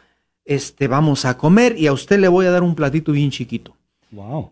este 0.48 0.88
vamos 0.88 1.26
a 1.26 1.36
comer 1.36 1.78
y 1.78 1.86
a 1.86 1.92
usted 1.92 2.18
le 2.18 2.26
voy 2.26 2.46
a 2.46 2.50
dar 2.50 2.62
un 2.62 2.74
platito 2.74 3.12
bien 3.12 3.30
chiquito. 3.30 3.76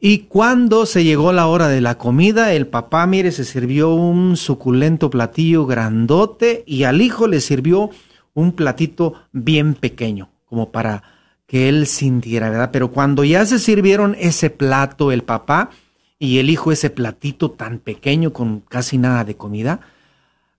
Y 0.01 0.19
cuando 0.29 0.85
se 0.85 1.03
llegó 1.03 1.33
la 1.33 1.47
hora 1.47 1.69
de 1.69 1.81
la 1.81 1.97
comida, 1.97 2.53
el 2.53 2.67
papá, 2.67 3.07
mire, 3.07 3.33
se 3.33 3.45
sirvió 3.45 3.95
un 3.95 4.37
suculento 4.37 5.09
platillo 5.09 5.65
grandote 5.65 6.63
y 6.67 6.85
al 6.85 7.01
hijo 7.01 7.27
le 7.27 7.41
sirvió 7.41 7.89
un 8.35 8.53
platito 8.53 9.15
bien 9.33 9.73
pequeño 9.73 10.29
como 10.45 10.71
para 10.71 11.03
que 11.47 11.71
él 11.71 11.87
sintiera, 11.87 12.51
¿verdad? 12.51 12.71
Pero 12.71 12.93
cuando 12.93 13.25
ya 13.25 13.47
se 13.47 13.59
sirvieron 13.59 14.15
ese 14.19 14.51
plato, 14.51 15.11
el 15.11 15.23
papá 15.23 15.71
y 16.19 16.39
el 16.39 16.51
hijo 16.51 16.71
ese 16.71 16.91
platito 16.91 17.51
tan 17.51 17.79
pequeño 17.79 18.35
con 18.35 18.61
casi 18.61 18.99
nada 18.99 19.25
de 19.25 19.37
comida, 19.37 19.81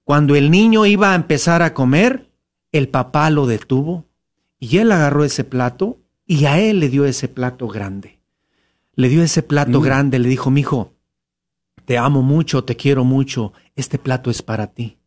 cuando 0.03 0.35
el 0.35 0.49
niño 0.49 0.87
iba 0.87 1.11
a 1.11 1.15
empezar 1.15 1.61
a 1.61 1.75
comer, 1.75 2.29
el 2.71 2.89
papá 2.89 3.29
lo 3.29 3.45
detuvo 3.45 4.06
y 4.59 4.77
él 4.77 4.91
agarró 4.91 5.23
ese 5.23 5.43
plato 5.43 5.99
y 6.25 6.45
a 6.45 6.59
él 6.59 6.79
le 6.79 6.89
dio 6.89 7.05
ese 7.05 7.27
plato 7.27 7.67
grande. 7.67 8.19
Le 8.95 9.09
dio 9.09 9.23
ese 9.23 9.43
plato 9.43 9.79
mm. 9.79 9.83
grande, 9.83 10.19
le 10.19 10.29
dijo, 10.29 10.49
mijo, 10.49 10.93
te 11.85 11.97
amo 11.97 12.21
mucho, 12.21 12.63
te 12.63 12.75
quiero 12.75 13.03
mucho, 13.03 13.53
este 13.75 13.97
plato 13.97 14.29
es 14.29 14.41
para 14.41 14.67
ti. 14.67 14.97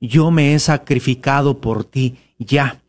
Yo 0.00 0.30
me 0.30 0.54
he 0.54 0.58
sacrificado 0.58 1.60
por 1.60 1.84
ti, 1.84 2.16
ya 2.38 2.80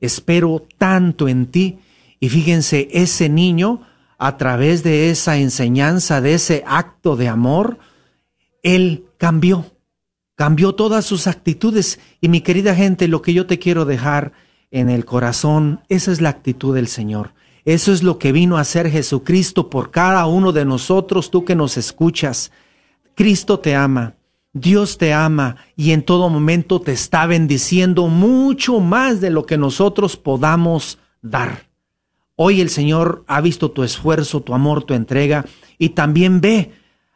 espero 0.00 0.66
tanto 0.78 1.28
en 1.28 1.46
ti. 1.46 1.78
Y 2.20 2.28
fíjense, 2.28 2.88
ese 2.92 3.28
niño, 3.28 3.82
a 4.18 4.36
través 4.36 4.82
de 4.82 5.10
esa 5.10 5.38
enseñanza, 5.38 6.20
de 6.20 6.34
ese 6.34 6.62
acto 6.66 7.16
de 7.16 7.28
amor, 7.28 7.78
él 8.62 9.04
cambió, 9.18 9.66
cambió 10.34 10.74
todas 10.74 11.04
sus 11.04 11.26
actitudes. 11.26 11.98
Y 12.20 12.28
mi 12.28 12.40
querida 12.40 12.74
gente, 12.74 13.08
lo 13.08 13.22
que 13.22 13.32
yo 13.32 13.46
te 13.46 13.58
quiero 13.58 13.84
dejar 13.84 14.32
en 14.70 14.88
el 14.90 15.04
corazón, 15.04 15.80
esa 15.88 16.12
es 16.12 16.20
la 16.20 16.28
actitud 16.28 16.74
del 16.74 16.88
Señor. 16.88 17.32
Eso 17.64 17.92
es 17.92 18.02
lo 18.02 18.18
que 18.18 18.32
vino 18.32 18.56
a 18.56 18.60
hacer 18.60 18.90
Jesucristo 18.90 19.68
por 19.68 19.90
cada 19.90 20.26
uno 20.26 20.52
de 20.52 20.64
nosotros, 20.64 21.30
tú 21.30 21.44
que 21.44 21.54
nos 21.54 21.76
escuchas. 21.76 22.52
Cristo 23.14 23.60
te 23.60 23.74
ama. 23.74 24.14
Dios 24.52 24.98
te 24.98 25.12
ama 25.12 25.56
y 25.76 25.92
en 25.92 26.02
todo 26.02 26.28
momento 26.28 26.80
te 26.80 26.92
está 26.92 27.26
bendiciendo 27.26 28.08
mucho 28.08 28.80
más 28.80 29.20
de 29.20 29.30
lo 29.30 29.46
que 29.46 29.56
nosotros 29.56 30.16
podamos 30.16 30.98
dar. 31.22 31.68
Hoy 32.34 32.60
el 32.60 32.70
Señor 32.70 33.22
ha 33.28 33.40
visto 33.40 33.70
tu 33.70 33.84
esfuerzo, 33.84 34.40
tu 34.40 34.54
amor, 34.54 34.82
tu 34.82 34.94
entrega 34.94 35.44
y 35.78 35.90
también 35.90 36.40
ve 36.40 36.72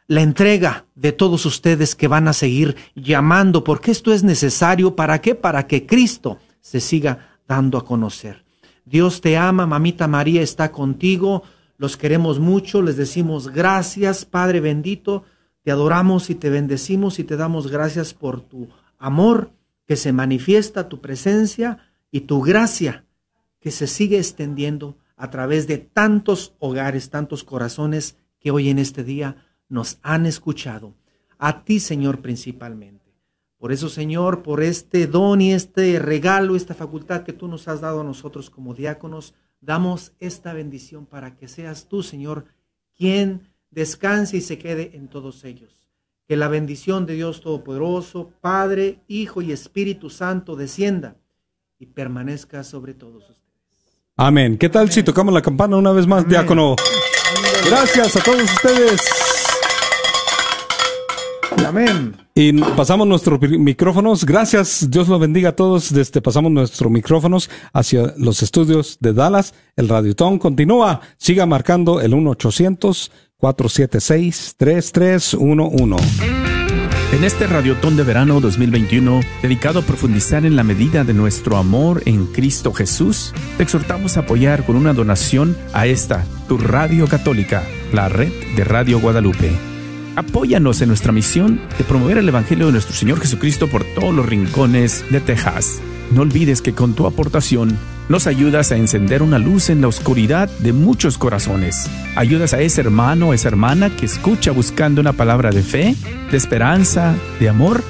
la 0.07 0.21
entrega 0.21 0.85
de 0.95 1.11
todos 1.11 1.45
ustedes 1.45 1.95
que 1.95 2.07
van 2.07 2.27
a 2.27 2.33
seguir 2.33 2.75
llamando, 2.95 3.63
porque 3.63 3.91
esto 3.91 4.13
es 4.13 4.23
necesario. 4.23 4.95
¿Para 4.95 5.19
qué? 5.19 5.35
Para 5.35 5.67
que 5.67 5.85
Cristo 5.85 6.37
se 6.61 6.79
siga 6.79 7.34
dando 7.47 7.77
a 7.77 7.85
conocer. 7.85 8.43
Dios 8.85 9.21
te 9.21 9.37
ama, 9.37 9.65
mamita 9.65 10.07
María 10.07 10.41
está 10.41 10.71
contigo, 10.71 11.43
los 11.77 11.97
queremos 11.97 12.39
mucho, 12.39 12.81
les 12.81 12.97
decimos 12.97 13.49
gracias, 13.49 14.25
Padre 14.25 14.59
bendito 14.59 15.23
te 15.65 15.71
adoramos 15.71 16.29
y 16.29 16.35
te 16.35 16.51
bendecimos 16.51 17.17
y 17.17 17.23
te 17.23 17.37
damos 17.37 17.71
gracias 17.71 18.13
por 18.13 18.39
tu 18.39 18.69
amor 18.99 19.49
que 19.87 19.95
se 19.95 20.13
manifiesta, 20.13 20.89
tu 20.89 21.01
presencia 21.01 21.79
y 22.11 22.21
tu 22.21 22.41
gracia 22.41 23.05
que 23.59 23.71
se 23.71 23.87
sigue 23.87 24.19
extendiendo 24.19 24.95
a 25.17 25.31
través 25.31 25.65
de 25.65 25.79
tantos 25.79 26.53
hogares, 26.59 27.09
tantos 27.09 27.43
corazones 27.43 28.15
que 28.39 28.51
hoy 28.51 28.69
en 28.69 28.77
este 28.77 29.03
día 29.03 29.43
nos 29.67 29.97
han 30.03 30.27
escuchado. 30.27 30.93
A 31.39 31.63
ti, 31.63 31.79
Señor, 31.79 32.21
principalmente. 32.21 32.94
Por 33.65 33.71
eso, 33.71 33.89
Señor, 33.89 34.43
por 34.43 34.61
este 34.61 35.07
don 35.07 35.41
y 35.41 35.51
este 35.51 35.97
regalo, 35.97 36.55
esta 36.55 36.75
facultad 36.75 37.23
que 37.23 37.33
tú 37.33 37.47
nos 37.47 37.67
has 37.67 37.81
dado 37.81 38.01
a 38.01 38.03
nosotros 38.03 38.51
como 38.51 38.75
diáconos, 38.75 39.33
damos 39.59 40.11
esta 40.19 40.53
bendición 40.53 41.07
para 41.07 41.35
que 41.35 41.47
seas 41.47 41.87
tú, 41.87 42.03
Señor, 42.03 42.45
quien 42.95 43.49
descanse 43.71 44.37
y 44.37 44.41
se 44.41 44.59
quede 44.59 44.91
en 44.93 45.07
todos 45.07 45.43
ellos. 45.45 45.89
Que 46.27 46.37
la 46.37 46.47
bendición 46.47 47.07
de 47.07 47.15
Dios 47.15 47.41
Todopoderoso, 47.41 48.29
Padre, 48.39 48.99
Hijo 49.07 49.41
y 49.41 49.51
Espíritu 49.51 50.11
Santo 50.11 50.55
descienda 50.55 51.15
y 51.79 51.87
permanezca 51.87 52.63
sobre 52.63 52.93
todos 52.93 53.23
ustedes. 53.23 53.41
Amén. 54.15 54.59
¿Qué 54.59 54.69
tal 54.69 54.91
si 54.91 55.01
tocamos 55.01 55.33
la 55.33 55.41
campana 55.41 55.75
una 55.75 55.91
vez 55.91 56.05
más, 56.05 56.27
diácono? 56.27 56.75
Gracias 57.67 58.15
a 58.15 58.23
todos 58.23 58.43
ustedes. 58.43 59.01
Amén. 61.65 62.24
Y 62.37 62.51
pasamos 62.51 63.07
nuestros 63.07 63.39
micrófonos. 63.41 64.25
Gracias. 64.25 64.87
Dios 64.89 65.07
los 65.07 65.21
bendiga 65.21 65.49
a 65.49 65.55
todos. 65.55 65.93
Desde 65.93 66.21
pasamos 66.21 66.51
nuestros 66.51 66.91
micrófonos 66.91 67.49
hacia 67.71 68.13
los 68.17 68.43
estudios 68.43 68.97
de 68.99 69.13
Dallas. 69.13 69.53
El 69.77 69.87
Radiotón 69.87 70.37
continúa. 70.37 70.99
Siga 71.17 71.45
marcando 71.45 72.01
el 72.01 72.13
1 72.13 72.31
800 72.31 73.11
476-3311. 73.39 76.01
En 77.13 77.23
este 77.23 77.47
Radiotón 77.47 77.95
de 77.95 78.03
Verano 78.03 78.41
2021, 78.41 79.21
dedicado 79.41 79.79
a 79.79 79.83
profundizar 79.83 80.45
en 80.45 80.55
la 80.55 80.63
medida 80.63 81.03
de 81.03 81.13
nuestro 81.13 81.57
amor 81.57 82.03
en 82.05 82.27
Cristo 82.27 82.71
Jesús, 82.73 83.33
te 83.57 83.63
exhortamos 83.63 84.17
a 84.17 84.19
apoyar 84.21 84.65
con 84.65 84.75
una 84.75 84.93
donación 84.93 85.57
a 85.73 85.87
esta, 85.87 86.25
tu 86.47 86.57
radio 86.57 87.07
católica, 87.07 87.63
la 87.93 88.09
red 88.09 88.31
de 88.55 88.63
Radio 88.63 88.99
Guadalupe. 88.99 89.74
Apóyanos 90.15 90.81
en 90.81 90.87
nuestra 90.87 91.11
misión 91.11 91.59
de 91.77 91.83
promover 91.83 92.17
el 92.17 92.29
Evangelio 92.29 92.67
de 92.67 92.71
nuestro 92.71 92.95
Señor 92.95 93.19
Jesucristo 93.19 93.67
por 93.67 93.83
todos 93.83 94.13
los 94.13 94.25
rincones 94.25 95.03
de 95.09 95.19
Texas. 95.19 95.81
No 96.11 96.21
olvides 96.21 96.61
que 96.61 96.73
con 96.73 96.93
tu 96.93 97.05
aportación 97.05 97.77
nos 98.07 98.25
ayudas 98.27 98.71
a 98.71 98.77
encender 98.77 99.21
una 99.21 99.39
luz 99.39 99.69
en 99.69 99.81
la 99.81 99.87
oscuridad 99.87 100.49
de 100.59 100.71
muchos 100.71 101.17
corazones. 101.17 101.89
Ayudas 102.15 102.53
a 102.53 102.61
ese 102.61 102.81
hermano 102.81 103.29
o 103.29 103.33
esa 103.33 103.49
hermana 103.49 103.89
que 103.89 104.05
escucha 104.05 104.51
buscando 104.51 105.01
una 105.01 105.13
palabra 105.13 105.49
de 105.49 105.63
fe, 105.63 105.95
de 106.31 106.37
esperanza, 106.37 107.15
de 107.39 107.49
amor 107.49 107.83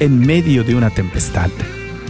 en 0.00 0.18
medio 0.18 0.64
de 0.64 0.74
una 0.74 0.90
tempestad. 0.90 1.50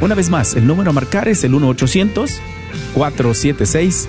Una 0.00 0.14
vez 0.14 0.28
más, 0.28 0.54
el 0.56 0.66
número 0.66 0.90
a 0.90 0.92
marcar 0.92 1.28
es 1.28 1.44
el 1.44 1.54
476 2.94 4.08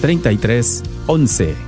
3311 0.00 1.67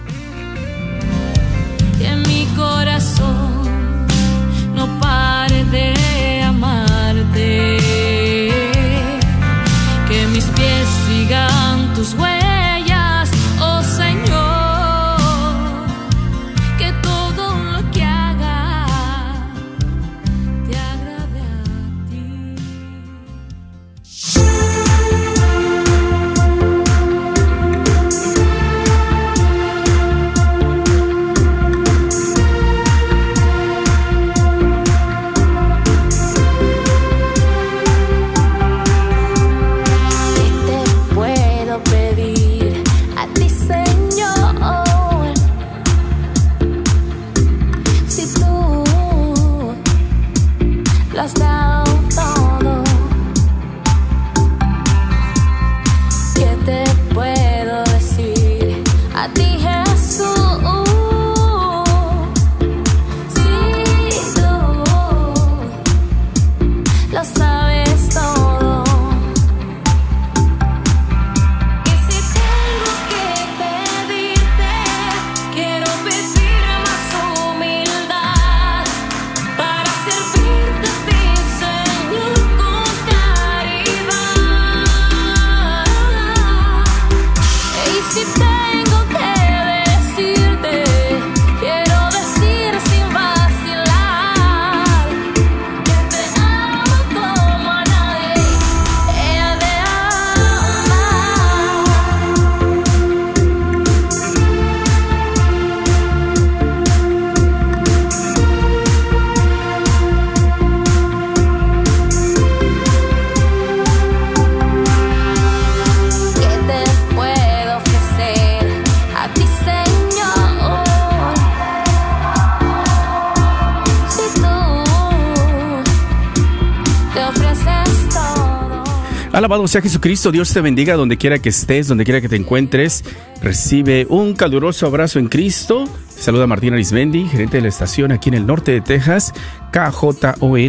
sea 129.71 129.83
Jesucristo, 129.83 130.33
Dios 130.33 130.53
te 130.53 130.61
bendiga 130.61 130.95
donde 130.97 131.17
quiera 131.17 131.39
que 131.39 131.49
estés, 131.51 131.87
donde 131.89 132.05
quiera 132.05 132.21
que 132.21 132.29
te 132.29 132.37
encuentres. 132.37 133.05
Recibe 133.43 134.07
un 134.09 134.35
caluroso 134.35 134.87
abrazo 134.87 135.19
en 135.19 135.29
Cristo. 135.29 135.85
Saluda 136.09 136.47
Martín 136.47 136.73
Arismendi, 136.75 137.27
gerente 137.29 137.59
de 137.59 137.63
la 137.63 137.69
estación 137.69 138.11
aquí 138.13 138.29
en 138.31 138.35
el 138.35 138.47
norte 138.47 138.73
de 138.73 138.81
Texas, 138.81 139.33
KJON 139.73 140.17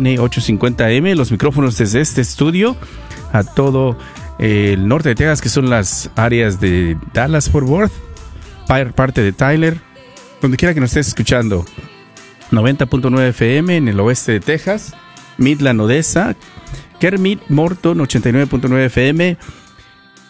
850M. 0.06 1.15
Los 1.15 1.31
micrófonos 1.31 1.77
desde 1.77 2.00
este 2.01 2.21
estudio 2.21 2.77
a 3.33 3.44
todo 3.44 3.98
eh, 4.39 4.71
el 4.74 4.88
norte 4.88 5.09
de 5.09 5.15
Texas, 5.15 5.42
que 5.42 5.50
son 5.50 5.69
las 5.69 6.09
áreas 6.15 6.59
de 6.59 6.95
Dallas, 7.13 7.50
Fort 7.50 7.68
Worth, 7.68 7.92
par- 8.68 8.94
parte 8.94 9.21
de 9.21 9.33
Tyler, 9.33 9.80
donde 10.42 10.57
quiera 10.57 10.74
que 10.74 10.80
nos 10.80 10.92
estés 10.92 11.07
escuchando. 11.07 11.65
90.9 12.51 13.30
FM 13.30 13.77
en 13.77 13.88
el 13.88 14.00
oeste 14.00 14.33
de 14.33 14.39
Texas, 14.42 14.94
Midland, 15.38 15.80
Odessa, 15.81 16.36
Kermit, 17.01 17.42
Morton, 17.50 17.98
89.9 17.98 18.86
FM, 18.86 19.38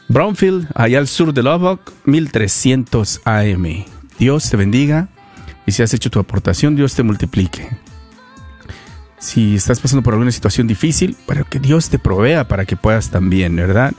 Brownfield, 0.07 0.69
allá 0.73 0.99
al 0.99 1.09
sur 1.09 1.33
de 1.33 1.43
Lubbock, 1.43 1.91
1300 2.05 3.19
AM. 3.25 3.83
Dios 4.17 4.49
te 4.49 4.55
bendiga 4.55 5.09
y 5.65 5.73
si 5.73 5.83
has 5.83 5.93
hecho 5.93 6.09
tu 6.09 6.19
aportación, 6.19 6.77
Dios 6.77 6.95
te 6.95 7.03
multiplique. 7.03 7.67
Si 9.19 9.55
estás 9.55 9.81
pasando 9.81 10.01
por 10.01 10.13
alguna 10.13 10.31
situación 10.31 10.65
difícil, 10.65 11.17
pero 11.27 11.43
que 11.43 11.59
Dios 11.59 11.89
te 11.89 11.99
provea 11.99 12.47
para 12.47 12.63
que 12.63 12.77
puedas 12.77 13.09
también, 13.09 13.53
¿verdad? 13.57 13.91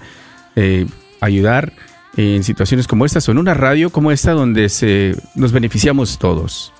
Eh, 0.56 0.86
ayudar 1.20 1.74
en 2.16 2.42
situaciones 2.42 2.86
como 2.86 3.04
estas 3.04 3.28
o 3.28 3.32
en 3.32 3.38
una 3.38 3.52
radio 3.52 3.90
como 3.90 4.12
esta 4.12 4.32
donde 4.32 4.70
se, 4.70 5.14
nos 5.34 5.52
beneficiamos 5.52 6.18
todos. 6.18 6.72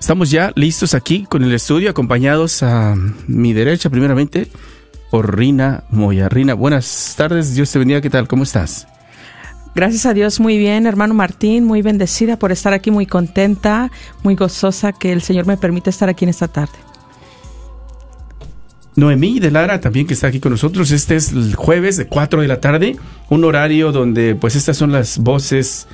Estamos 0.00 0.30
ya 0.30 0.52
listos 0.54 0.94
aquí 0.94 1.26
con 1.28 1.42
el 1.42 1.52
estudio, 1.52 1.90
acompañados 1.90 2.62
a 2.62 2.94
mi 3.26 3.52
derecha, 3.52 3.90
primeramente, 3.90 4.48
por 5.10 5.36
Rina 5.36 5.84
Moya. 5.90 6.28
Rina, 6.28 6.54
buenas 6.54 7.14
tardes, 7.16 7.54
Dios 7.54 7.70
te 7.72 7.78
bendiga, 7.78 8.00
¿qué 8.00 8.08
tal? 8.08 8.28
¿Cómo 8.28 8.44
estás? 8.44 8.86
Gracias 9.74 10.06
a 10.06 10.14
Dios, 10.14 10.40
muy 10.40 10.56
bien, 10.56 10.86
hermano 10.86 11.14
Martín, 11.14 11.64
muy 11.64 11.82
bendecida 11.82 12.38
por 12.38 12.52
estar 12.52 12.72
aquí, 12.72 12.90
muy 12.90 13.06
contenta, 13.06 13.90
muy 14.22 14.34
gozosa 14.34 14.92
que 14.92 15.12
el 15.12 15.22
Señor 15.22 15.46
me 15.46 15.56
permite 15.56 15.90
estar 15.90 16.08
aquí 16.08 16.24
en 16.24 16.30
esta 16.30 16.48
tarde. 16.48 16.87
Noemí 18.98 19.38
de 19.38 19.52
Lara 19.52 19.80
también 19.80 20.08
que 20.08 20.14
está 20.14 20.26
aquí 20.26 20.40
con 20.40 20.50
nosotros. 20.50 20.90
Este 20.90 21.14
es 21.14 21.30
el 21.30 21.54
jueves 21.54 21.96
de 21.96 22.08
4 22.08 22.42
de 22.42 22.48
la 22.48 22.60
tarde, 22.60 22.96
un 23.28 23.44
horario 23.44 23.92
donde 23.92 24.34
pues 24.34 24.56
estas 24.56 24.76
son 24.76 24.90
las 24.90 25.18
voces 25.18 25.86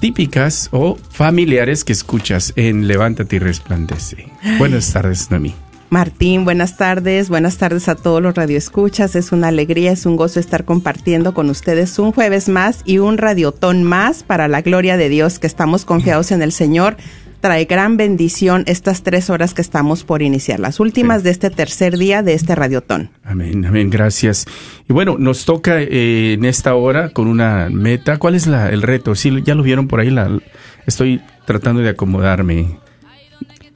típicas 0.00 0.68
o 0.70 0.98
familiares 1.10 1.82
que 1.82 1.94
escuchas 1.94 2.52
en 2.56 2.86
Levántate 2.86 3.36
y 3.36 3.38
Resplandece. 3.38 4.28
Buenas 4.58 4.92
tardes, 4.92 5.30
Noemí. 5.30 5.54
Martín, 5.88 6.44
buenas 6.44 6.76
tardes, 6.76 7.28
buenas 7.28 7.56
tardes 7.58 7.88
a 7.88 7.94
todos 7.94 8.22
los 8.22 8.34
radioescuchas. 8.34 9.14
Es 9.14 9.32
una 9.32 9.48
alegría, 9.48 9.92
es 9.92 10.04
un 10.04 10.16
gozo 10.16 10.38
estar 10.40 10.64
compartiendo 10.64 11.32
con 11.34 11.48
ustedes 11.48 11.98
un 11.98 12.12
jueves 12.12 12.48
más 12.48 12.80
y 12.84 12.98
un 12.98 13.18
radiotón 13.18 13.82
más 13.82 14.22
para 14.22 14.48
la 14.48 14.60
gloria 14.60 14.96
de 14.96 15.08
Dios 15.08 15.38
que 15.38 15.46
estamos 15.46 15.84
confiados 15.84 16.32
en 16.32 16.42
el 16.42 16.52
Señor. 16.52 16.96
Trae 17.42 17.64
gran 17.64 17.96
bendición 17.96 18.62
estas 18.68 19.02
tres 19.02 19.28
horas 19.28 19.52
que 19.52 19.62
estamos 19.62 20.04
por 20.04 20.22
iniciar, 20.22 20.60
las 20.60 20.78
últimas 20.78 21.18
Sí. 21.18 21.24
de 21.24 21.30
este 21.32 21.50
tercer 21.50 21.98
día 21.98 22.22
de 22.22 22.34
este 22.34 22.54
radiotón. 22.54 23.10
Amén, 23.24 23.64
amén, 23.66 23.90
gracias. 23.90 24.46
Y 24.88 24.92
bueno, 24.92 25.16
nos 25.18 25.44
toca 25.44 25.82
eh, 25.82 26.34
en 26.34 26.44
esta 26.44 26.76
hora 26.76 27.10
con 27.10 27.26
una 27.26 27.68
meta. 27.68 28.18
¿Cuál 28.18 28.36
es 28.36 28.46
la, 28.46 28.70
el 28.70 28.80
reto? 28.82 29.16
Sí, 29.16 29.42
ya 29.44 29.56
lo 29.56 29.64
vieron 29.64 29.88
por 29.88 29.98
ahí. 29.98 30.10
La, 30.10 30.38
estoy 30.86 31.20
tratando 31.44 31.82
de 31.82 31.88
acomodarme. 31.88 32.78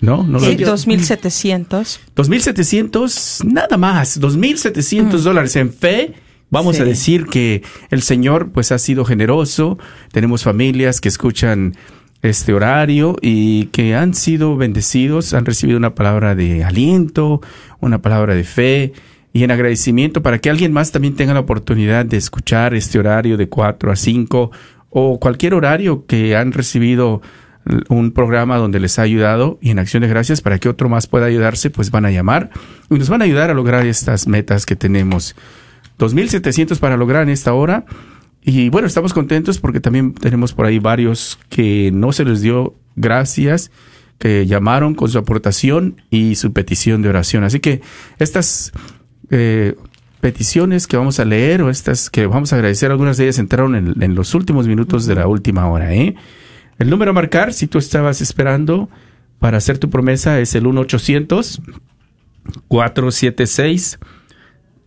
¿No? 0.01 0.23
¿No 0.23 0.35
lo 0.35 0.41
Sí, 0.41 0.47
han 0.53 0.57
visto? 0.59 0.71
2700. 0.71 2.01
2.700, 2.15 3.45
nada 3.53 3.77
más, 3.77 4.21
2.700 4.21 5.19
dólares 5.25 5.57
en 5.57 5.73
fe. 5.73 6.13
Vamos 6.51 6.77
Sí. 6.77 6.83
a 6.83 6.85
decir 6.85 7.27
que 7.27 7.63
el 7.91 8.03
Señor 8.03 8.53
pues 8.53 8.71
ha 8.71 8.79
sido 8.79 9.05
generoso. 9.05 9.77
Tenemos 10.13 10.45
familias 10.45 11.01
que 11.01 11.09
escuchan 11.09 11.75
este 12.23 12.53
horario 12.53 13.17
y 13.21 13.67
que 13.67 13.95
han 13.95 14.15
sido 14.15 14.57
bendecidos, 14.57 15.35
han 15.35 15.45
recibido 15.45 15.79
una 15.79 15.95
palabra 15.95 16.35
de 16.35 16.65
aliento, 16.65 17.41
una 17.81 18.01
palabra 18.03 18.35
de 18.35 18.45
fe 18.45 18.93
y 19.33 19.45
en 19.45 19.51
agradecimiento 19.51 20.23
para 20.23 20.39
que 20.39 20.51
alguien 20.51 20.73
más 20.73 20.93
también 20.93 21.15
tenga 21.15 21.35
la 21.35 21.41
oportunidad 21.41 22.07
de 22.07 22.17
escuchar 22.17 22.75
este 22.75 22.99
horario 22.99 23.37
de 23.37 23.49
4 23.49 23.93
a 23.93 23.97
5 23.97 24.51
o 24.91 25.21
cualquier 25.21 25.55
horario 25.55 26.07
que 26.07 26.37
han 26.37 26.53
recibido 26.53 27.21
un 27.89 28.13
programa 28.13 28.57
donde 28.57 28.81
les 28.81 28.99
ha 28.99 29.03
ayudado 29.03 29.59
y 29.61 29.71
en 29.71 29.79
acción 29.79 30.03
de 30.03 30.09
gracias 30.09 30.41
para 30.41 30.59
que 30.59 30.69
otro 30.69 30.89
más 30.89 31.07
pueda 31.07 31.27
ayudarse, 31.27 31.71
pues 31.71 31.91
van 31.91 32.05
a 32.05 32.11
llamar 32.11 32.51
y 32.89 32.95
nos 32.95 33.09
van 33.09 33.23
a 33.23 33.25
ayudar 33.25 33.51
a 33.51 33.55
lograr 33.55 33.87
estas 33.87 34.29
metas 34.29 34.67
que 34.67 34.77
tenemos. 34.77 35.35
2.700 35.99 36.79
para 36.79 36.97
lograr 36.97 37.25
en 37.25 37.31
esta 37.31 37.53
hora. 37.55 37.85
Y 38.49 38.69
bueno, 38.69 38.87
estamos 38.87 39.13
contentos 39.13 39.59
porque 39.59 39.81
también 39.81 40.15
tenemos 40.15 40.53
por 40.53 40.67
ahí 40.67 40.79
varios 40.79 41.37
que 41.49 41.91
no 41.93 42.13
se 42.13 42.25
les 42.25 42.43
dio 42.43 42.77
gracias, 42.95 43.73
que 44.19 44.47
llamaron 44.47 44.95
con 44.95 45.11
su 45.11 45.19
aportación 45.19 46.01
y 46.11 46.37
su 46.37 46.53
petición 46.53 47.03
de 47.03 47.09
oración. 47.09 47.43
Así 47.43 47.59
que 47.59 47.81
estas 48.21 48.71
eh, 49.31 49.75
peticiones 50.21 50.87
que 50.87 50.97
vamos 50.97 51.19
a 51.19 51.25
leer 51.25 51.61
o 51.61 51.71
estas 51.71 52.09
que 52.09 52.27
vamos 52.29 52.53
a 52.53 52.57
agradecer, 52.57 52.93
algunas 52.93 53.17
de 53.17 53.25
ellas 53.25 53.41
entraron 53.41 53.75
en, 53.75 54.01
en 54.01 54.15
los 54.15 54.33
últimos 54.33 54.69
minutos 54.69 55.07
de 55.07 55.17
la 55.17 55.27
última 55.27 55.69
hora. 55.69 55.93
¿eh? 55.93 56.15
El 56.79 56.89
número 56.89 57.11
a 57.11 57.15
marcar, 57.15 57.53
si 57.53 57.67
tú 57.67 57.79
estabas 57.79 58.21
esperando 58.21 58.89
para 59.41 59.59
hacer 59.59 59.79
tu 59.79 59.91
promesa, 59.91 60.39
es 60.39 60.55
el 60.55 60.67
1-800. 60.67 61.63
476 62.69 63.99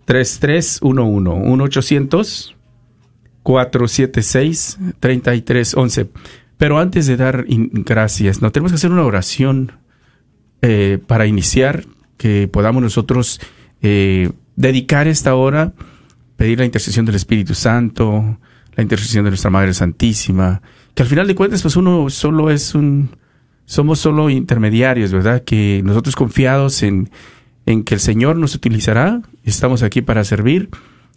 3311 0.05 1.41
1 1.45 1.63
800 1.65 2.55
476 3.43 4.79
3311 4.99 6.09
pero 6.57 6.77
antes 6.79 7.07
de 7.07 7.17
dar 7.17 7.45
gracias 7.47 8.41
no 8.41 8.51
tenemos 8.51 8.71
que 8.71 8.77
hacer 8.77 8.91
una 8.91 9.03
oración 9.03 9.73
eh, 10.61 10.99
para 11.07 11.25
iniciar 11.25 11.85
que 12.17 12.47
podamos 12.47 12.81
nosotros 12.81 13.39
eh, 13.81 14.31
dedicar 14.55 15.07
esta 15.07 15.35
hora 15.35 15.73
pedir 16.35 16.59
la 16.59 16.65
intercesión 16.65 17.05
del 17.05 17.15
Espíritu 17.15 17.55
Santo 17.55 18.39
la 18.75 18.83
intercesión 18.83 19.23
de 19.23 19.31
nuestra 19.31 19.49
Madre 19.49 19.73
Santísima 19.73 20.61
que 20.93 21.03
al 21.03 21.09
final 21.09 21.27
de 21.27 21.35
cuentas 21.35 21.61
pues 21.61 21.75
uno 21.75 22.09
solo 22.09 22.49
es 22.49 22.75
un 22.75 23.09
somos 23.69 23.99
solo 23.99 24.31
intermediarios, 24.31 25.11
¿verdad? 25.11 25.43
Que 25.43 25.81
nosotros 25.85 26.15
confiados 26.15 26.81
en, 26.81 27.11
en 27.67 27.83
que 27.83 27.93
el 27.93 27.99
Señor 27.99 28.35
nos 28.35 28.55
utilizará, 28.55 29.21
estamos 29.43 29.83
aquí 29.83 30.01
para 30.01 30.23
servir 30.23 30.69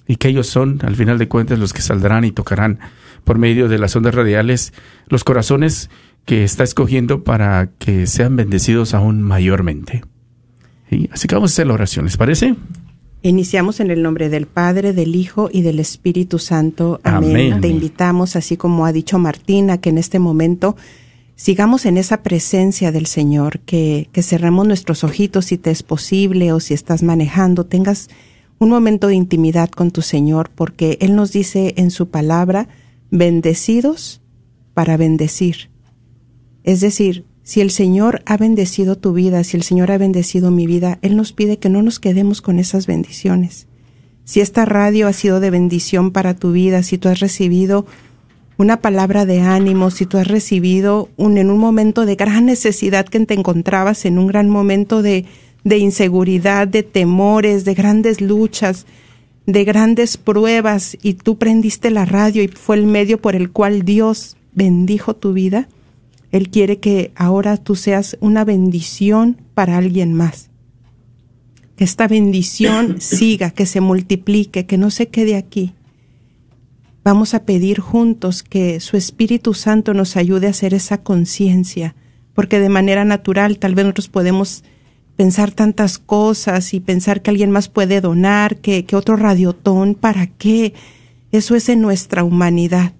y 0.06 0.16
que 0.16 0.28
ellos 0.28 0.46
son, 0.46 0.80
al 0.82 0.96
final 0.96 1.18
de 1.18 1.28
cuentas, 1.28 1.58
los 1.58 1.72
que 1.72 1.82
saldrán 1.82 2.24
y 2.24 2.32
tocarán 2.32 2.78
por 3.24 3.38
medio 3.38 3.68
de 3.68 3.78
las 3.78 3.94
ondas 3.94 4.14
radiales 4.14 4.72
los 5.08 5.24
corazones 5.24 5.90
que 6.24 6.44
está 6.44 6.64
escogiendo 6.64 7.24
para 7.24 7.70
que 7.78 8.06
sean 8.06 8.36
bendecidos 8.36 8.94
aún 8.94 9.22
mayormente. 9.22 10.02
¿Sí? 10.90 11.08
Así 11.12 11.28
que 11.28 11.34
vamos 11.34 11.52
a 11.52 11.54
hacer 11.54 11.66
la 11.66 11.74
oración, 11.74 12.04
¿les 12.04 12.16
parece? 12.16 12.54
Iniciamos 13.22 13.78
en 13.80 13.90
el 13.90 14.02
nombre 14.02 14.28
del 14.28 14.46
Padre, 14.46 14.92
del 14.92 15.14
Hijo 15.14 15.48
y 15.52 15.62
del 15.62 15.78
Espíritu 15.78 16.38
Santo. 16.38 17.00
Amén. 17.04 17.52
Amén. 17.52 17.60
Te 17.60 17.68
invitamos, 17.68 18.34
así 18.34 18.56
como 18.56 18.84
ha 18.84 18.92
dicho 18.92 19.18
Martina, 19.18 19.78
que 19.78 19.90
en 19.90 19.98
este 19.98 20.18
momento 20.18 20.76
sigamos 21.36 21.86
en 21.86 21.98
esa 21.98 22.22
presencia 22.22 22.90
del 22.90 23.06
Señor, 23.06 23.60
que, 23.60 24.08
que 24.12 24.22
cerremos 24.22 24.66
nuestros 24.66 25.04
ojitos 25.04 25.46
si 25.46 25.58
te 25.58 25.70
es 25.70 25.84
posible 25.84 26.52
o 26.52 26.58
si 26.58 26.74
estás 26.74 27.04
manejando, 27.04 27.64
tengas 27.64 28.10
un 28.62 28.70
momento 28.70 29.08
de 29.08 29.16
intimidad 29.16 29.70
con 29.70 29.90
tu 29.90 30.02
Señor, 30.02 30.50
porque 30.54 30.96
Él 31.00 31.16
nos 31.16 31.32
dice 31.32 31.74
en 31.76 31.90
su 31.90 32.08
palabra, 32.08 32.68
bendecidos 33.10 34.22
para 34.72 34.96
bendecir. 34.96 35.70
Es 36.62 36.80
decir, 36.80 37.24
si 37.42 37.60
el 37.60 37.72
Señor 37.72 38.22
ha 38.24 38.36
bendecido 38.36 38.96
tu 38.96 39.12
vida, 39.12 39.42
si 39.42 39.56
el 39.56 39.64
Señor 39.64 39.90
ha 39.90 39.98
bendecido 39.98 40.52
mi 40.52 40.68
vida, 40.68 41.00
Él 41.02 41.16
nos 41.16 41.32
pide 41.32 41.58
que 41.58 41.68
no 41.68 41.82
nos 41.82 41.98
quedemos 41.98 42.40
con 42.40 42.60
esas 42.60 42.86
bendiciones. 42.86 43.66
Si 44.24 44.40
esta 44.40 44.64
radio 44.64 45.08
ha 45.08 45.12
sido 45.12 45.40
de 45.40 45.50
bendición 45.50 46.12
para 46.12 46.34
tu 46.34 46.52
vida, 46.52 46.84
si 46.84 46.98
tú 46.98 47.08
has 47.08 47.18
recibido 47.18 47.84
una 48.58 48.80
palabra 48.80 49.26
de 49.26 49.40
ánimo, 49.40 49.90
si 49.90 50.06
tú 50.06 50.18
has 50.18 50.28
recibido 50.28 51.08
un, 51.16 51.36
en 51.36 51.50
un 51.50 51.58
momento 51.58 52.06
de 52.06 52.14
gran 52.14 52.46
necesidad 52.46 53.06
que 53.06 53.18
te 53.26 53.34
encontrabas, 53.34 54.04
en 54.04 54.20
un 54.20 54.28
gran 54.28 54.48
momento 54.48 55.02
de, 55.02 55.24
de 55.64 55.78
inseguridad, 55.78 56.66
de 56.68 56.82
temores, 56.82 57.64
de 57.64 57.74
grandes 57.74 58.20
luchas, 58.20 58.86
de 59.46 59.64
grandes 59.64 60.16
pruebas, 60.16 60.96
y 61.02 61.14
tú 61.14 61.38
prendiste 61.38 61.90
la 61.90 62.04
radio 62.04 62.42
y 62.42 62.48
fue 62.48 62.76
el 62.76 62.86
medio 62.86 63.20
por 63.20 63.34
el 63.34 63.50
cual 63.50 63.82
Dios 63.82 64.36
bendijo 64.54 65.14
tu 65.14 65.32
vida, 65.32 65.68
Él 66.30 66.48
quiere 66.48 66.78
que 66.78 67.12
ahora 67.14 67.56
tú 67.56 67.74
seas 67.74 68.16
una 68.20 68.44
bendición 68.44 69.40
para 69.54 69.78
alguien 69.78 70.14
más. 70.14 70.50
Que 71.76 71.84
esta 71.84 72.06
bendición 72.06 72.96
siga, 73.00 73.50
que 73.50 73.66
se 73.66 73.80
multiplique, 73.80 74.66
que 74.66 74.78
no 74.78 74.90
se 74.90 75.08
quede 75.08 75.36
aquí. 75.36 75.72
Vamos 77.04 77.34
a 77.34 77.44
pedir 77.44 77.80
juntos 77.80 78.44
que 78.44 78.78
su 78.78 78.96
Espíritu 78.96 79.54
Santo 79.54 79.92
nos 79.92 80.16
ayude 80.16 80.46
a 80.46 80.50
hacer 80.50 80.72
esa 80.72 81.02
conciencia, 81.02 81.96
porque 82.32 82.60
de 82.60 82.68
manera 82.68 83.04
natural 83.04 83.58
tal 83.58 83.74
vez 83.74 83.84
nosotros 83.84 84.08
podemos 84.08 84.62
pensar 85.16 85.52
tantas 85.52 85.98
cosas 85.98 86.74
y 86.74 86.80
pensar 86.80 87.22
que 87.22 87.30
alguien 87.30 87.50
más 87.50 87.68
puede 87.68 88.00
donar, 88.00 88.56
que, 88.56 88.84
que 88.84 88.96
otro 88.96 89.16
radiotón, 89.16 89.94
¿para 89.94 90.26
qué? 90.26 90.74
Eso 91.30 91.54
es 91.54 91.68
en 91.68 91.80
nuestra 91.80 92.24
humanidad. 92.24 92.92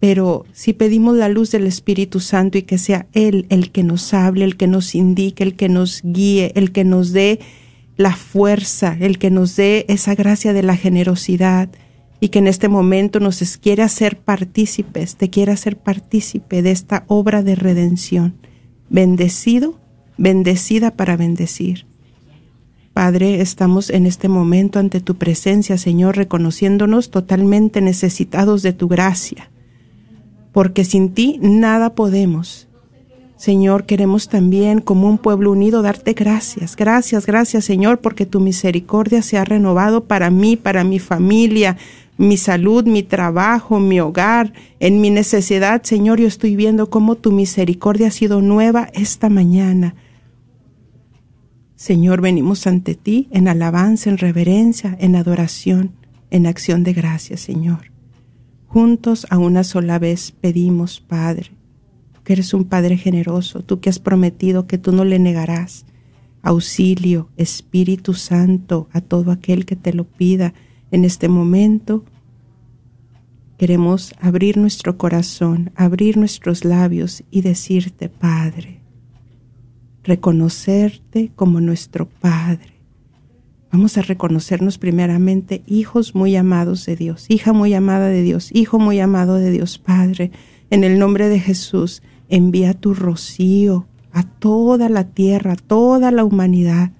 Pero 0.00 0.46
si 0.52 0.72
pedimos 0.72 1.16
la 1.16 1.28
luz 1.28 1.50
del 1.50 1.66
Espíritu 1.66 2.20
Santo 2.20 2.56
y 2.56 2.62
que 2.62 2.78
sea 2.78 3.06
Él 3.12 3.46
el 3.50 3.70
que 3.70 3.82
nos 3.82 4.14
hable, 4.14 4.44
el 4.44 4.56
que 4.56 4.66
nos 4.66 4.94
indique, 4.94 5.44
el 5.44 5.54
que 5.56 5.68
nos 5.68 6.00
guíe, 6.02 6.52
el 6.54 6.72
que 6.72 6.84
nos 6.84 7.12
dé 7.12 7.40
la 7.98 8.16
fuerza, 8.16 8.96
el 8.98 9.18
que 9.18 9.30
nos 9.30 9.56
dé 9.56 9.84
esa 9.88 10.14
gracia 10.14 10.54
de 10.54 10.62
la 10.62 10.76
generosidad 10.76 11.68
y 12.18 12.28
que 12.28 12.38
en 12.38 12.46
este 12.46 12.68
momento 12.68 13.20
nos 13.20 13.58
quiere 13.58 13.82
hacer 13.82 14.18
partícipes, 14.18 15.16
te 15.16 15.28
quiere 15.28 15.52
hacer 15.52 15.76
partícipe 15.76 16.62
de 16.62 16.70
esta 16.70 17.04
obra 17.08 17.42
de 17.42 17.56
redención. 17.56 18.36
Bendecido, 18.88 19.79
bendecida 20.20 20.90
para 20.90 21.16
bendecir. 21.16 21.86
Padre, 22.92 23.40
estamos 23.40 23.88
en 23.88 24.04
este 24.04 24.28
momento 24.28 24.78
ante 24.78 25.00
tu 25.00 25.14
presencia, 25.14 25.78
Señor, 25.78 26.16
reconociéndonos 26.16 27.10
totalmente 27.10 27.80
necesitados 27.80 28.62
de 28.62 28.74
tu 28.74 28.86
gracia, 28.86 29.50
porque 30.52 30.84
sin 30.84 31.14
ti 31.14 31.38
nada 31.40 31.94
podemos. 31.94 32.68
Señor, 33.36 33.86
queremos 33.86 34.28
también, 34.28 34.82
como 34.82 35.08
un 35.08 35.16
pueblo 35.16 35.52
unido, 35.52 35.80
darte 35.80 36.12
gracias. 36.12 36.76
Gracias, 36.76 37.24
gracias, 37.24 37.64
Señor, 37.64 38.00
porque 38.00 38.26
tu 38.26 38.40
misericordia 38.40 39.22
se 39.22 39.38
ha 39.38 39.46
renovado 39.46 40.04
para 40.04 40.28
mí, 40.28 40.56
para 40.56 40.84
mi 40.84 40.98
familia, 40.98 41.78
mi 42.18 42.36
salud, 42.36 42.84
mi 42.84 43.02
trabajo, 43.02 43.80
mi 43.80 44.00
hogar, 44.00 44.52
en 44.80 45.00
mi 45.00 45.08
necesidad. 45.08 45.82
Señor, 45.82 46.20
yo 46.20 46.28
estoy 46.28 46.56
viendo 46.56 46.90
cómo 46.90 47.14
tu 47.14 47.32
misericordia 47.32 48.08
ha 48.08 48.10
sido 48.10 48.42
nueva 48.42 48.90
esta 48.92 49.30
mañana. 49.30 49.94
Señor, 51.80 52.20
venimos 52.20 52.66
ante 52.66 52.94
ti 52.94 53.26
en 53.30 53.48
alabanza, 53.48 54.10
en 54.10 54.18
reverencia, 54.18 54.98
en 55.00 55.16
adoración, 55.16 55.92
en 56.30 56.46
acción 56.46 56.82
de 56.84 56.92
gracias, 56.92 57.40
Señor. 57.40 57.90
Juntos 58.66 59.26
a 59.30 59.38
una 59.38 59.64
sola 59.64 59.98
vez 59.98 60.30
pedimos, 60.30 61.00
Padre, 61.00 61.52
que 62.22 62.34
eres 62.34 62.52
un 62.52 62.64
Padre 62.64 62.98
generoso, 62.98 63.62
tú 63.62 63.80
que 63.80 63.88
has 63.88 63.98
prometido 63.98 64.66
que 64.66 64.76
tú 64.76 64.92
no 64.92 65.06
le 65.06 65.18
negarás 65.18 65.86
auxilio, 66.42 67.30
Espíritu 67.38 68.12
Santo, 68.12 68.90
a 68.92 69.00
todo 69.00 69.30
aquel 69.30 69.64
que 69.64 69.74
te 69.74 69.94
lo 69.94 70.04
pida 70.04 70.52
en 70.90 71.06
este 71.06 71.30
momento. 71.30 72.04
Queremos 73.56 74.12
abrir 74.20 74.58
nuestro 74.58 74.98
corazón, 74.98 75.72
abrir 75.76 76.18
nuestros 76.18 76.66
labios 76.66 77.24
y 77.30 77.40
decirte, 77.40 78.10
Padre, 78.10 78.79
reconocerte 80.04 81.30
como 81.36 81.60
nuestro 81.60 82.08
Padre. 82.08 82.72
Vamos 83.72 83.96
a 83.98 84.02
reconocernos 84.02 84.78
primeramente 84.78 85.62
hijos 85.66 86.14
muy 86.14 86.34
amados 86.34 86.86
de 86.86 86.96
Dios, 86.96 87.26
hija 87.28 87.52
muy 87.52 87.72
amada 87.74 88.08
de 88.08 88.22
Dios, 88.22 88.50
hijo 88.52 88.78
muy 88.78 88.98
amado 88.98 89.36
de 89.36 89.50
Dios, 89.50 89.78
Padre. 89.78 90.32
En 90.70 90.82
el 90.82 90.98
nombre 90.98 91.28
de 91.28 91.38
Jesús, 91.38 92.02
envía 92.28 92.74
tu 92.74 92.94
rocío 92.94 93.86
a 94.12 94.24
toda 94.24 94.88
la 94.88 95.04
tierra, 95.04 95.52
a 95.52 95.56
toda 95.56 96.10
la 96.10 96.24
humanidad, 96.24 96.92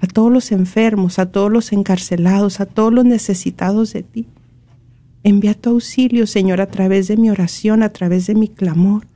a 0.00 0.06
todos 0.06 0.32
los 0.32 0.50
enfermos, 0.52 1.18
a 1.18 1.26
todos 1.26 1.52
los 1.52 1.72
encarcelados, 1.72 2.60
a 2.60 2.66
todos 2.66 2.92
los 2.92 3.04
necesitados 3.04 3.92
de 3.92 4.02
ti. 4.02 4.26
Envía 5.24 5.54
tu 5.54 5.70
auxilio, 5.70 6.26
Señor, 6.26 6.60
a 6.60 6.70
través 6.70 7.08
de 7.08 7.16
mi 7.16 7.30
oración, 7.30 7.82
a 7.82 7.90
través 7.90 8.26
de 8.26 8.34
mi 8.34 8.48
clamor. 8.48 9.06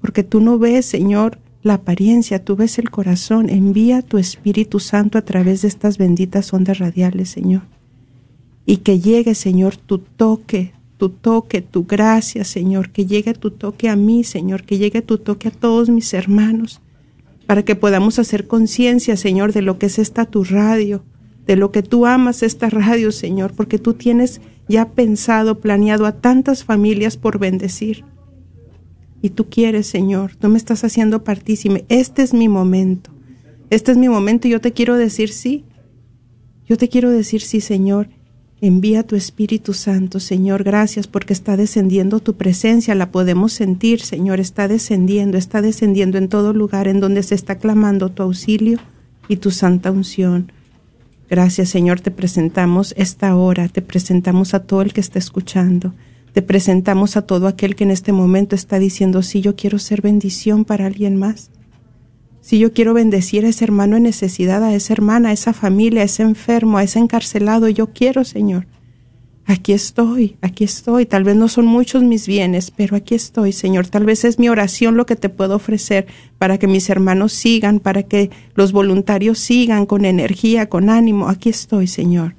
Porque 0.00 0.24
tú 0.24 0.40
no 0.40 0.58
ves, 0.58 0.86
Señor, 0.86 1.38
la 1.62 1.74
apariencia, 1.74 2.44
tú 2.44 2.56
ves 2.56 2.78
el 2.78 2.90
corazón. 2.90 3.50
Envía 3.50 4.02
tu 4.02 4.18
Espíritu 4.18 4.78
Santo 4.78 5.18
a 5.18 5.22
través 5.22 5.62
de 5.62 5.68
estas 5.68 5.98
benditas 5.98 6.52
ondas 6.52 6.78
radiales, 6.78 7.30
Señor. 7.30 7.62
Y 8.64 8.78
que 8.78 9.00
llegue, 9.00 9.34
Señor, 9.34 9.76
tu 9.76 9.98
toque, 9.98 10.72
tu 10.98 11.08
toque, 11.08 11.62
tu 11.62 11.84
gracia, 11.84 12.44
Señor. 12.44 12.90
Que 12.90 13.06
llegue 13.06 13.34
tu 13.34 13.50
toque 13.50 13.88
a 13.88 13.96
mí, 13.96 14.24
Señor. 14.24 14.64
Que 14.64 14.78
llegue 14.78 15.02
tu 15.02 15.18
toque 15.18 15.48
a 15.48 15.52
todos 15.52 15.88
mis 15.88 16.14
hermanos. 16.14 16.80
Para 17.46 17.64
que 17.64 17.74
podamos 17.74 18.18
hacer 18.18 18.46
conciencia, 18.46 19.16
Señor, 19.16 19.52
de 19.52 19.62
lo 19.62 19.78
que 19.78 19.86
es 19.86 19.98
esta 19.98 20.26
tu 20.26 20.44
radio, 20.44 21.02
de 21.46 21.56
lo 21.56 21.72
que 21.72 21.82
tú 21.82 22.04
amas 22.04 22.42
esta 22.42 22.68
radio, 22.68 23.10
Señor, 23.10 23.54
porque 23.54 23.78
tú 23.78 23.94
tienes 23.94 24.42
ya 24.68 24.90
pensado, 24.90 25.60
planeado 25.60 26.04
a 26.04 26.12
tantas 26.12 26.62
familias 26.62 27.16
por 27.16 27.38
bendecir. 27.38 28.04
Y 29.20 29.30
tú 29.30 29.48
quieres, 29.48 29.86
Señor, 29.86 30.36
tú 30.36 30.48
me 30.48 30.58
estás 30.58 30.84
haciendo 30.84 31.24
partícipe. 31.24 31.84
Este 31.88 32.22
es 32.22 32.32
mi 32.34 32.48
momento. 32.48 33.10
Este 33.70 33.92
es 33.92 33.98
mi 33.98 34.08
momento 34.08 34.48
y 34.48 34.52
yo 34.52 34.60
te 34.60 34.72
quiero 34.72 34.96
decir 34.96 35.30
sí. 35.30 35.64
Yo 36.66 36.76
te 36.76 36.88
quiero 36.88 37.10
decir 37.10 37.40
sí, 37.40 37.60
Señor. 37.60 38.08
Envía 38.60 39.04
tu 39.04 39.14
Espíritu 39.14 39.72
Santo, 39.72 40.18
Señor. 40.18 40.64
Gracias 40.64 41.06
porque 41.06 41.32
está 41.32 41.56
descendiendo 41.56 42.20
tu 42.20 42.36
presencia. 42.36 42.94
La 42.94 43.10
podemos 43.10 43.52
sentir, 43.52 44.00
Señor. 44.00 44.40
Está 44.40 44.66
descendiendo, 44.68 45.38
está 45.38 45.62
descendiendo 45.62 46.18
en 46.18 46.28
todo 46.28 46.52
lugar 46.52 46.88
en 46.88 46.98
donde 47.00 47.22
se 47.22 47.34
está 47.34 47.58
clamando 47.58 48.10
tu 48.10 48.22
auxilio 48.22 48.78
y 49.28 49.36
tu 49.36 49.50
santa 49.50 49.92
unción. 49.92 50.50
Gracias, 51.30 51.68
Señor. 51.68 52.00
Te 52.00 52.10
presentamos 52.10 52.94
esta 52.96 53.36
hora. 53.36 53.68
Te 53.68 53.82
presentamos 53.82 54.54
a 54.54 54.60
todo 54.60 54.82
el 54.82 54.92
que 54.92 55.00
está 55.00 55.18
escuchando. 55.18 55.94
Te 56.38 56.42
presentamos 56.42 57.16
a 57.16 57.22
todo 57.22 57.48
aquel 57.48 57.74
que 57.74 57.82
en 57.82 57.90
este 57.90 58.12
momento 58.12 58.54
está 58.54 58.78
diciendo, 58.78 59.24
sí, 59.24 59.40
yo 59.40 59.56
quiero 59.56 59.80
ser 59.80 60.02
bendición 60.02 60.64
para 60.64 60.86
alguien 60.86 61.16
más. 61.16 61.50
Si 62.40 62.60
yo 62.60 62.72
quiero 62.72 62.94
bendecir 62.94 63.44
a 63.44 63.48
ese 63.48 63.64
hermano 63.64 63.96
en 63.96 64.04
necesidad, 64.04 64.62
a 64.62 64.72
esa 64.72 64.92
hermana, 64.92 65.30
a 65.30 65.32
esa 65.32 65.52
familia, 65.52 66.02
a 66.02 66.04
ese 66.04 66.22
enfermo, 66.22 66.78
a 66.78 66.84
ese 66.84 67.00
encarcelado, 67.00 67.68
yo 67.68 67.88
quiero, 67.88 68.22
Señor. 68.22 68.68
Aquí 69.46 69.72
estoy, 69.72 70.36
aquí 70.40 70.62
estoy. 70.62 71.06
Tal 71.06 71.24
vez 71.24 71.34
no 71.34 71.48
son 71.48 71.66
muchos 71.66 72.04
mis 72.04 72.28
bienes, 72.28 72.70
pero 72.70 72.94
aquí 72.94 73.16
estoy, 73.16 73.50
Señor. 73.50 73.88
Tal 73.88 74.04
vez 74.04 74.24
es 74.24 74.38
mi 74.38 74.48
oración 74.48 74.96
lo 74.96 75.06
que 75.06 75.16
te 75.16 75.30
puedo 75.30 75.56
ofrecer 75.56 76.06
para 76.38 76.56
que 76.56 76.68
mis 76.68 76.88
hermanos 76.88 77.32
sigan, 77.32 77.80
para 77.80 78.04
que 78.04 78.30
los 78.54 78.70
voluntarios 78.70 79.40
sigan 79.40 79.86
con 79.86 80.04
energía, 80.04 80.68
con 80.68 80.88
ánimo. 80.88 81.30
Aquí 81.30 81.48
estoy, 81.48 81.88
Señor. 81.88 82.36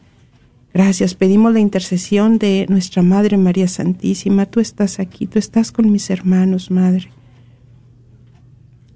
Gracias. 0.73 1.15
Pedimos 1.15 1.53
la 1.53 1.59
intercesión 1.59 2.37
de 2.37 2.65
nuestra 2.69 3.01
Madre 3.01 3.37
María 3.37 3.67
Santísima. 3.67 4.45
Tú 4.45 4.59
estás 4.59 4.99
aquí, 4.99 5.27
tú 5.27 5.39
estás 5.39 5.71
con 5.71 5.91
mis 5.91 6.09
hermanos, 6.09 6.71
Madre. 6.71 7.09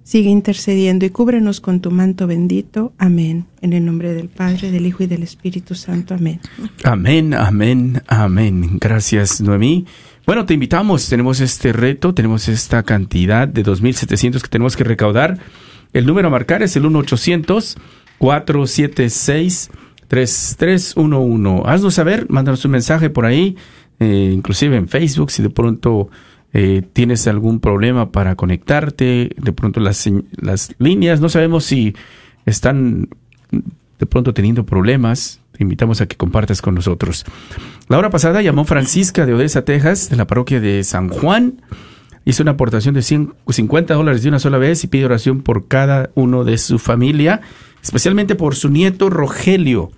Sigue 0.04 0.30
intercediendo 0.30 1.06
y 1.06 1.10
cúbrenos 1.10 1.62
con 1.62 1.80
tu 1.80 1.90
manto 1.90 2.28
bendito. 2.28 2.94
Amén. 2.98 3.46
En 3.62 3.74
el 3.74 3.86
nombre 3.86 4.14
del 4.14 4.28
Padre, 4.28 4.70
del 4.70 4.86
Hijo 4.86 5.04
y 5.04 5.08
del 5.08 5.24
Espíritu 5.24 5.76
Santo. 5.76 6.14
Amén. 6.14 6.42
Amén, 6.84 7.34
amén, 7.34 8.04
amén. 8.08 8.78
Gracias, 8.80 9.42
Noemí. 9.42 9.86
Bueno, 10.26 10.46
te 10.46 10.54
invitamos, 10.54 11.10
tenemos 11.10 11.40
este 11.40 11.74
reto, 11.74 12.14
tenemos 12.14 12.48
esta 12.48 12.84
cantidad 12.84 13.48
de 13.48 13.64
2.700 13.64 14.42
que 14.42 14.48
tenemos 14.50 14.78
que 14.78 14.84
recaudar. 14.84 15.40
El 15.94 16.06
número 16.06 16.28
a 16.28 16.32
marcar 16.32 16.62
es 16.64 16.76
el 16.76 16.84
1-800-476-3311. 20.14 21.64
Haznos 21.66 21.94
saber, 21.94 22.28
mándanos 22.30 22.64
un 22.66 22.72
mensaje 22.72 23.10
por 23.10 23.26
ahí, 23.26 23.56
eh, 24.00 24.32
inclusive 24.34 24.76
en 24.78 24.88
Facebook, 24.88 25.32
si 25.32 25.44
de 25.44 25.50
pronto 25.50 26.10
eh, 26.54 26.84
tienes 26.94 27.28
algún 27.28 27.60
problema 27.60 28.12
para 28.12 28.36
conectarte, 28.36 29.32
de 29.36 29.54
pronto 29.54 29.80
las, 29.80 30.10
las 30.40 30.74
líneas, 30.78 31.20
no 31.20 31.30
sabemos 31.30 31.66
si 31.66 31.96
están 32.46 33.10
de 34.00 34.06
pronto 34.06 34.34
teniendo 34.34 34.66
problemas, 34.66 35.40
te 35.54 35.64
invitamos 35.64 36.02
a 36.02 36.08
que 36.08 36.18
compartas 36.18 36.62
con 36.62 36.76
nosotros. 36.76 37.26
La 37.88 37.98
hora 37.98 38.10
pasada 38.10 38.42
llamó 38.42 38.66
Francisca 38.66 39.26
de 39.26 39.34
Odessa, 39.34 39.66
Texas, 39.66 40.10
de 40.10 40.16
la 40.16 40.28
parroquia 40.28 40.60
de 40.60 40.84
San 40.84 41.10
Juan. 41.10 41.62
Hizo 42.26 42.44
una 42.44 42.54
aportación 42.54 42.96
de 42.96 43.02
100 43.02 43.34
50 43.50 43.94
dólares 43.94 44.24
de 44.24 44.30
una 44.30 44.40
sola 44.40 44.58
vez 44.58 44.84
y 44.84 44.88
pide 44.88 45.06
oración 45.06 45.42
por 45.42 45.68
cada 45.68 46.10
uno 46.16 46.44
de 46.44 46.58
su 46.58 46.80
familia, 46.80 47.42
especialmente 47.82 48.36
por 48.36 48.56
su 48.56 48.70
nieto 48.70 49.10
Rogelio. 49.10 49.92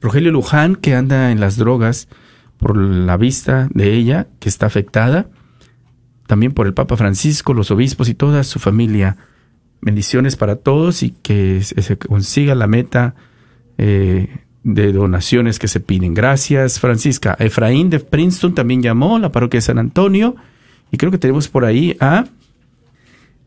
Rogelio 0.00 0.32
Luján, 0.32 0.76
que 0.76 0.94
anda 0.94 1.30
en 1.30 1.40
las 1.40 1.56
drogas 1.56 2.08
por 2.56 2.76
la 2.76 3.16
vista 3.16 3.68
de 3.72 3.94
ella, 3.94 4.28
que 4.38 4.48
está 4.48 4.66
afectada. 4.66 5.28
También 6.26 6.52
por 6.52 6.66
el 6.66 6.74
Papa 6.74 6.96
Francisco, 6.96 7.54
los 7.54 7.70
obispos 7.70 8.08
y 8.08 8.14
toda 8.14 8.44
su 8.44 8.58
familia. 8.58 9.16
Bendiciones 9.80 10.36
para 10.36 10.56
todos 10.56 11.02
y 11.02 11.10
que 11.10 11.62
se 11.62 11.98
consiga 11.98 12.54
la 12.54 12.66
meta 12.66 13.14
eh, 13.78 14.28
de 14.62 14.92
donaciones 14.92 15.58
que 15.58 15.68
se 15.68 15.80
piden. 15.80 16.12
Gracias, 16.14 16.78
Francisca. 16.78 17.34
Efraín 17.38 17.88
de 17.88 18.00
Princeton 18.00 18.54
también 18.54 18.82
llamó, 18.82 19.18
la 19.18 19.32
parroquia 19.32 19.58
de 19.58 19.62
San 19.62 19.78
Antonio. 19.78 20.36
Y 20.90 20.98
creo 20.98 21.10
que 21.10 21.18
tenemos 21.18 21.48
por 21.48 21.64
ahí 21.64 21.96
a 21.98 22.26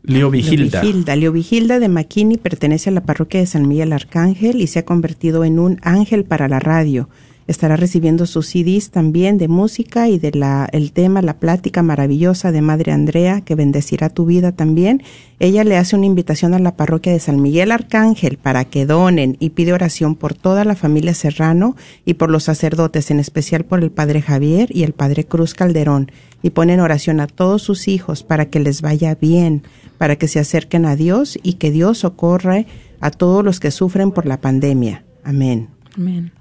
Leo 0.06 0.30
Vigilda. 0.30 0.82
Leo 0.82 0.92
Vigilda. 0.92 1.16
Leo 1.16 1.32
Vigilda 1.32 1.78
de 1.78 1.88
Maquini 1.88 2.36
pertenece 2.36 2.90
a 2.90 2.92
la 2.92 3.00
parroquia 3.00 3.40
de 3.40 3.46
San 3.46 3.66
Miguel 3.66 3.92
Arcángel 3.92 4.60
y 4.60 4.66
se 4.66 4.80
ha 4.80 4.84
convertido 4.84 5.44
en 5.44 5.58
un 5.58 5.78
ángel 5.82 6.24
para 6.24 6.46
la 6.46 6.60
radio. 6.60 7.08
Estará 7.46 7.76
recibiendo 7.76 8.24
sus 8.24 8.46
CDs 8.46 8.90
también 8.90 9.36
de 9.36 9.48
música 9.48 10.08
y 10.08 10.18
de 10.18 10.32
la, 10.32 10.66
el 10.72 10.92
tema, 10.92 11.20
la 11.20 11.38
plática 11.38 11.82
maravillosa 11.82 12.52
de 12.52 12.62
Madre 12.62 12.92
Andrea, 12.92 13.42
que 13.42 13.54
bendecirá 13.54 14.08
tu 14.08 14.24
vida 14.24 14.52
también. 14.52 15.02
Ella 15.40 15.62
le 15.62 15.76
hace 15.76 15.94
una 15.94 16.06
invitación 16.06 16.54
a 16.54 16.58
la 16.58 16.74
parroquia 16.74 17.12
de 17.12 17.20
San 17.20 17.42
Miguel 17.42 17.70
Arcángel 17.70 18.38
para 18.38 18.64
que 18.64 18.86
donen 18.86 19.36
y 19.40 19.50
pide 19.50 19.74
oración 19.74 20.14
por 20.14 20.32
toda 20.32 20.64
la 20.64 20.74
familia 20.74 21.12
Serrano 21.12 21.76
y 22.06 22.14
por 22.14 22.30
los 22.30 22.44
sacerdotes, 22.44 23.10
en 23.10 23.20
especial 23.20 23.64
por 23.64 23.82
el 23.82 23.90
Padre 23.90 24.22
Javier 24.22 24.74
y 24.74 24.82
el 24.82 24.94
Padre 24.94 25.24
Cruz 25.24 25.52
Calderón. 25.52 26.10
Y 26.42 26.50
ponen 26.50 26.80
oración 26.80 27.20
a 27.20 27.26
todos 27.26 27.62
sus 27.62 27.88
hijos 27.88 28.22
para 28.22 28.46
que 28.46 28.60
les 28.60 28.80
vaya 28.80 29.14
bien, 29.14 29.62
para 29.98 30.16
que 30.16 30.28
se 30.28 30.38
acerquen 30.38 30.86
a 30.86 30.96
Dios 30.96 31.38
y 31.42 31.54
que 31.54 31.70
Dios 31.70 31.98
socorre 31.98 32.66
a 33.00 33.10
todos 33.10 33.44
los 33.44 33.60
que 33.60 33.70
sufren 33.70 34.12
por 34.12 34.24
la 34.24 34.40
pandemia. 34.40 35.04
Amén. 35.24 35.68
Amén. 35.94 36.32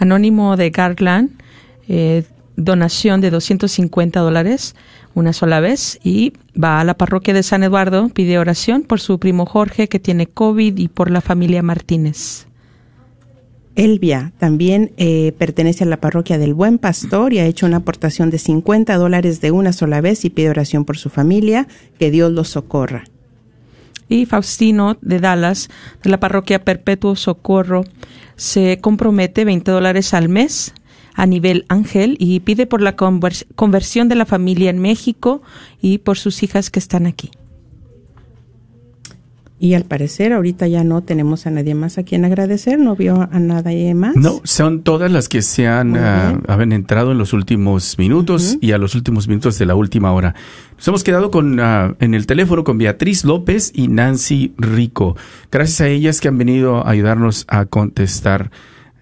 Anónimo 0.00 0.56
de 0.56 0.70
Garland, 0.70 1.30
eh, 1.86 2.24
donación 2.56 3.20
de 3.20 3.30
250 3.30 4.18
dólares 4.18 4.74
una 5.14 5.32
sola 5.32 5.60
vez 5.60 5.98
y 6.02 6.32
va 6.60 6.80
a 6.80 6.84
la 6.84 6.94
parroquia 6.94 7.34
de 7.34 7.42
San 7.42 7.62
Eduardo, 7.62 8.08
pide 8.08 8.38
oración 8.38 8.82
por 8.82 8.98
su 8.98 9.18
primo 9.18 9.44
Jorge 9.44 9.88
que 9.88 10.00
tiene 10.00 10.26
COVID 10.26 10.78
y 10.78 10.88
por 10.88 11.10
la 11.10 11.20
familia 11.20 11.62
Martínez. 11.62 12.46
Elvia 13.76 14.32
también 14.38 14.92
eh, 14.96 15.32
pertenece 15.38 15.84
a 15.84 15.86
la 15.86 16.00
parroquia 16.00 16.38
del 16.38 16.54
Buen 16.54 16.78
Pastor 16.78 17.32
y 17.34 17.38
ha 17.38 17.46
hecho 17.46 17.66
una 17.66 17.78
aportación 17.78 18.30
de 18.30 18.38
50 18.38 18.96
dólares 18.96 19.40
de 19.40 19.50
una 19.50 19.72
sola 19.72 20.00
vez 20.00 20.24
y 20.24 20.30
pide 20.30 20.50
oración 20.50 20.84
por 20.84 20.96
su 20.96 21.10
familia, 21.10 21.68
que 21.98 22.10
Dios 22.10 22.32
los 22.32 22.48
socorra. 22.48 23.04
Y 24.10 24.26
Faustino 24.26 24.98
de 25.00 25.20
Dallas, 25.20 25.70
de 26.02 26.10
la 26.10 26.20
parroquia 26.20 26.62
Perpetuo 26.64 27.16
Socorro, 27.16 27.84
se 28.36 28.78
compromete 28.80 29.46
20 29.46 29.70
dólares 29.70 30.12
al 30.12 30.28
mes 30.28 30.74
a 31.14 31.26
nivel 31.26 31.64
ángel 31.68 32.16
y 32.18 32.40
pide 32.40 32.66
por 32.66 32.82
la 32.82 32.96
convers- 32.96 33.46
conversión 33.54 34.08
de 34.08 34.16
la 34.16 34.26
familia 34.26 34.68
en 34.70 34.78
México 34.80 35.42
y 35.80 35.98
por 35.98 36.18
sus 36.18 36.42
hijas 36.42 36.70
que 36.70 36.78
están 36.78 37.06
aquí. 37.06 37.30
Y 39.62 39.74
al 39.74 39.84
parecer 39.84 40.32
ahorita 40.32 40.68
ya 40.68 40.84
no 40.84 41.02
tenemos 41.02 41.46
a 41.46 41.50
nadie 41.50 41.74
más 41.74 41.98
a 41.98 42.02
quien 42.02 42.24
agradecer, 42.24 42.78
no 42.78 42.96
vio 42.96 43.28
a 43.30 43.38
nadie 43.38 43.92
más. 43.92 44.16
No, 44.16 44.40
son 44.42 44.80
todas 44.80 45.12
las 45.12 45.28
que 45.28 45.42
se 45.42 45.68
han, 45.68 45.92
bien. 45.92 46.42
han 46.48 46.72
entrado 46.72 47.12
en 47.12 47.18
los 47.18 47.34
últimos 47.34 47.98
minutos 47.98 48.56
y 48.62 48.72
a 48.72 48.78
los 48.78 48.94
últimos 48.94 49.28
minutos 49.28 49.58
de 49.58 49.66
la 49.66 49.74
última 49.74 50.12
hora. 50.12 50.34
Nos 50.78 50.88
hemos 50.88 51.04
quedado 51.04 51.30
con, 51.30 51.60
ah, 51.60 51.94
en 52.00 52.14
el 52.14 52.24
teléfono 52.24 52.64
con 52.64 52.78
Beatriz 52.78 53.22
López 53.26 53.70
y 53.74 53.88
Nancy 53.88 54.54
Rico. 54.56 55.14
Gracias 55.52 55.82
a 55.82 55.88
ellas 55.88 56.22
que 56.22 56.28
han 56.28 56.38
venido 56.38 56.78
a 56.78 56.88
ayudarnos 56.88 57.44
a 57.46 57.66
contestar 57.66 58.50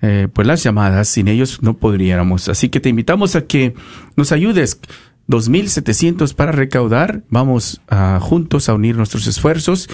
eh, 0.03 0.27
pues 0.33 0.45
las 0.45 0.65
llamadas. 0.65 1.07
Sin 1.07 1.29
ellos 1.29 1.63
no 1.63 1.77
podríamos. 1.77 2.49
Así 2.49 2.69
que 2.69 2.81
te 2.81 2.89
invitamos 2.89 3.37
a 3.37 3.43
que 3.43 3.75
nos 4.17 4.33
ayudes. 4.33 4.81
2.700 5.29 6.35
para 6.35 6.51
recaudar. 6.51 7.23
Vamos 7.31 7.81
ah, 7.89 8.19
juntos 8.21 8.69
a 8.69 8.75
unir 8.75 8.97
nuestros 8.97 9.29
esfuerzos 9.29 9.89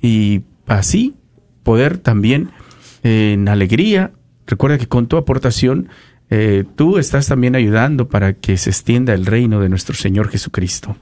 y 0.00 0.42
así 0.66 1.14
poder 1.62 1.98
también 1.98 2.50
eh, 3.02 3.32
en 3.34 3.48
alegría. 3.48 4.12
Recuerda 4.46 4.78
que 4.78 4.88
con 4.88 5.06
tu 5.06 5.16
aportación 5.16 5.88
eh, 6.30 6.64
tú 6.76 6.98
estás 6.98 7.26
también 7.26 7.54
ayudando 7.54 8.08
para 8.08 8.34
que 8.34 8.56
se 8.56 8.70
extienda 8.70 9.14
el 9.14 9.26
reino 9.26 9.60
de 9.60 9.68
nuestro 9.68 9.94
Señor 9.94 10.28
Jesucristo. 10.28 10.96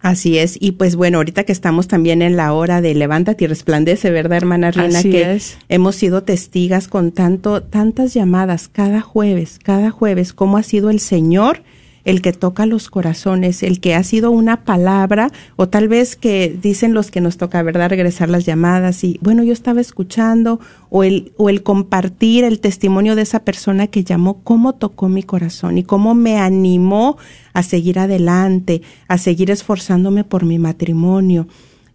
Así 0.00 0.36
es, 0.36 0.56
y 0.60 0.72
pues 0.72 0.96
bueno, 0.96 1.18
ahorita 1.18 1.44
que 1.44 1.52
estamos 1.52 1.86
también 1.86 2.22
en 2.22 2.36
la 2.36 2.52
hora 2.52 2.80
de 2.80 2.92
levántate 2.92 3.44
y 3.44 3.46
resplandece, 3.46 4.10
¿verdad, 4.10 4.38
hermana 4.38 4.72
Rina? 4.72 4.98
Así 4.98 5.12
que 5.12 5.34
es. 5.34 5.58
hemos 5.68 5.94
sido 5.94 6.24
testigas 6.24 6.88
con 6.88 7.12
tanto, 7.12 7.62
tantas 7.62 8.12
llamadas 8.12 8.66
cada 8.66 9.00
jueves, 9.00 9.60
cada 9.62 9.90
jueves, 9.92 10.32
cómo 10.32 10.56
ha 10.56 10.64
sido 10.64 10.90
el 10.90 10.98
Señor 10.98 11.62
el 12.04 12.22
que 12.22 12.32
toca 12.32 12.66
los 12.66 12.90
corazones, 12.90 13.62
el 13.62 13.80
que 13.80 13.94
ha 13.94 14.02
sido 14.02 14.30
una 14.30 14.64
palabra, 14.64 15.30
o 15.56 15.68
tal 15.68 15.88
vez 15.88 16.16
que 16.16 16.56
dicen 16.60 16.94
los 16.94 17.10
que 17.10 17.20
nos 17.20 17.36
toca, 17.36 17.62
¿verdad?, 17.62 17.90
regresar 17.90 18.28
las 18.28 18.44
llamadas 18.44 19.04
y, 19.04 19.18
bueno, 19.22 19.42
yo 19.42 19.52
estaba 19.52 19.80
escuchando, 19.80 20.60
o 20.90 21.04
el, 21.04 21.32
o 21.36 21.48
el 21.48 21.62
compartir 21.62 22.44
el 22.44 22.60
testimonio 22.60 23.14
de 23.14 23.22
esa 23.22 23.40
persona 23.40 23.86
que 23.86 24.04
llamó, 24.04 24.42
cómo 24.42 24.74
tocó 24.74 25.08
mi 25.08 25.22
corazón 25.22 25.78
y 25.78 25.84
cómo 25.84 26.14
me 26.14 26.38
animó 26.38 27.16
a 27.52 27.62
seguir 27.62 27.98
adelante, 27.98 28.82
a 29.08 29.18
seguir 29.18 29.50
esforzándome 29.50 30.24
por 30.24 30.44
mi 30.44 30.58
matrimonio. 30.58 31.46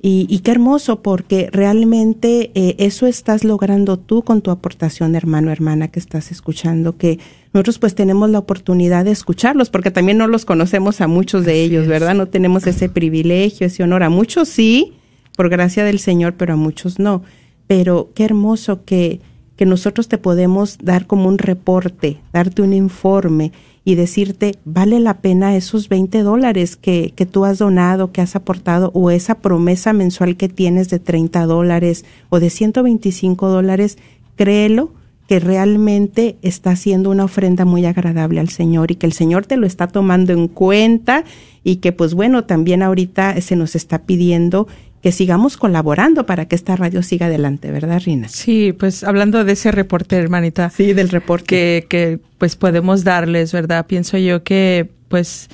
Y, 0.10 0.26
y 0.30 0.40
qué 0.40 0.52
hermoso, 0.52 1.02
porque 1.02 1.50
realmente 1.52 2.52
eh, 2.56 2.76
eso 2.80 3.08
estás 3.08 3.44
logrando 3.44 4.00
tú 4.00 4.22
con 4.22 4.42
tu 4.42 4.52
aportación, 4.52 5.16
hermano, 5.16 5.52
hermana, 5.52 5.90
que 5.90 6.00
estás 6.00 6.32
escuchando, 6.32 6.96
que 6.96 7.20
nosotros 7.52 7.78
pues 7.78 7.94
tenemos 7.94 8.30
la 8.30 8.40
oportunidad 8.40 9.04
de 9.04 9.12
escucharlos, 9.12 9.70
porque 9.70 9.92
también 9.92 10.18
no 10.18 10.28
los 10.28 10.46
conocemos 10.46 11.02
a 11.02 11.08
muchos 11.08 11.44
de 11.44 11.62
ellos, 11.62 11.88
¿verdad? 11.88 12.16
No 12.16 12.30
tenemos 12.30 12.66
ese 12.68 12.88
privilegio, 12.88 13.68
ese 13.68 13.84
honor. 13.84 14.04
A 14.04 14.10
muchos 14.10 14.48
sí, 14.48 14.94
por 15.36 15.50
gracia 15.50 15.84
del 15.84 16.00
Señor, 16.00 16.36
pero 16.38 16.54
a 16.54 16.56
muchos 16.56 17.00
no. 17.00 17.24
Pero 17.68 18.12
qué 18.16 18.24
hermoso 18.24 18.86
que, 18.86 19.20
que 19.58 19.66
nosotros 19.66 20.08
te 20.08 20.18
podemos 20.18 20.78
dar 20.82 21.06
como 21.06 21.28
un 21.28 21.38
reporte, 21.38 22.22
darte 22.32 22.62
un 22.62 22.72
informe 22.72 23.52
y 23.88 23.96
decirte, 23.96 24.56
vale 24.66 25.00
la 25.00 25.22
pena 25.22 25.56
esos 25.56 25.88
20 25.88 26.22
dólares 26.22 26.76
que, 26.76 27.14
que 27.16 27.26
tú 27.26 27.46
has 27.46 27.58
donado, 27.58 28.12
que 28.12 28.20
has 28.20 28.36
aportado, 28.36 28.92
o 28.94 29.12
esa 29.12 29.36
promesa 29.36 29.94
mensual 29.94 30.36
que 30.36 30.50
tienes 30.50 30.90
de 30.90 31.00
30 31.00 31.46
dólares 31.46 32.04
o 32.28 32.42
de 32.42 32.50
125 32.50 33.48
dólares, 33.48 33.98
créelo 34.36 34.92
que 35.30 35.40
realmente 35.40 36.36
está 36.42 36.72
haciendo 36.72 37.10
una 37.12 37.24
ofrenda 37.24 37.64
muy 37.64 37.86
agradable 37.86 38.42
al 38.42 38.50
Señor 38.50 38.92
y 38.92 38.96
que 38.96 39.06
el 39.06 39.14
Señor 39.14 39.46
te 39.46 39.56
lo 39.56 39.66
está 39.66 39.88
tomando 39.88 40.34
en 40.34 40.50
cuenta 40.50 41.24
y 41.64 41.78
que 41.78 41.94
pues 41.94 42.14
bueno, 42.14 42.44
también 42.44 42.84
ahorita 42.84 43.40
se 43.40 43.56
nos 43.56 43.74
está 43.78 44.00
pidiendo 44.00 44.68
que 45.02 45.12
sigamos 45.12 45.58
colaborando 45.58 46.26
para 46.26 46.48
que 46.48 46.56
esta 46.56 46.76
radio 46.76 47.04
siga 47.04 47.28
adelante, 47.28 47.72
¿verdad, 47.72 48.02
Rina? 48.04 48.28
Sí, 48.30 48.74
pues 48.74 49.04
hablando 49.04 49.44
de 49.44 49.54
ese 49.54 49.72
reporte, 49.72 50.16
hermanita. 50.18 50.70
Sí, 50.70 50.94
del 50.94 51.10
reporte. 51.10 51.46
Que, 51.46 51.86
que 51.88 52.20
pues 52.38 52.56
podemos 52.56 53.04
darles, 53.04 53.52
¿verdad? 53.54 53.86
Pienso 53.86 54.18
yo 54.18 54.44
que 54.44 54.90
pues 55.08 55.50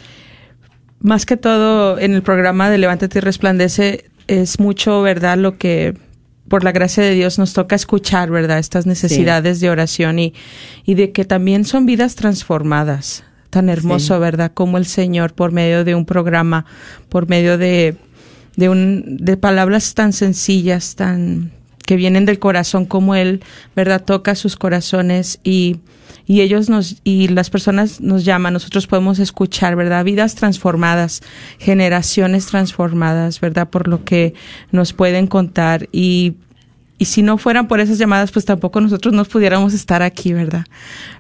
más 1.00 1.26
que 1.26 1.38
todo 1.38 2.00
en 2.00 2.14
el 2.14 2.24
programa 2.24 2.70
de 2.70 2.78
Levántate 2.78 3.20
y 3.20 3.22
Resplandece 3.22 4.06
es 4.28 4.60
mucho, 4.60 5.02
¿verdad? 5.02 5.38
Lo 5.38 5.58
que 5.58 5.96
por 6.48 6.64
la 6.64 6.72
gracia 6.72 7.04
de 7.04 7.12
Dios 7.14 7.38
nos 7.40 7.54
toca 7.54 7.76
escuchar, 7.76 8.30
¿verdad? 8.32 8.60
Estas 8.60 8.86
necesidades 8.86 9.60
de 9.60 9.70
oración 9.70 10.20
y, 10.20 10.34
y 10.86 10.94
de 10.96 11.12
que 11.12 11.26
también 11.26 11.66
son 11.66 11.86
vidas 11.86 12.16
transformadas. 12.16 13.24
Tan 13.50 13.70
hermoso, 13.70 14.16
Sí. 14.16 14.20
¿verdad? 14.20 14.52
Como 14.54 14.78
el 14.78 14.86
Señor 14.86 15.34
por 15.34 15.52
medio 15.52 15.84
de 15.84 15.94
un 15.94 16.06
programa, 16.06 16.66
por 17.10 17.30
medio 17.30 17.58
de, 17.58 17.96
de 18.56 18.70
un, 18.70 19.18
de 19.18 19.38
palabras 19.38 19.94
tan 19.94 20.14
sencillas, 20.14 20.96
tan, 20.96 21.52
que 21.86 21.96
vienen 21.96 22.26
del 22.26 22.40
corazón, 22.40 22.86
como 22.86 23.16
Él, 23.16 23.44
¿verdad? 23.76 24.04
Toca 24.04 24.36
sus 24.36 24.56
corazones 24.56 25.40
y, 25.44 25.80
y 26.26 26.42
ellos 26.42 26.70
nos, 26.70 26.98
y 27.04 27.28
las 27.28 27.50
personas 27.50 28.00
nos 28.02 28.24
llaman, 28.26 28.54
nosotros 28.54 28.88
podemos 28.88 29.20
escuchar, 29.20 29.76
¿verdad? 29.76 30.06
Vidas 30.06 30.36
transformadas, 30.36 31.22
generaciones 31.60 32.46
transformadas, 32.46 33.40
¿verdad? 33.40 33.70
Por 33.70 33.88
lo 33.88 34.04
que 34.04 34.34
nos 34.72 34.94
pueden 34.94 35.28
contar 35.28 35.90
y, 35.92 36.36
y 36.98 37.06
si 37.06 37.22
no 37.22 37.38
fueran 37.38 37.68
por 37.68 37.80
esas 37.80 37.98
llamadas, 37.98 38.32
pues 38.32 38.46
tampoco 38.46 38.80
nosotros 38.80 39.14
nos 39.14 39.28
pudiéramos 39.28 39.74
estar 39.74 40.02
aquí, 40.02 40.32
¿verdad? 40.32 40.66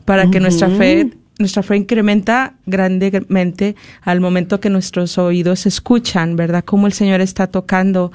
Para 0.05 0.29
que 0.29 0.39
nuestra 0.39 0.69
fe, 0.69 1.11
nuestra 1.39 1.63
fe 1.63 1.77
incrementa 1.77 2.53
grandemente 2.65 3.75
al 4.01 4.21
momento 4.21 4.59
que 4.59 4.69
nuestros 4.69 5.17
oídos 5.17 5.65
escuchan, 5.65 6.35
¿verdad? 6.35 6.63
Cómo 6.63 6.87
el 6.87 6.93
Señor 6.93 7.21
está 7.21 7.47
tocando, 7.47 8.11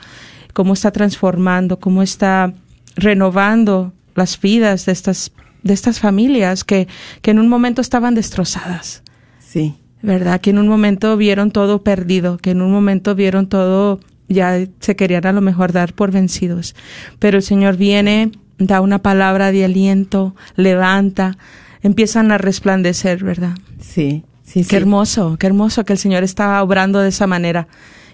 cómo 0.53 0.75
está 0.75 0.91
transformando, 0.93 1.79
cómo 1.79 2.03
está 2.03 2.55
renovando 2.97 3.93
las 4.15 4.41
vidas 4.41 4.87
de 4.87 4.93
estas, 4.93 5.33
de 5.63 5.75
estas 5.75 6.01
familias 6.01 6.65
que, 6.65 6.89
que 7.23 7.31
en 7.31 7.39
un 7.39 7.49
momento 7.49 7.81
estaban 7.81 8.15
destrozadas. 8.15 9.03
Sí. 9.39 9.75
¿verdad? 10.03 10.41
Que 10.41 10.51
en 10.51 10.59
un 10.59 10.69
momento 10.69 11.17
vieron 11.17 11.51
todo 11.51 11.83
perdido, 11.83 12.39
que 12.39 12.51
en 12.51 12.63
un 12.63 12.71
momento 12.71 13.15
vieron 13.15 13.49
todo, 13.49 14.01
ya 14.29 14.67
se 14.81 14.97
querían 14.97 15.27
a 15.27 15.33
lo 15.33 15.41
mejor 15.41 15.73
dar 15.73 15.93
por 15.93 16.13
vencidos. 16.13 16.75
Pero 17.19 17.39
el 17.39 17.43
Señor 17.43 17.77
viene, 17.77 18.31
da 18.59 18.81
una 18.81 19.01
palabra 19.01 19.51
de 19.53 19.65
aliento, 19.65 20.35
levanta, 20.57 21.37
empiezan 21.83 22.31
a 22.33 22.39
resplandecer, 22.39 23.23
¿verdad? 23.25 23.57
Sí, 23.81 24.25
sí, 24.45 24.61
Qué 24.61 24.65
sí. 24.65 24.77
hermoso, 24.77 25.37
qué 25.39 25.47
hermoso 25.47 25.85
que 25.85 25.93
el 25.93 25.99
Señor 25.99 26.23
está 26.25 26.63
obrando 26.63 27.01
de 27.01 27.09
esa 27.09 27.27
manera. 27.27 27.69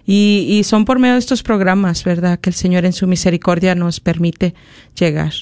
Y, 0.07 0.47
y 0.51 0.65
son 0.65 0.85
por 0.85 0.99
medio 0.99 1.15
de 1.15 1.21
estos 1.21 1.43
programas, 1.43 2.05
¿verdad? 2.05 2.39
Que 2.39 2.51
el 2.51 2.55
Señor 2.55 2.85
en 2.85 2.93
su 2.93 3.07
misericordia 3.07 3.75
nos 3.75 4.01
permite 4.01 4.55
llegar. 4.99 5.33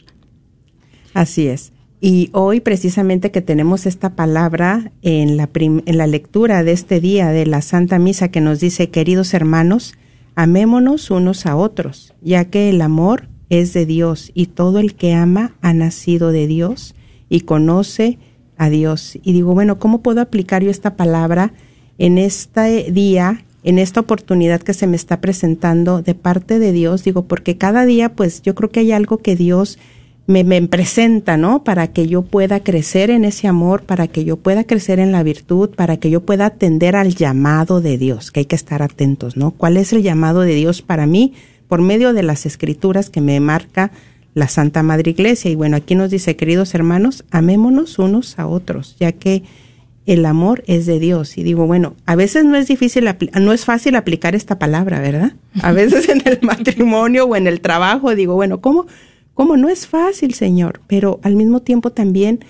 Así 1.15 1.49
es. 1.49 1.73
Y 2.01 2.31
hoy 2.33 2.61
precisamente 2.61 3.31
que 3.31 3.41
tenemos 3.43 3.87
esta 3.87 4.15
palabra 4.17 4.91
en 5.03 5.37
la, 5.37 5.47
prim- 5.47 5.83
en 5.87 5.99
la 5.99 6.07
lectura 6.07 6.65
de 6.65 6.73
este 6.73 7.01
día 7.01 7.29
de 7.29 7.47
la 7.47 7.63
Santa 7.63 7.99
Misa 7.99 8.29
que 8.29 8.41
nos 8.41 8.61
dice, 8.61 8.91
queridos 8.91 9.35
hermanos, 9.35 9.95
amémonos 10.35 11.11
unos 11.11 11.47
a 11.47 11.55
otros, 11.57 12.15
ya 12.21 12.47
que 12.47 12.71
el 12.71 12.81
amor 12.83 13.29
es 13.51 13.73
de 13.73 13.87
Dios 13.87 14.31
y 14.35 14.47
todo 14.47 14.79
el 14.79 14.95
que 14.95 15.13
ama 15.15 15.55
ha 15.61 15.73
nacido 15.75 16.33
de 16.33 16.47
Dios 16.47 16.95
y 17.33 17.41
conoce 17.41 18.19
a 18.59 18.69
Dios. 18.69 19.19
Y 19.23 19.33
digo, 19.33 19.55
bueno, 19.55 19.79
¿cómo 19.79 20.03
puedo 20.03 20.21
aplicar 20.21 20.63
yo 20.63 20.71
esta 20.71 20.97
palabra 20.97 21.55
en 21.97 22.19
este 22.19 22.93
día, 22.93 23.43
en 23.65 23.79
esta 23.79 24.01
oportunidad 24.01 24.61
que 24.61 24.75
se 24.75 24.87
me 24.87 24.97
está 24.97 25.23
presentando 25.23 26.03
de 26.03 26.15
parte 26.15 26.59
de 26.59 26.73
Dios? 26.73 27.05
Digo, 27.05 27.25
porque 27.25 27.57
cada 27.57 27.87
día, 27.87 28.11
pues 28.11 28.43
yo 28.43 28.55
creo 28.55 28.69
que 28.69 28.81
hay 28.81 28.93
algo 28.93 29.17
que 29.17 29.35
Dios 29.35 29.79
me, 30.27 30.45
me 30.45 30.61
presenta, 30.69 31.39
¿no? 31.39 31.65
Para 31.65 31.87
que 31.87 32.07
yo 32.07 32.21
pueda 32.21 32.61
crecer 32.61 33.09
en 33.09 33.25
ese 33.25 33.49
amor, 33.49 33.85
para 33.85 34.09
que 34.09 34.25
yo 34.27 34.37
pueda 34.37 34.65
crecer 34.65 34.99
en 34.99 35.11
la 35.11 35.23
virtud, 35.23 35.71
para 35.71 35.97
que 35.97 36.11
yo 36.11 36.21
pueda 36.27 36.45
atender 36.45 36.97
al 36.97 37.15
llamado 37.15 37.81
de 37.81 37.97
Dios, 37.97 38.31
que 38.31 38.41
hay 38.41 38.47
que 38.47 38.57
estar 38.57 38.83
atentos, 38.83 39.39
¿no? 39.39 39.53
¿Cuál 39.53 39.79
es 39.79 39.95
el 39.95 40.03
llamado 40.03 40.43
de 40.43 40.55
Dios 40.55 40.83
para 40.83 41.07
mí? 41.07 41.33
Por 41.67 41.81
medio 41.81 42.13
de 42.13 42.25
las 42.25 42.45
escrituras 42.45 43.09
que 43.09 43.23
me 43.23 43.41
marca 43.41 43.91
la 44.35 44.49
Santa 44.49 44.83
Madre 44.83 45.11
Iglesia. 45.11 45.51
Y 45.51 45.55
bueno, 45.55 45.77
aquí 45.77 45.95
nos 45.95 46.11
dice, 46.11 46.37
queridos 46.37 46.75
hermanos, 46.75 47.25
amémonos 47.31 47.99
unos 47.99 48.39
a 48.39 48.47
otros, 48.47 48.97
ya 48.99 49.13
que 49.13 49.43
el 50.07 50.27
amor 50.27 50.65
es 50.67 50.87
de 50.87 50.99
Dios. 50.99 51.39
Y 51.39 51.43
digo, 51.43 51.67
bueno, 51.67 51.95
a 52.07 52.17
veces 52.17 52.45
no 52.45 52.57
es 52.57 52.67
difícil, 52.67 53.09
no 53.41 53.53
es 53.53 53.65
fácil 53.65 53.95
aplicar 53.97 54.35
esta 54.35 54.59
palabra, 54.59 55.01
¿verdad? 55.01 55.33
A 55.61 55.73
veces 55.73 56.09
en 56.09 56.23
el 56.25 56.41
matrimonio 56.43 57.27
o 57.27 57.37
en 57.37 57.47
el 57.47 57.61
trabajo 57.61 58.15
digo, 58.15 58.35
bueno, 58.35 58.61
¿cómo, 58.61 58.87
cómo 59.35 59.57
no 59.57 59.69
es 59.69 59.87
fácil, 59.87 60.35
Señor? 60.35 60.81
Pero 60.87 61.21
al 61.23 61.37
mismo 61.37 61.61
tiempo 61.61 61.91
también 61.91 62.45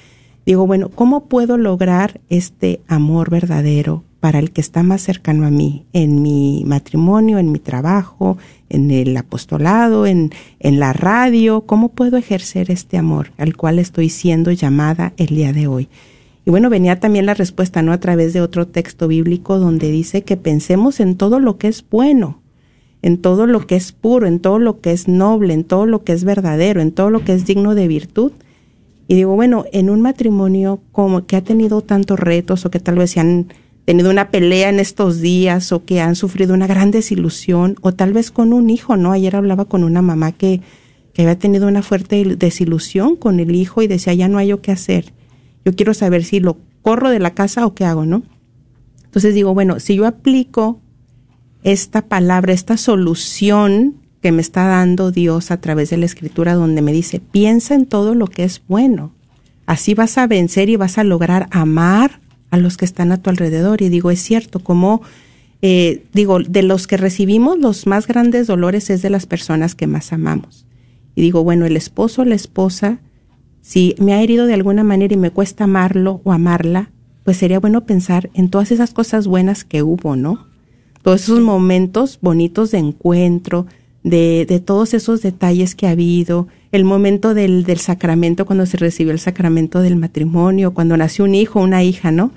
digo, 0.46 0.66
bueno, 0.66 0.88
¿cómo 0.88 1.24
puedo 1.26 1.56
lograr 1.56 2.20
este 2.28 2.80
amor 2.88 3.30
verdadero 3.30 4.04
para 4.20 4.38
el 4.38 4.52
que 4.52 4.60
está 4.60 4.82
más 4.82 5.02
cercano 5.02 5.46
a 5.46 5.50
mí, 5.50 5.84
en 5.92 6.22
mi 6.22 6.62
matrimonio, 6.66 7.38
en 7.38 7.50
mi 7.50 7.58
trabajo, 7.58 8.38
en 8.68 8.90
el 8.90 9.16
apostolado, 9.16 10.06
en, 10.06 10.30
en 10.60 10.80
la 10.80 10.92
radio? 10.92 11.62
¿Cómo 11.62 11.88
puedo 11.88 12.16
ejercer 12.16 12.70
este 12.70 12.98
amor 12.98 13.32
al 13.36 13.56
cual 13.56 13.78
estoy 13.78 14.08
siendo 14.08 14.50
llamada 14.52 15.12
el 15.16 15.28
día 15.28 15.52
de 15.52 15.66
hoy? 15.66 15.88
Y 16.44 16.50
bueno, 16.50 16.70
venía 16.70 16.98
también 16.98 17.26
la 17.26 17.34
respuesta, 17.34 17.82
¿no? 17.82 17.92
A 17.92 18.00
través 18.00 18.32
de 18.32 18.40
otro 18.40 18.66
texto 18.66 19.06
bíblico 19.06 19.58
donde 19.58 19.90
dice 19.90 20.22
que 20.22 20.36
pensemos 20.36 20.98
en 20.98 21.16
todo 21.16 21.38
lo 21.38 21.56
que 21.56 21.68
es 21.68 21.84
bueno, 21.88 22.40
en 23.00 23.18
todo 23.18 23.46
lo 23.46 23.66
que 23.66 23.76
es 23.76 23.92
puro, 23.92 24.26
en 24.26 24.40
todo 24.40 24.58
lo 24.58 24.80
que 24.80 24.92
es 24.92 25.06
noble, 25.06 25.54
en 25.54 25.64
todo 25.64 25.86
lo 25.86 26.02
que 26.02 26.12
es 26.12 26.24
verdadero, 26.24 26.80
en 26.80 26.92
todo 26.92 27.10
lo 27.10 27.24
que 27.24 27.34
es 27.34 27.46
digno 27.46 27.74
de 27.74 27.86
virtud. 27.86 28.32
Y 29.08 29.14
digo, 29.14 29.34
bueno, 29.34 29.64
en 29.72 29.90
un 29.90 30.00
matrimonio 30.00 30.80
como 30.92 31.26
que 31.26 31.36
ha 31.36 31.42
tenido 31.42 31.82
tantos 31.82 32.18
retos 32.18 32.64
o 32.64 32.70
que 32.70 32.80
tal 32.80 32.96
vez 32.96 33.10
se 33.12 33.20
han 33.20 33.52
tenido 33.84 34.10
una 34.10 34.30
pelea 34.30 34.68
en 34.68 34.78
estos 34.78 35.20
días 35.20 35.72
o 35.72 35.84
que 35.84 36.00
han 36.00 36.14
sufrido 36.14 36.54
una 36.54 36.66
gran 36.66 36.90
desilusión 36.90 37.76
o 37.82 37.92
tal 37.92 38.12
vez 38.12 38.30
con 38.30 38.52
un 38.52 38.70
hijo, 38.70 38.96
¿no? 38.96 39.12
Ayer 39.12 39.34
hablaba 39.34 39.64
con 39.64 39.84
una 39.84 40.02
mamá 40.02 40.32
que, 40.32 40.60
que 41.12 41.22
había 41.22 41.38
tenido 41.38 41.66
una 41.66 41.82
fuerte 41.82 42.36
desilusión 42.36 43.16
con 43.16 43.40
el 43.40 43.54
hijo 43.54 43.82
y 43.82 43.88
decía, 43.88 44.14
ya 44.14 44.28
no 44.28 44.38
hay 44.38 44.48
yo 44.48 44.62
qué 44.62 44.72
hacer. 44.72 45.12
Yo 45.64 45.74
quiero 45.74 45.94
saber 45.94 46.24
si 46.24 46.40
lo 46.40 46.58
corro 46.82 47.10
de 47.10 47.18
la 47.18 47.34
casa 47.34 47.66
o 47.66 47.74
qué 47.74 47.84
hago, 47.84 48.06
¿no? 48.06 48.22
Entonces 49.04 49.34
digo, 49.34 49.52
bueno, 49.52 49.78
si 49.80 49.96
yo 49.96 50.06
aplico 50.06 50.80
esta 51.64 52.02
palabra, 52.08 52.52
esta 52.52 52.76
solución 52.76 54.01
que 54.22 54.32
me 54.32 54.40
está 54.40 54.66
dando 54.66 55.10
Dios 55.10 55.50
a 55.50 55.60
través 55.60 55.90
de 55.90 55.96
la 55.96 56.06
escritura 56.06 56.54
donde 56.54 56.80
me 56.80 56.92
dice, 56.92 57.20
piensa 57.20 57.74
en 57.74 57.86
todo 57.86 58.14
lo 58.14 58.28
que 58.28 58.44
es 58.44 58.62
bueno. 58.68 59.12
Así 59.66 59.94
vas 59.94 60.16
a 60.16 60.26
vencer 60.26 60.68
y 60.68 60.76
vas 60.76 60.96
a 60.96 61.04
lograr 61.04 61.48
amar 61.50 62.20
a 62.50 62.56
los 62.56 62.76
que 62.76 62.84
están 62.84 63.10
a 63.12 63.20
tu 63.20 63.30
alrededor. 63.30 63.82
Y 63.82 63.88
digo, 63.88 64.10
es 64.10 64.20
cierto, 64.20 64.60
como 64.60 65.02
eh, 65.60 66.04
digo, 66.12 66.40
de 66.40 66.62
los 66.62 66.88
que 66.88 66.96
recibimos 66.96 67.58
los 67.58 67.86
más 67.86 68.08
grandes 68.08 68.48
dolores 68.48 68.90
es 68.90 69.00
de 69.00 69.10
las 69.10 69.26
personas 69.26 69.76
que 69.76 69.86
más 69.86 70.12
amamos. 70.12 70.66
Y 71.14 71.22
digo, 71.22 71.44
bueno, 71.44 71.66
el 71.66 71.76
esposo 71.76 72.24
la 72.24 72.34
esposa, 72.34 72.98
si 73.60 73.94
me 73.98 74.14
ha 74.14 74.22
herido 74.22 74.46
de 74.46 74.54
alguna 74.54 74.82
manera 74.82 75.14
y 75.14 75.18
me 75.18 75.30
cuesta 75.30 75.64
amarlo 75.64 76.20
o 76.24 76.32
amarla, 76.32 76.90
pues 77.22 77.36
sería 77.36 77.60
bueno 77.60 77.86
pensar 77.86 78.30
en 78.34 78.50
todas 78.50 78.72
esas 78.72 78.92
cosas 78.92 79.28
buenas 79.28 79.64
que 79.64 79.84
hubo, 79.84 80.16
¿no? 80.16 80.46
Todos 81.02 81.22
esos 81.22 81.40
momentos 81.40 82.18
bonitos 82.20 82.72
de 82.72 82.78
encuentro, 82.78 83.66
de, 84.02 84.46
de 84.48 84.60
todos 84.60 84.94
esos 84.94 85.22
detalles 85.22 85.74
que 85.74 85.86
ha 85.86 85.90
habido, 85.90 86.48
el 86.72 86.84
momento 86.84 87.34
del, 87.34 87.64
del 87.64 87.78
sacramento, 87.78 88.46
cuando 88.46 88.64
se 88.66 88.78
recibió 88.78 89.12
el 89.12 89.18
sacramento 89.18 89.80
del 89.80 89.96
matrimonio, 89.96 90.72
cuando 90.72 90.96
nació 90.96 91.24
un 91.24 91.34
hijo, 91.34 91.60
una 91.60 91.84
hija, 91.84 92.10
¿no? 92.10 92.32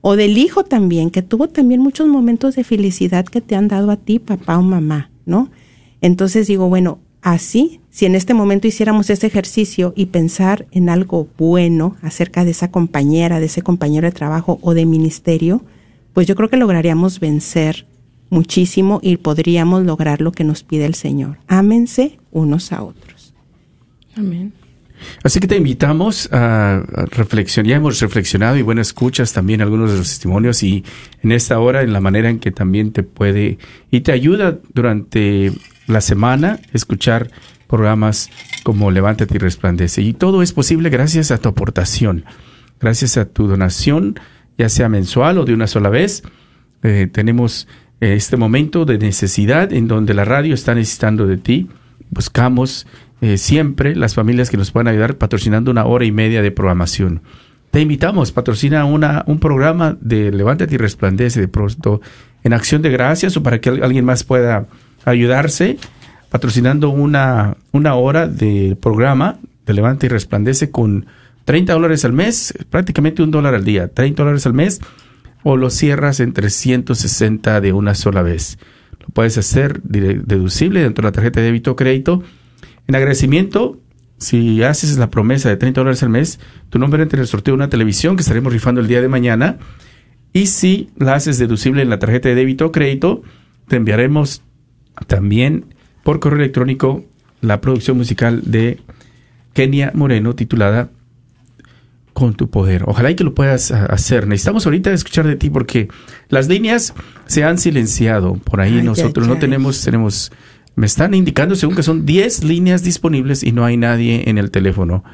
O 0.00 0.16
del 0.16 0.36
hijo 0.36 0.64
también, 0.64 1.10
que 1.10 1.22
tuvo 1.22 1.48
también 1.48 1.80
muchos 1.80 2.08
momentos 2.08 2.56
de 2.56 2.64
felicidad 2.64 3.24
que 3.24 3.40
te 3.40 3.54
han 3.54 3.68
dado 3.68 3.90
a 3.90 3.96
ti, 3.96 4.18
papá 4.18 4.58
o 4.58 4.62
mamá, 4.62 5.10
¿no? 5.26 5.50
Entonces 6.00 6.46
digo, 6.48 6.68
bueno, 6.68 6.98
así, 7.22 7.80
si 7.90 8.06
en 8.06 8.14
este 8.14 8.34
momento 8.34 8.66
hiciéramos 8.66 9.10
ese 9.10 9.26
ejercicio 9.26 9.92
y 9.96 10.06
pensar 10.06 10.66
en 10.72 10.88
algo 10.88 11.28
bueno 11.36 11.96
acerca 12.02 12.44
de 12.44 12.52
esa 12.52 12.70
compañera, 12.70 13.40
de 13.40 13.46
ese 13.46 13.62
compañero 13.62 14.06
de 14.06 14.12
trabajo 14.12 14.58
o 14.62 14.74
de 14.74 14.86
ministerio, 14.86 15.62
pues 16.12 16.26
yo 16.26 16.34
creo 16.34 16.48
que 16.48 16.56
lograríamos 16.56 17.20
vencer 17.20 17.86
muchísimo 18.30 19.00
y 19.02 19.16
podríamos 19.16 19.84
lograr 19.84 20.20
lo 20.20 20.32
que 20.32 20.44
nos 20.44 20.62
pide 20.62 20.86
el 20.86 20.94
Señor. 20.94 21.38
Ámense 21.48 22.18
unos 22.30 22.72
a 22.72 22.82
otros. 22.82 23.34
Amén. 24.16 24.52
Así 25.22 25.40
que 25.40 25.46
te 25.46 25.56
invitamos 25.56 26.28
a 26.32 26.82
reflexionar. 27.10 27.70
Ya 27.70 27.76
hemos 27.76 28.00
reflexionado 28.00 28.56
y 28.56 28.62
bueno, 28.62 28.80
escuchas 28.80 29.32
también 29.32 29.62
algunos 29.62 29.92
de 29.92 29.98
los 29.98 30.08
testimonios 30.08 30.62
y 30.62 30.84
en 31.22 31.32
esta 31.32 31.58
hora, 31.58 31.82
en 31.82 31.92
la 31.92 32.00
manera 32.00 32.30
en 32.30 32.38
que 32.38 32.50
también 32.50 32.92
te 32.92 33.02
puede 33.02 33.58
y 33.90 34.00
te 34.00 34.12
ayuda 34.12 34.58
durante 34.74 35.52
la 35.86 36.00
semana 36.00 36.60
escuchar 36.72 37.30
programas 37.66 38.30
como 38.62 38.90
Levántate 38.90 39.36
y 39.36 39.38
Resplandece. 39.38 40.02
Y 40.02 40.14
todo 40.14 40.42
es 40.42 40.52
posible 40.52 40.90
gracias 40.90 41.30
a 41.30 41.38
tu 41.38 41.48
aportación, 41.48 42.24
gracias 42.80 43.16
a 43.16 43.26
tu 43.26 43.46
donación, 43.46 44.18
ya 44.56 44.68
sea 44.68 44.88
mensual 44.88 45.38
o 45.38 45.44
de 45.44 45.54
una 45.54 45.66
sola 45.66 45.88
vez. 45.88 46.22
Eh, 46.82 47.08
tenemos 47.10 47.68
este 48.00 48.36
momento 48.36 48.84
de 48.84 48.98
necesidad 48.98 49.72
en 49.72 49.88
donde 49.88 50.14
la 50.14 50.24
radio 50.24 50.54
está 50.54 50.74
necesitando 50.74 51.26
de 51.26 51.36
ti. 51.36 51.68
Buscamos 52.10 52.86
eh, 53.20 53.36
siempre 53.38 53.96
las 53.96 54.14
familias 54.14 54.50
que 54.50 54.56
nos 54.56 54.70
puedan 54.70 54.88
ayudar 54.88 55.16
patrocinando 55.16 55.70
una 55.70 55.84
hora 55.84 56.04
y 56.04 56.12
media 56.12 56.42
de 56.42 56.50
programación. 56.50 57.22
Te 57.70 57.80
invitamos, 57.80 58.32
patrocina 58.32 58.84
una, 58.84 59.24
un 59.26 59.40
programa 59.40 59.96
de 60.00 60.30
Levántate 60.32 60.74
y 60.74 60.78
Resplandece 60.78 61.40
de 61.40 61.48
pronto 61.48 62.00
en 62.44 62.52
acción 62.52 62.80
de 62.82 62.90
gracias 62.90 63.36
o 63.36 63.42
para 63.42 63.60
que 63.60 63.68
al- 63.68 63.82
alguien 63.82 64.04
más 64.04 64.24
pueda 64.24 64.66
ayudarse, 65.04 65.76
patrocinando 66.30 66.90
una, 66.90 67.56
una 67.72 67.94
hora 67.94 68.26
de 68.28 68.76
programa 68.80 69.38
de 69.66 69.74
Levántate 69.74 70.06
y 70.06 70.10
Resplandece 70.10 70.70
con 70.70 71.06
30 71.44 71.72
dólares 71.72 72.04
al 72.04 72.12
mes, 72.12 72.54
prácticamente 72.70 73.22
un 73.22 73.30
dólar 73.30 73.54
al 73.54 73.64
día, 73.64 73.88
30 73.88 74.22
dólares 74.22 74.46
al 74.46 74.54
mes, 74.54 74.80
o 75.42 75.56
lo 75.56 75.70
cierras 75.70 76.20
en 76.20 76.32
360 76.32 77.60
de 77.60 77.72
una 77.72 77.94
sola 77.94 78.22
vez. 78.22 78.58
Lo 79.00 79.08
puedes 79.08 79.38
hacer 79.38 79.82
deducible 79.82 80.82
dentro 80.82 81.02
de 81.02 81.08
la 81.08 81.12
tarjeta 81.12 81.40
de 81.40 81.46
débito 81.46 81.72
o 81.72 81.76
crédito. 81.76 82.22
En 82.86 82.94
agradecimiento, 82.94 83.80
si 84.18 84.62
haces 84.62 84.98
la 84.98 85.10
promesa 85.10 85.48
de 85.48 85.56
30 85.56 85.80
dólares 85.80 86.02
al 86.02 86.08
mes, 86.10 86.40
tu 86.70 86.78
nombre 86.78 87.02
entra 87.02 87.18
en 87.18 87.22
el 87.22 87.28
sorteo 87.28 87.52
de 87.52 87.56
una 87.56 87.70
televisión 87.70 88.16
que 88.16 88.22
estaremos 88.22 88.52
rifando 88.52 88.80
el 88.80 88.88
día 88.88 89.00
de 89.00 89.08
mañana. 89.08 89.58
Y 90.32 90.46
si 90.46 90.90
la 90.96 91.14
haces 91.14 91.38
deducible 91.38 91.82
en 91.82 91.90
la 91.90 91.98
tarjeta 91.98 92.28
de 92.28 92.34
débito 92.34 92.66
o 92.66 92.72
crédito, 92.72 93.22
te 93.68 93.76
enviaremos 93.76 94.42
también 95.06 95.74
por 96.02 96.20
correo 96.20 96.40
electrónico 96.40 97.04
la 97.40 97.60
producción 97.60 97.96
musical 97.96 98.42
de 98.44 98.80
Kenia 99.52 99.92
Moreno 99.94 100.34
titulada 100.34 100.90
Con 102.18 102.34
tu 102.34 102.50
poder. 102.50 102.82
Ojalá 102.86 103.12
y 103.12 103.14
que 103.14 103.22
lo 103.22 103.32
puedas 103.32 103.70
hacer. 103.70 104.26
Necesitamos 104.26 104.66
ahorita 104.66 104.92
escuchar 104.92 105.24
de 105.24 105.36
ti 105.36 105.50
porque 105.50 105.86
las 106.28 106.48
líneas 106.48 106.92
se 107.26 107.44
han 107.44 107.58
silenciado. 107.58 108.34
Por 108.34 108.60
ahí 108.60 108.78
Ay, 108.78 108.82
nosotros 108.82 109.28
no 109.28 109.38
tenemos, 109.38 109.84
tenemos, 109.84 110.32
me 110.74 110.86
están 110.86 111.14
indicando 111.14 111.54
según 111.54 111.76
que 111.76 111.84
son 111.84 112.06
10 112.06 112.42
líneas 112.42 112.82
disponibles 112.82 113.44
y 113.44 113.52
no 113.52 113.64
hay 113.64 113.76
nadie 113.76 114.28
en 114.28 114.36
el 114.36 114.50
teléfono. 114.50 115.04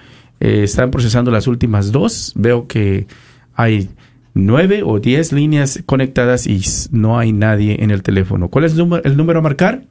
Eh, 0.40 0.62
están 0.64 0.90
procesando 0.90 1.30
las 1.30 1.46
últimas 1.46 1.92
dos. 1.92 2.32
Veo 2.36 2.68
que 2.68 3.06
hay 3.54 3.90
nueve 4.32 4.82
o 4.82 4.98
10 4.98 5.32
líneas 5.32 5.82
conectadas 5.84 6.46
y 6.46 6.62
no 6.90 7.18
hay 7.18 7.32
nadie 7.32 7.84
en 7.84 7.90
el 7.90 8.02
teléfono. 8.02 8.48
¿Cuál 8.48 8.64
es 8.64 8.72
el 8.72 8.78
número, 8.78 9.04
el 9.04 9.18
número 9.18 9.40
a 9.40 9.42
marcar? 9.42 9.84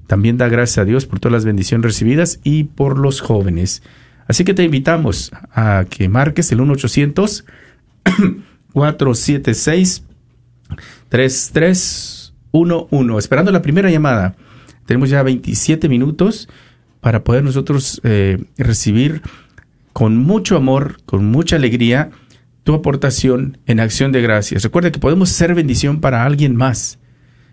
También 0.08 0.38
da 0.38 0.48
gracias 0.48 0.78
a 0.78 0.84
Dios 0.84 1.06
por 1.06 1.20
todas 1.20 1.34
las 1.34 1.44
bendiciones 1.44 1.84
recibidas 1.84 2.40
y 2.42 2.64
por 2.64 2.98
los 2.98 3.20
jóvenes. 3.20 3.84
Así 4.26 4.42
que 4.42 4.54
te 4.54 4.64
invitamos 4.64 5.30
a 5.52 5.84
que 5.88 6.08
marques 6.08 6.50
el 6.50 6.58
1-800 6.58 7.44
476 8.72 10.04
3311. 11.08 13.18
Esperando 13.18 13.52
la 13.52 13.62
primera 13.62 13.90
llamada. 13.90 14.34
Tenemos 14.86 15.10
ya 15.10 15.22
27 15.22 15.88
minutos 15.88 16.48
para 17.00 17.22
poder 17.22 17.44
nosotros 17.44 18.00
eh, 18.02 18.42
recibir 18.56 19.22
con 19.92 20.16
mucho 20.16 20.56
amor, 20.56 20.96
con 21.04 21.26
mucha 21.26 21.56
alegría, 21.56 22.10
tu 22.64 22.72
aportación 22.72 23.58
en 23.66 23.80
acción 23.80 24.12
de 24.12 24.22
gracias. 24.22 24.62
Recuerda 24.62 24.90
que 24.90 24.98
podemos 24.98 25.28
ser 25.28 25.54
bendición 25.54 26.00
para 26.00 26.24
alguien 26.24 26.56
más, 26.56 26.98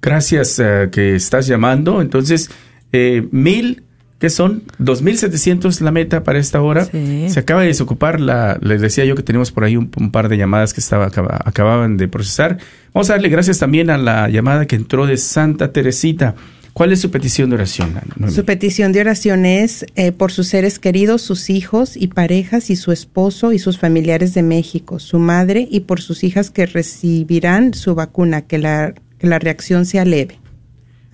Gracias 0.00 0.60
eh, 0.60 0.88
que 0.92 1.16
estás 1.16 1.48
llamando. 1.48 2.00
Entonces, 2.00 2.48
eh, 2.92 3.26
mil, 3.32 3.83
¿qué 4.24 4.30
son? 4.30 4.62
2.700 4.80 5.80
la 5.80 5.90
meta 5.90 6.22
para 6.24 6.38
esta 6.38 6.62
hora. 6.62 6.86
Sí. 6.86 7.26
Se 7.28 7.40
acaba 7.40 7.60
de 7.60 7.66
desocupar 7.66 8.20
la, 8.20 8.56
les 8.62 8.80
decía 8.80 9.04
yo 9.04 9.14
que 9.16 9.22
tenemos 9.22 9.52
por 9.52 9.64
ahí 9.64 9.76
un, 9.76 9.90
un 9.98 10.10
par 10.10 10.30
de 10.30 10.38
llamadas 10.38 10.72
que 10.72 10.80
estaba, 10.80 11.04
acaba- 11.08 11.42
acababan 11.44 11.98
de 11.98 12.08
procesar. 12.08 12.56
Vamos 12.94 13.10
a 13.10 13.14
darle 13.14 13.28
gracias 13.28 13.58
también 13.58 13.90
a 13.90 13.98
la 13.98 14.30
llamada 14.30 14.64
que 14.64 14.76
entró 14.76 15.06
de 15.06 15.18
Santa 15.18 15.72
Teresita. 15.72 16.34
¿Cuál 16.72 16.90
es 16.92 17.00
su 17.02 17.10
petición 17.10 17.50
de 17.50 17.56
oración? 17.56 17.92
Su 18.34 18.46
petición 18.46 18.92
de 18.92 19.00
oración 19.00 19.44
es 19.44 19.84
eh, 19.94 20.10
por 20.10 20.32
sus 20.32 20.48
seres 20.48 20.78
queridos, 20.78 21.20
sus 21.20 21.50
hijos 21.50 21.96
y 21.98 22.06
parejas 22.08 22.70
y 22.70 22.76
su 22.76 22.92
esposo 22.92 23.52
y 23.52 23.58
sus 23.58 23.78
familiares 23.78 24.32
de 24.32 24.42
México, 24.42 24.98
su 25.00 25.18
madre 25.18 25.68
y 25.70 25.80
por 25.80 26.00
sus 26.00 26.24
hijas 26.24 26.50
que 26.50 26.64
recibirán 26.64 27.74
su 27.74 27.94
vacuna, 27.94 28.40
que 28.42 28.56
la, 28.56 28.94
que 29.18 29.26
la 29.26 29.38
reacción 29.38 29.84
sea 29.86 30.04
leve. 30.06 30.38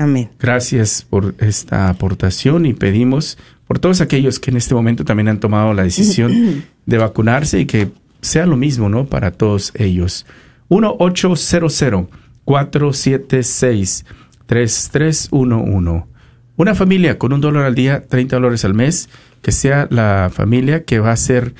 Amén. 0.00 0.30
Gracias 0.38 1.06
por 1.08 1.34
esta 1.40 1.90
aportación 1.90 2.64
y 2.64 2.72
pedimos 2.72 3.36
por 3.66 3.78
todos 3.78 4.00
aquellos 4.00 4.40
que 4.40 4.50
en 4.50 4.56
este 4.56 4.74
momento 4.74 5.04
también 5.04 5.28
han 5.28 5.40
tomado 5.40 5.74
la 5.74 5.82
decisión 5.82 6.64
de 6.86 6.96
vacunarse 6.98 7.60
y 7.60 7.66
que 7.66 7.90
sea 8.22 8.46
lo 8.46 8.56
mismo, 8.56 8.88
¿no? 8.88 9.04
Para 9.04 9.30
todos 9.30 9.72
ellos. 9.74 10.24
1-800-476-3311. 14.80 16.04
Una 16.56 16.74
familia 16.74 17.18
con 17.18 17.32
un 17.32 17.40
dólar 17.40 17.64
al 17.64 17.74
día, 17.74 18.04
30 18.06 18.36
dólares 18.36 18.64
al 18.64 18.74
mes, 18.74 19.08
que 19.42 19.52
sea 19.52 19.86
la 19.90 20.30
familia 20.32 20.84
que 20.84 20.98
va 20.98 21.12
a 21.12 21.16
ser, 21.16 21.54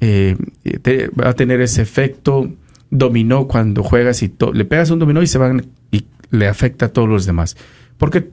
eh, 0.00 0.36
te- 0.82 1.08
va 1.08 1.30
a 1.30 1.34
tener 1.34 1.60
ese 1.62 1.80
efecto 1.82 2.50
dominó 2.90 3.48
cuando 3.48 3.82
juegas 3.82 4.22
y 4.22 4.28
to- 4.28 4.52
le 4.52 4.64
pegas 4.66 4.90
un 4.90 4.98
dominó 4.98 5.22
y 5.22 5.26
se 5.26 5.38
van 5.38 5.66
y 5.90 6.04
le 6.32 6.48
afecta 6.48 6.86
a 6.86 6.88
todos 6.88 7.08
los 7.08 7.24
demás. 7.24 7.56
Porque 7.98 8.30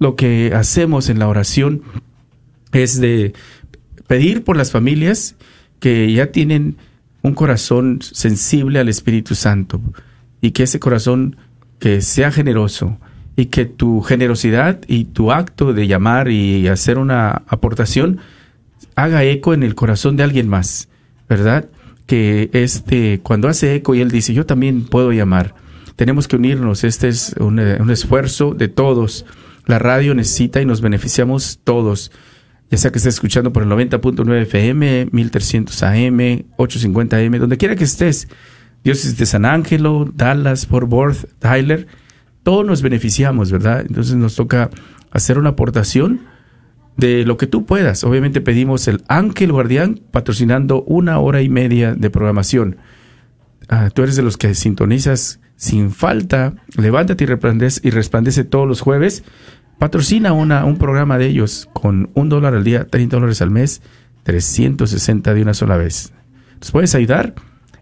lo 0.00 0.16
que 0.16 0.52
hacemos 0.52 1.08
en 1.08 1.20
la 1.20 1.28
oración 1.28 1.82
es 2.72 3.00
de 3.00 3.32
pedir 4.08 4.42
por 4.42 4.56
las 4.56 4.72
familias 4.72 5.36
que 5.78 6.12
ya 6.12 6.32
tienen 6.32 6.76
un 7.22 7.34
corazón 7.34 8.00
sensible 8.02 8.78
al 8.78 8.88
Espíritu 8.88 9.34
Santo 9.34 9.80
y 10.40 10.50
que 10.50 10.64
ese 10.64 10.80
corazón 10.80 11.36
que 11.78 12.00
sea 12.00 12.32
generoso 12.32 12.98
y 13.36 13.46
que 13.46 13.66
tu 13.66 14.00
generosidad 14.00 14.80
y 14.88 15.04
tu 15.04 15.30
acto 15.30 15.72
de 15.72 15.86
llamar 15.86 16.30
y 16.30 16.68
hacer 16.68 16.98
una 16.98 17.42
aportación 17.46 18.18
haga 18.94 19.24
eco 19.24 19.52
en 19.52 19.62
el 19.62 19.74
corazón 19.74 20.16
de 20.16 20.22
alguien 20.22 20.48
más, 20.48 20.88
¿verdad? 21.28 21.68
Que 22.06 22.48
este, 22.52 23.20
cuando 23.22 23.48
hace 23.48 23.74
eco 23.74 23.94
y 23.94 24.00
él 24.00 24.10
dice, 24.10 24.32
yo 24.32 24.46
también 24.46 24.86
puedo 24.86 25.12
llamar, 25.12 25.54
tenemos 25.96 26.28
que 26.28 26.36
unirnos, 26.36 26.84
este 26.84 27.08
es 27.08 27.34
un, 27.38 27.58
eh, 27.58 27.78
un 27.80 27.90
esfuerzo 27.90 28.54
de 28.54 28.68
todos. 28.68 29.24
La 29.64 29.78
radio 29.78 30.14
necesita 30.14 30.60
y 30.60 30.66
nos 30.66 30.80
beneficiamos 30.80 31.60
todos, 31.64 32.12
ya 32.70 32.78
sea 32.78 32.92
que 32.92 32.98
estés 32.98 33.14
escuchando 33.14 33.52
por 33.52 33.62
el 33.62 33.68
90.9 33.68 34.42
FM, 34.42 35.08
1300 35.10 35.82
AM, 35.82 36.44
850 36.56 37.16
AM, 37.16 37.38
donde 37.38 37.56
quiera 37.56 37.74
que 37.74 37.84
estés, 37.84 38.28
diócesis 38.84 39.16
de 39.16 39.26
San 39.26 39.44
Ángelo, 39.44 40.08
Dallas, 40.14 40.66
Fort 40.66 40.92
Worth, 40.92 41.26
Tyler, 41.40 41.88
todos 42.42 42.64
nos 42.64 42.82
beneficiamos, 42.82 43.50
¿verdad? 43.50 43.80
Entonces 43.80 44.14
nos 44.14 44.36
toca 44.36 44.70
hacer 45.10 45.38
una 45.38 45.50
aportación 45.50 46.20
de 46.96 47.24
lo 47.24 47.36
que 47.36 47.46
tú 47.46 47.66
puedas. 47.66 48.04
Obviamente 48.04 48.40
pedimos 48.40 48.86
el 48.86 49.02
Ángel 49.08 49.50
Guardián 49.52 50.00
patrocinando 50.10 50.82
una 50.84 51.18
hora 51.18 51.42
y 51.42 51.48
media 51.48 51.94
de 51.94 52.10
programación. 52.10 52.76
Ah, 53.68 53.90
tú 53.92 54.02
eres 54.02 54.14
de 54.14 54.22
los 54.22 54.36
que 54.36 54.54
sintonizas 54.54 55.40
sin 55.56 55.90
falta, 55.90 56.54
levántate 56.76 57.24
y 57.24 57.26
resplandece, 57.26 57.80
y 57.82 57.90
resplandece 57.90 58.44
todos 58.44 58.68
los 58.68 58.80
jueves. 58.80 59.24
Patrocina 59.78 60.32
una, 60.32 60.64
un 60.64 60.78
programa 60.78 61.18
de 61.18 61.26
ellos 61.26 61.68
con 61.72 62.10
un 62.14 62.28
dólar 62.28 62.54
al 62.54 62.62
día, 62.64 62.86
30 62.86 63.16
dólares 63.16 63.42
al 63.42 63.50
mes, 63.50 63.82
360 64.22 65.34
de 65.34 65.42
una 65.42 65.54
sola 65.54 65.76
vez. 65.76 66.12
¿Nos 66.60 66.70
puedes 66.70 66.94
ayudar? 66.94 67.34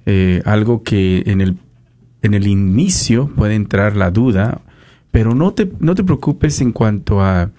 eh, 0.07 0.41
algo 0.45 0.81
que 0.83 1.23
en 1.27 1.41
el, 1.41 1.57
en 2.23 2.33
el 2.33 2.47
inicio 2.47 3.27
puede 3.35 3.53
entrar 3.55 3.95
la 3.95 4.09
duda, 4.11 4.61
pero 5.15 5.33
no 5.33 5.53
te, 5.53 5.71
no 5.79 5.95
te 5.95 6.03
preocupes 6.03 6.59
en 6.59 6.73
cuanto 6.73 7.21
a, 7.21 7.49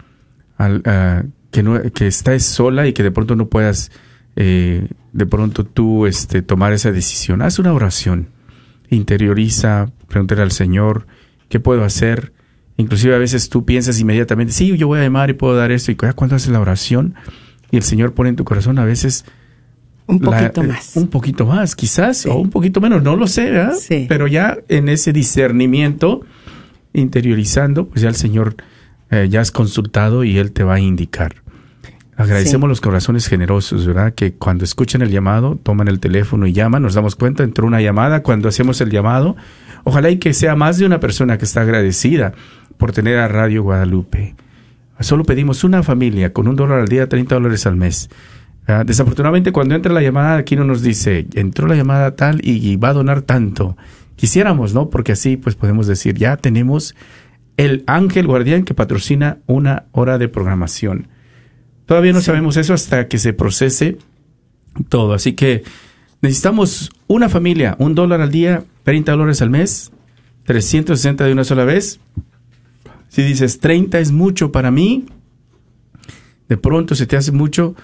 que, 1.50 1.62
no, 1.62 1.80
que 1.90 2.06
estés 2.06 2.44
sola 2.44 2.86
y 2.86 2.92
que 2.92 3.02
de 3.02 3.10
pronto 3.10 3.34
no 3.34 3.48
puedas 3.48 3.90
eh, 4.36 4.86
de 5.14 5.24
pronto 5.24 5.64
tú 5.64 6.04
este, 6.04 6.42
tomar 6.42 6.74
esa 6.74 6.92
decisión. 6.92 7.40
Haz 7.40 7.58
una 7.58 7.72
oración, 7.72 8.28
interioriza, 8.90 9.90
pregúntale 10.06 10.42
al 10.42 10.52
Señor, 10.52 11.06
¿qué 11.48 11.58
puedo 11.58 11.82
hacer? 11.82 12.34
Inclusive 12.76 13.14
a 13.14 13.18
veces 13.18 13.48
tú 13.48 13.64
piensas 13.64 13.98
inmediatamente, 14.00 14.52
sí, 14.52 14.76
yo 14.76 14.86
voy 14.88 14.98
a 14.98 15.04
llamar 15.04 15.30
y 15.30 15.32
puedo 15.32 15.56
dar 15.56 15.72
esto. 15.72 15.90
Y 15.90 15.94
cuando 15.94 16.36
haces 16.36 16.50
la 16.50 16.60
oración 16.60 17.14
y 17.70 17.78
el 17.78 17.84
Señor 17.84 18.12
pone 18.12 18.28
en 18.28 18.36
tu 18.36 18.44
corazón 18.44 18.78
a 18.78 18.84
veces 18.84 19.24
Un 20.06 20.20
poquito 20.20 20.62
eh, 20.62 20.66
más. 20.66 20.94
Un 20.94 21.08
poquito 21.08 21.46
más, 21.46 21.74
quizás, 21.74 22.18
Sí. 22.18 22.28
o 22.28 22.34
un 22.36 22.50
poquito 22.50 22.82
menos, 22.82 23.02
no 23.02 23.16
lo 23.16 23.26
sé, 23.26 23.50
¿verdad? 23.50 23.76
Sí. 23.80 24.04
Pero 24.10 24.26
ya 24.26 24.58
en 24.68 24.90
ese 24.90 25.14
discernimiento, 25.14 26.20
interiorizando, 26.96 27.88
pues 27.88 28.02
ya 28.02 28.08
el 28.08 28.14
Señor 28.16 28.56
eh, 29.10 29.28
ya 29.30 29.40
has 29.40 29.50
consultado 29.52 30.24
y 30.24 30.38
Él 30.38 30.52
te 30.52 30.64
va 30.64 30.74
a 30.74 30.80
indicar. 30.80 31.36
Agradecemos 32.16 32.66
Sí. 32.66 32.68
los 32.70 32.80
corazones 32.80 33.26
generosos, 33.28 33.86
¿verdad? 33.86 34.14
Que 34.14 34.32
cuando 34.32 34.64
escuchan 34.64 35.02
el 35.02 35.10
llamado, 35.10 35.58
toman 35.62 35.86
el 35.88 36.00
teléfono 36.00 36.46
y 36.46 36.52
llaman, 36.54 36.82
nos 36.82 36.94
damos 36.94 37.14
cuenta, 37.14 37.44
entró 37.44 37.66
una 37.66 37.82
llamada, 37.82 38.22
cuando 38.22 38.48
hacemos 38.48 38.80
el 38.80 38.90
llamado, 38.90 39.36
ojalá 39.84 40.08
y 40.10 40.16
que 40.16 40.32
sea 40.32 40.56
más 40.56 40.78
de 40.78 40.86
una 40.86 40.98
persona 40.98 41.36
que 41.36 41.44
está 41.44 41.60
agradecida 41.60 42.32
por 42.78 42.92
tener 42.92 43.18
a 43.18 43.28
Radio 43.28 43.62
Guadalupe. 43.62 44.34
Solo 45.00 45.24
pedimos 45.24 45.62
una 45.62 45.82
familia 45.82 46.32
con 46.32 46.48
un 46.48 46.56
dólar 46.56 46.80
al 46.80 46.88
día, 46.88 47.06
30 47.06 47.34
dólares 47.34 47.66
al 47.66 47.76
mes. 47.76 48.08
Ah, 48.66 48.82
desafortunadamente, 48.84 49.52
cuando 49.52 49.74
entra 49.74 49.92
la 49.92 50.00
llamada, 50.00 50.36
aquí 50.38 50.56
no 50.56 50.64
nos 50.64 50.80
dice, 50.82 51.26
entró 51.34 51.66
la 51.66 51.76
llamada 51.76 52.16
tal 52.16 52.40
y, 52.42 52.66
y 52.66 52.76
va 52.76 52.88
a 52.88 52.92
donar 52.94 53.20
tanto. 53.22 53.76
Quisiéramos, 54.16 54.74
¿no? 54.74 54.90
Porque 54.90 55.12
así, 55.12 55.36
pues 55.36 55.54
podemos 55.54 55.86
decir, 55.86 56.16
ya 56.16 56.36
tenemos 56.36 56.94
el 57.56 57.84
ángel 57.86 58.26
guardián 58.26 58.64
que 58.64 58.74
patrocina 58.74 59.38
una 59.46 59.84
hora 59.92 60.18
de 60.18 60.28
programación. 60.28 61.08
Todavía 61.86 62.12
no 62.12 62.20
sabemos 62.20 62.56
eso 62.56 62.74
hasta 62.74 63.08
que 63.08 63.18
se 63.18 63.32
procese 63.32 63.98
todo. 64.88 65.14
Así 65.14 65.34
que 65.34 65.62
necesitamos 66.20 66.90
una 67.06 67.28
familia, 67.28 67.76
un 67.78 67.94
dólar 67.94 68.20
al 68.20 68.30
día, 68.30 68.64
30 68.84 69.12
dólares 69.12 69.42
al 69.42 69.50
mes, 69.50 69.92
360 70.44 71.24
de 71.24 71.32
una 71.32 71.44
sola 71.44 71.64
vez. 71.64 72.00
Si 73.08 73.22
dices 73.22 73.60
30 73.60 73.98
es 74.00 74.12
mucho 74.12 74.50
para 74.50 74.70
mí, 74.70 75.06
de 76.48 76.56
pronto 76.56 76.94
se 76.94 77.06
te 77.06 77.16
hace 77.16 77.32
mucho, 77.32 77.74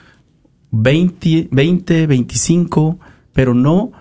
20, 0.72 1.48
20, 1.50 2.06
25, 2.06 2.98
pero 3.32 3.54
no 3.54 3.92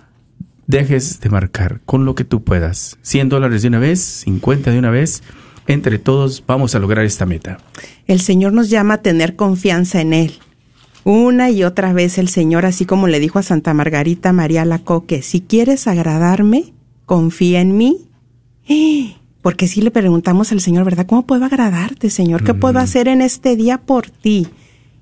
dejes 0.72 1.20
de 1.20 1.30
marcar 1.30 1.82
con 1.86 2.06
lo 2.06 2.16
que 2.16 2.24
tú 2.24 2.44
puedas. 2.44 2.98
100 3.04 3.30
dólares 3.30 3.62
de 3.62 3.68
una 3.68 3.78
vez, 3.78 4.00
50 4.00 4.72
de 4.72 4.80
una 4.80 4.90
vez. 4.90 5.22
Entre 5.68 6.00
todos 6.00 6.44
vamos 6.48 6.74
a 6.74 6.80
lograr 6.80 7.06
esta 7.06 7.28
meta. 7.28 7.60
El 8.08 8.20
Señor 8.20 8.54
nos 8.54 8.72
llama 8.72 8.96
a 8.96 9.02
tener 9.04 9.36
confianza 9.36 10.02
en 10.02 10.14
Él. 10.14 10.34
Una 11.04 11.52
y 11.52 11.64
otra 11.64 11.94
vez 11.94 12.18
el 12.18 12.30
Señor, 12.30 12.66
así 12.66 12.86
como 12.86 13.08
le 13.08 13.20
dijo 13.20 13.38
a 13.38 13.44
Santa 13.44 13.74
Margarita 13.74 14.34
María 14.34 14.66
Lacoque, 14.66 15.22
si 15.22 15.42
quieres 15.42 15.88
agradarme, 15.88 16.74
confía 17.06 17.62
en 17.62 17.78
mí. 17.78 18.08
Porque 19.42 19.68
si 19.68 19.82
le 19.82 19.92
preguntamos 19.92 20.52
al 20.52 20.62
Señor, 20.62 20.86
¿verdad? 20.86 21.08
¿Cómo 21.08 21.26
puedo 21.26 21.46
agradarte, 21.46 22.10
Señor? 22.10 22.44
¿Qué 22.44 22.54
puedo 22.54 22.80
hacer 22.80 23.08
en 23.08 23.22
este 23.22 23.56
día 23.56 23.80
por 23.80 24.10
ti? 24.10 24.48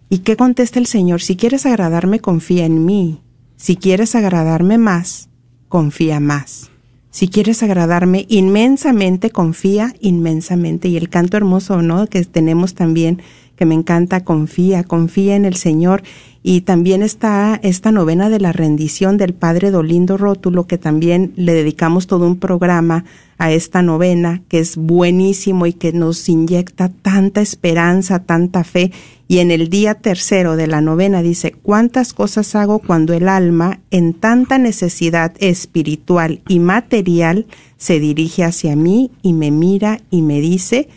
¿Y 0.10 0.20
qué 0.20 0.38
contesta 0.38 0.80
el 0.80 0.86
Señor? 0.86 1.22
Si 1.22 1.36
quieres 1.36 1.66
agradarme, 1.66 2.20
confía 2.20 2.66
en 2.66 2.86
mí. 2.86 3.22
Si 3.58 3.76
quieres 3.76 4.16
agradarme 4.16 4.78
más, 4.78 5.29
confía 5.70 6.20
más. 6.20 6.70
Si 7.12 7.28
quieres 7.28 7.64
agradarme 7.64 8.26
inmensamente, 8.30 9.30
confía 9.30 9.96
inmensamente. 10.00 10.90
Y 10.90 10.98
el 10.98 11.10
canto 11.10 11.38
hermoso, 11.38 11.82
¿no? 11.82 12.08
Que 12.08 12.24
tenemos 12.26 12.76
también, 12.76 13.22
que 13.60 13.66
me 13.66 13.76
encanta, 13.76 14.24
confía, 14.24 14.86
confía 14.86 15.36
en 15.36 15.44
el 15.44 15.56
Señor. 15.56 16.02
Y 16.42 16.62
también 16.62 17.04
está 17.04 17.60
esta 17.62 17.92
novena 17.92 18.30
de 18.30 18.40
la 18.40 18.54
rendición 18.54 19.18
del 19.18 19.34
Padre 19.34 19.70
Dolindo 19.70 20.16
Rótulo, 20.16 20.66
que 20.66 20.78
también 20.78 21.34
le 21.36 21.54
dedicamos 21.54 22.08
todo 22.08 22.26
un 22.26 22.38
programa 22.38 23.04
a 23.38 23.52
esta 23.52 23.82
novena, 23.82 24.42
que 24.48 24.60
es 24.60 24.78
buenísimo 24.78 25.66
y 25.66 25.74
que 25.74 25.92
nos 25.92 26.30
inyecta 26.30 26.88
tanta 26.88 27.42
esperanza, 27.42 28.20
tanta 28.20 28.64
fe. 28.64 28.94
Y 29.28 29.40
en 29.40 29.52
el 29.52 29.68
día 29.68 29.96
tercero 29.96 30.56
de 30.56 30.68
la 30.68 30.80
novena 30.80 31.22
dice, 31.22 31.52
¿cuántas 31.52 32.14
cosas 32.14 32.56
hago 32.56 32.80
cuando 32.80 33.14
el 33.14 33.28
alma, 33.28 33.82
en 33.92 34.14
tanta 34.14 34.58
necesidad 34.58 35.34
espiritual 35.40 36.42
y 36.48 36.60
material, 36.60 37.46
se 37.76 38.00
dirige 38.00 38.46
hacia 38.46 38.78
mí 38.78 39.12
y 39.22 39.34
me 39.34 39.52
mira 39.52 40.00
y 40.10 40.22
me 40.22 40.40
dice, 40.40 40.88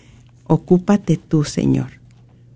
ocúpate 0.46 1.16
tú, 1.16 1.42
Señor, 1.42 2.01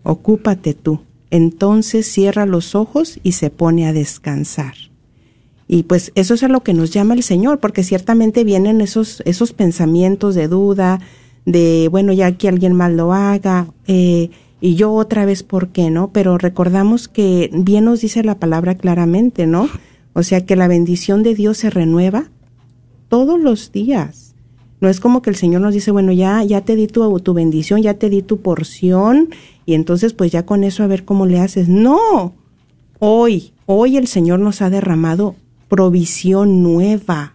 ocúpate 0.06 0.72
tú. 0.74 1.00
Entonces 1.30 2.06
cierra 2.06 2.46
los 2.46 2.74
ojos 2.74 3.18
y 3.22 3.32
se 3.32 3.50
pone 3.50 3.86
a 3.86 3.92
descansar. 3.92 4.74
Y 5.68 5.82
pues 5.82 6.12
eso 6.14 6.34
es 6.34 6.42
a 6.44 6.48
lo 6.48 6.62
que 6.62 6.74
nos 6.74 6.92
llama 6.92 7.14
el 7.14 7.24
Señor, 7.24 7.58
porque 7.58 7.82
ciertamente 7.82 8.44
vienen 8.44 8.80
esos, 8.80 9.20
esos 9.26 9.52
pensamientos 9.52 10.36
de 10.36 10.46
duda, 10.46 11.00
de, 11.44 11.88
bueno, 11.90 12.12
ya 12.12 12.30
que 12.32 12.48
alguien 12.48 12.72
más 12.72 12.92
lo 12.92 13.12
haga, 13.12 13.66
eh, 13.88 14.30
y 14.60 14.76
yo 14.76 14.92
otra 14.92 15.26
vez, 15.26 15.42
¿por 15.42 15.68
qué 15.68 15.90
no? 15.90 16.10
Pero 16.12 16.38
recordamos 16.38 17.08
que 17.08 17.50
bien 17.52 17.84
nos 17.84 18.00
dice 18.00 18.22
la 18.22 18.38
palabra 18.38 18.76
claramente, 18.76 19.46
¿no? 19.46 19.68
O 20.12 20.22
sea 20.22 20.46
que 20.46 20.56
la 20.56 20.68
bendición 20.68 21.22
de 21.22 21.34
Dios 21.34 21.58
se 21.58 21.68
renueva 21.68 22.30
todos 23.08 23.38
los 23.38 23.70
días. 23.70 24.25
No 24.80 24.88
es 24.88 25.00
como 25.00 25.22
que 25.22 25.30
el 25.30 25.36
Señor 25.36 25.62
nos 25.62 25.74
dice, 25.74 25.90
bueno, 25.90 26.12
ya, 26.12 26.42
ya 26.44 26.60
te 26.60 26.76
di 26.76 26.86
tu, 26.86 27.18
tu 27.20 27.34
bendición, 27.34 27.82
ya 27.82 27.94
te 27.94 28.10
di 28.10 28.22
tu 28.22 28.38
porción, 28.38 29.30
y 29.64 29.74
entonces 29.74 30.12
pues 30.12 30.30
ya 30.30 30.44
con 30.44 30.64
eso 30.64 30.82
a 30.82 30.86
ver 30.86 31.04
cómo 31.04 31.26
le 31.26 31.40
haces. 31.40 31.68
No, 31.68 32.34
hoy, 32.98 33.52
hoy 33.64 33.96
el 33.96 34.06
Señor 34.06 34.40
nos 34.40 34.60
ha 34.62 34.70
derramado 34.70 35.34
provisión 35.68 36.62
nueva, 36.62 37.34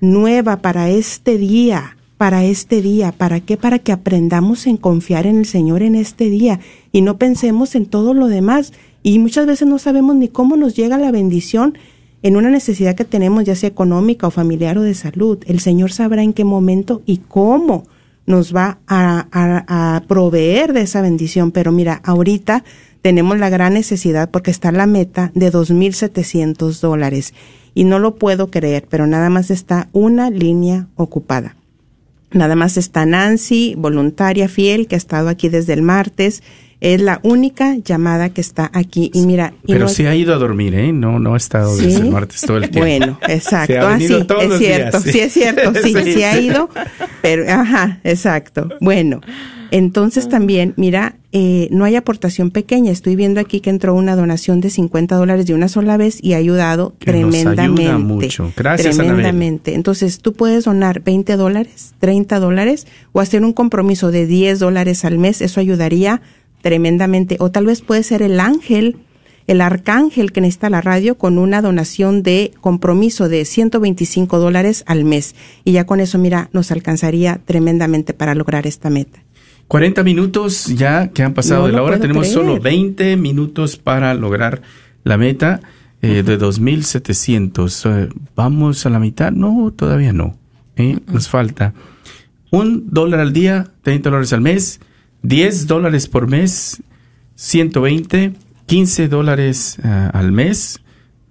nueva 0.00 0.62
para 0.62 0.88
este 0.88 1.38
día, 1.38 1.96
para 2.16 2.44
este 2.44 2.82
día. 2.82 3.12
¿Para 3.12 3.40
qué? 3.40 3.56
Para 3.56 3.78
que 3.78 3.92
aprendamos 3.92 4.66
en 4.66 4.76
confiar 4.76 5.26
en 5.26 5.38
el 5.38 5.46
Señor 5.46 5.82
en 5.82 5.94
este 5.94 6.30
día 6.30 6.60
y 6.90 7.02
no 7.02 7.18
pensemos 7.18 7.74
en 7.74 7.86
todo 7.86 8.14
lo 8.14 8.28
demás. 8.28 8.72
Y 9.02 9.18
muchas 9.18 9.46
veces 9.46 9.68
no 9.68 9.78
sabemos 9.78 10.16
ni 10.16 10.28
cómo 10.28 10.56
nos 10.56 10.74
llega 10.74 10.98
la 10.98 11.10
bendición 11.10 11.76
en 12.22 12.36
una 12.36 12.50
necesidad 12.50 12.94
que 12.94 13.04
tenemos, 13.04 13.44
ya 13.44 13.54
sea 13.54 13.68
económica 13.68 14.26
o 14.26 14.30
familiar 14.30 14.78
o 14.78 14.82
de 14.82 14.94
salud. 14.94 15.38
El 15.46 15.60
Señor 15.60 15.92
sabrá 15.92 16.22
en 16.22 16.32
qué 16.32 16.44
momento 16.44 17.02
y 17.04 17.18
cómo 17.18 17.84
nos 18.26 18.54
va 18.54 18.78
a, 18.86 19.26
a, 19.32 20.02
proveer 20.06 20.72
de 20.72 20.82
esa 20.82 21.02
bendición. 21.02 21.50
Pero 21.50 21.72
mira, 21.72 22.00
ahorita 22.04 22.64
tenemos 23.02 23.38
la 23.38 23.50
gran 23.50 23.74
necesidad 23.74 24.30
porque 24.30 24.52
está 24.52 24.70
la 24.70 24.86
meta 24.86 25.32
de 25.34 25.52
2.700 25.52 26.80
dólares. 26.80 27.34
Y 27.74 27.84
no 27.84 27.98
lo 27.98 28.14
puedo 28.16 28.50
creer, 28.50 28.86
pero 28.88 29.06
nada 29.06 29.30
más 29.30 29.50
está 29.50 29.88
una 29.92 30.30
línea 30.30 30.88
ocupada. 30.94 31.56
Nada 32.30 32.54
más 32.54 32.76
está 32.76 33.04
Nancy, 33.04 33.74
voluntaria 33.76 34.48
fiel, 34.48 34.86
que 34.86 34.94
ha 34.94 34.98
estado 34.98 35.28
aquí 35.28 35.48
desde 35.48 35.72
el 35.72 35.82
martes. 35.82 36.42
Es 36.84 37.00
la 37.00 37.20
única 37.22 37.76
llamada 37.76 38.30
que 38.30 38.40
está 38.40 38.68
aquí. 38.74 39.10
Y 39.14 39.24
mira. 39.24 39.54
y 39.64 39.72
Pero 39.72 39.84
no- 39.84 39.88
sí 39.88 40.04
ha 40.04 40.14
ido 40.16 40.34
a 40.34 40.36
dormir, 40.36 40.74
¿eh? 40.74 40.92
No, 40.92 41.18
no 41.20 41.34
ha 41.34 41.36
estado 41.36 41.74
¿Sí? 41.76 41.86
desde 41.86 42.00
el 42.00 42.10
martes 42.10 42.40
todo 42.40 42.56
el 42.56 42.64
tiempo. 42.70 42.80
Bueno, 42.80 43.18
exacto. 43.28 43.80
Ha 43.80 43.94
Ah, 43.94 43.96
es 43.98 44.06
cierto, 44.08 44.36
días, 44.58 45.02
sí. 45.04 45.20
es 45.20 45.32
cierto, 45.32 45.72
sí, 45.82 45.94
Sí, 45.94 46.12
sí, 46.12 46.22
ha 46.24 46.40
ido, 46.40 46.68
pero, 47.22 47.44
ajá, 47.50 48.00
exacto. 48.02 48.68
Bueno, 48.80 49.20
entonces 49.70 50.28
también, 50.28 50.74
mira, 50.76 51.16
eh, 51.32 51.68
no 51.70 51.84
hay 51.84 51.96
aportación 51.96 52.50
pequeña. 52.50 52.90
Estoy 52.92 53.16
viendo 53.16 53.40
aquí 53.40 53.60
que 53.60 53.70
entró 53.70 53.94
una 53.94 54.16
donación 54.16 54.60
de 54.60 54.68
50 54.68 55.16
dólares 55.16 55.46
de 55.46 55.54
una 55.54 55.68
sola 55.68 55.96
vez 55.96 56.18
y 56.22 56.34
ha 56.34 56.36
ayudado 56.36 56.94
Que 56.98 57.12
nos 57.12 57.34
ayuda 57.34 57.54
tremendamente. 57.54 57.98
mucho. 57.98 58.52
Gracias, 58.56 58.98
Anabel. 58.98 59.22
Tremendamente. 59.22 59.74
Entonces, 59.74 60.18
tú 60.18 60.34
puedes 60.34 60.64
donar 60.64 61.00
20 61.02 61.36
dólares, 61.36 61.94
30 62.00 62.38
dólares 62.38 62.86
o 63.12 63.20
hacer 63.20 63.42
un 63.44 63.52
compromiso 63.54 64.10
de 64.10 64.26
10 64.26 64.58
dólares 64.58 65.04
al 65.06 65.16
mes. 65.18 65.40
Eso 65.40 65.58
ayudaría 65.60 66.20
tremendamente. 66.62 67.36
O 67.40 67.50
tal 67.50 67.66
vez 67.66 67.82
puede 67.82 68.02
ser 68.02 68.22
el 68.22 68.40
ángel, 68.40 68.96
el 69.46 69.60
arcángel 69.60 70.32
que 70.32 70.40
necesita 70.40 70.70
la 70.70 70.80
radio 70.80 71.16
con 71.16 71.36
una 71.36 71.60
donación 71.60 72.22
de 72.22 72.52
compromiso 72.60 73.28
de 73.28 73.44
125 73.44 74.38
dólares 74.38 74.84
al 74.86 75.04
mes. 75.04 75.34
Y 75.64 75.72
ya 75.72 75.84
con 75.84 76.00
eso, 76.00 76.18
mira, 76.18 76.48
nos 76.52 76.70
alcanzaría 76.70 77.40
tremendamente 77.44 78.14
para 78.14 78.34
lograr 78.34 78.66
esta 78.66 78.88
meta. 78.88 79.20
40 79.68 80.02
minutos 80.02 80.66
ya 80.66 81.08
que 81.08 81.22
han 81.22 81.34
pasado 81.34 81.62
No 81.62 81.66
de 81.66 81.72
la 81.74 81.82
hora. 81.82 81.98
Tenemos 81.98 82.28
creer. 82.28 82.34
solo 82.34 82.60
20 82.60 83.16
minutos 83.16 83.76
para 83.76 84.14
lograr 84.14 84.62
la 85.04 85.16
meta 85.16 85.60
eh, 86.02 86.22
de 86.22 86.38
2.700. 86.38 87.90
Eh, 87.90 88.08
¿Vamos 88.34 88.86
a 88.86 88.90
la 88.90 88.98
mitad? 88.98 89.32
No, 89.32 89.72
todavía 89.74 90.12
no. 90.12 90.36
¿eh? 90.76 90.98
Nos 91.06 91.28
falta 91.28 91.74
un 92.50 92.90
dólar 92.90 93.20
al 93.20 93.32
día, 93.32 93.68
30 93.82 94.10
dólares 94.10 94.32
al 94.32 94.42
mes, 94.42 94.80
10 95.22 95.66
dólares 95.66 96.08
por 96.08 96.28
mes, 96.28 96.82
120, 97.36 98.32
15 98.66 99.08
dólares 99.08 99.78
ah, 99.82 100.10
al 100.12 100.32
mes, 100.32 100.80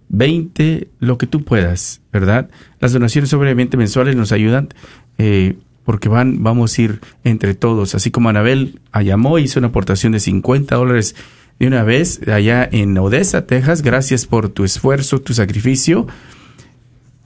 20, 0.09 0.89
lo 0.99 1.17
que 1.17 1.27
tú 1.27 1.43
puedas, 1.43 2.01
¿verdad? 2.11 2.49
Las 2.79 2.93
donaciones 2.93 3.33
obviamente 3.33 3.77
mensuales 3.77 4.15
nos 4.15 4.31
ayudan 4.31 4.69
eh, 5.17 5.55
porque 5.85 6.09
van, 6.09 6.43
vamos 6.43 6.77
a 6.77 6.81
ir 6.81 6.99
entre 7.23 7.55
todos, 7.55 7.95
así 7.95 8.11
como 8.11 8.29
Anabel 8.29 8.79
llamó, 8.93 9.39
hizo 9.39 9.59
una 9.59 9.69
aportación 9.69 10.11
de 10.11 10.19
50 10.19 10.75
dólares 10.75 11.15
de 11.59 11.67
una 11.67 11.83
vez 11.83 12.21
allá 12.27 12.67
en 12.71 12.97
Odessa, 12.97 13.45
Texas, 13.45 13.81
gracias 13.81 14.25
por 14.25 14.49
tu 14.49 14.63
esfuerzo, 14.63 15.21
tu 15.21 15.33
sacrificio. 15.33 16.07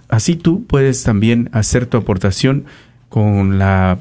Así 0.10 0.36
tú 0.36 0.66
puedes 0.66 1.04
también 1.04 1.50
hacer 1.54 1.86
tu 1.86 1.98
aportación 1.98 2.66
con 3.10 3.58
la 3.58 3.98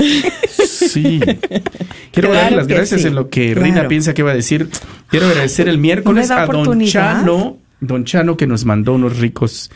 Sí. 0.66 1.20
Quiero 1.20 2.30
Claro 2.30 2.34
darle 2.34 2.58
las 2.58 2.66
gracias 2.66 3.02
sí, 3.02 3.08
en 3.08 3.14
lo 3.14 3.30
que 3.30 3.52
claro. 3.52 3.64
Rina 3.64 3.88
piensa 3.88 4.16
que 4.16 4.24
va 4.24 4.32
a 4.32 4.34
decir. 4.34 4.70
Quiero 5.08 5.28
agradecer 5.28 5.70
el 5.70 5.78
miércoles 5.78 6.32
a 6.32 6.48
Don. 6.48 6.84
Chano, 6.86 7.60
Don 7.80 8.06
Chano 8.06 8.38
que 8.38 8.48
nos 8.48 8.66
mandó 8.66 8.94
unos 8.94 9.20
ricos, 9.20 9.70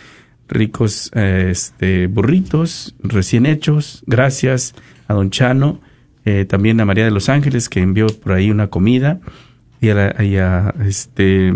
ricos 0.47 1.11
eh, 1.13 1.49
este, 1.51 2.07
burritos 2.07 2.95
recién 3.03 3.45
hechos. 3.45 4.01
Gracias 4.07 4.73
a 5.07 5.13
Don 5.13 5.29
Chano. 5.29 5.81
Eh, 6.25 6.45
también 6.45 6.79
a 6.81 6.85
María 6.85 7.05
de 7.05 7.11
los 7.11 7.29
Ángeles 7.29 7.69
que 7.69 7.79
envió 7.79 8.07
por 8.07 8.33
ahí 8.33 8.51
una 8.51 8.67
comida 8.67 9.19
y 9.81 9.89
a, 9.89 9.95
la- 9.95 10.73
este 10.85 11.53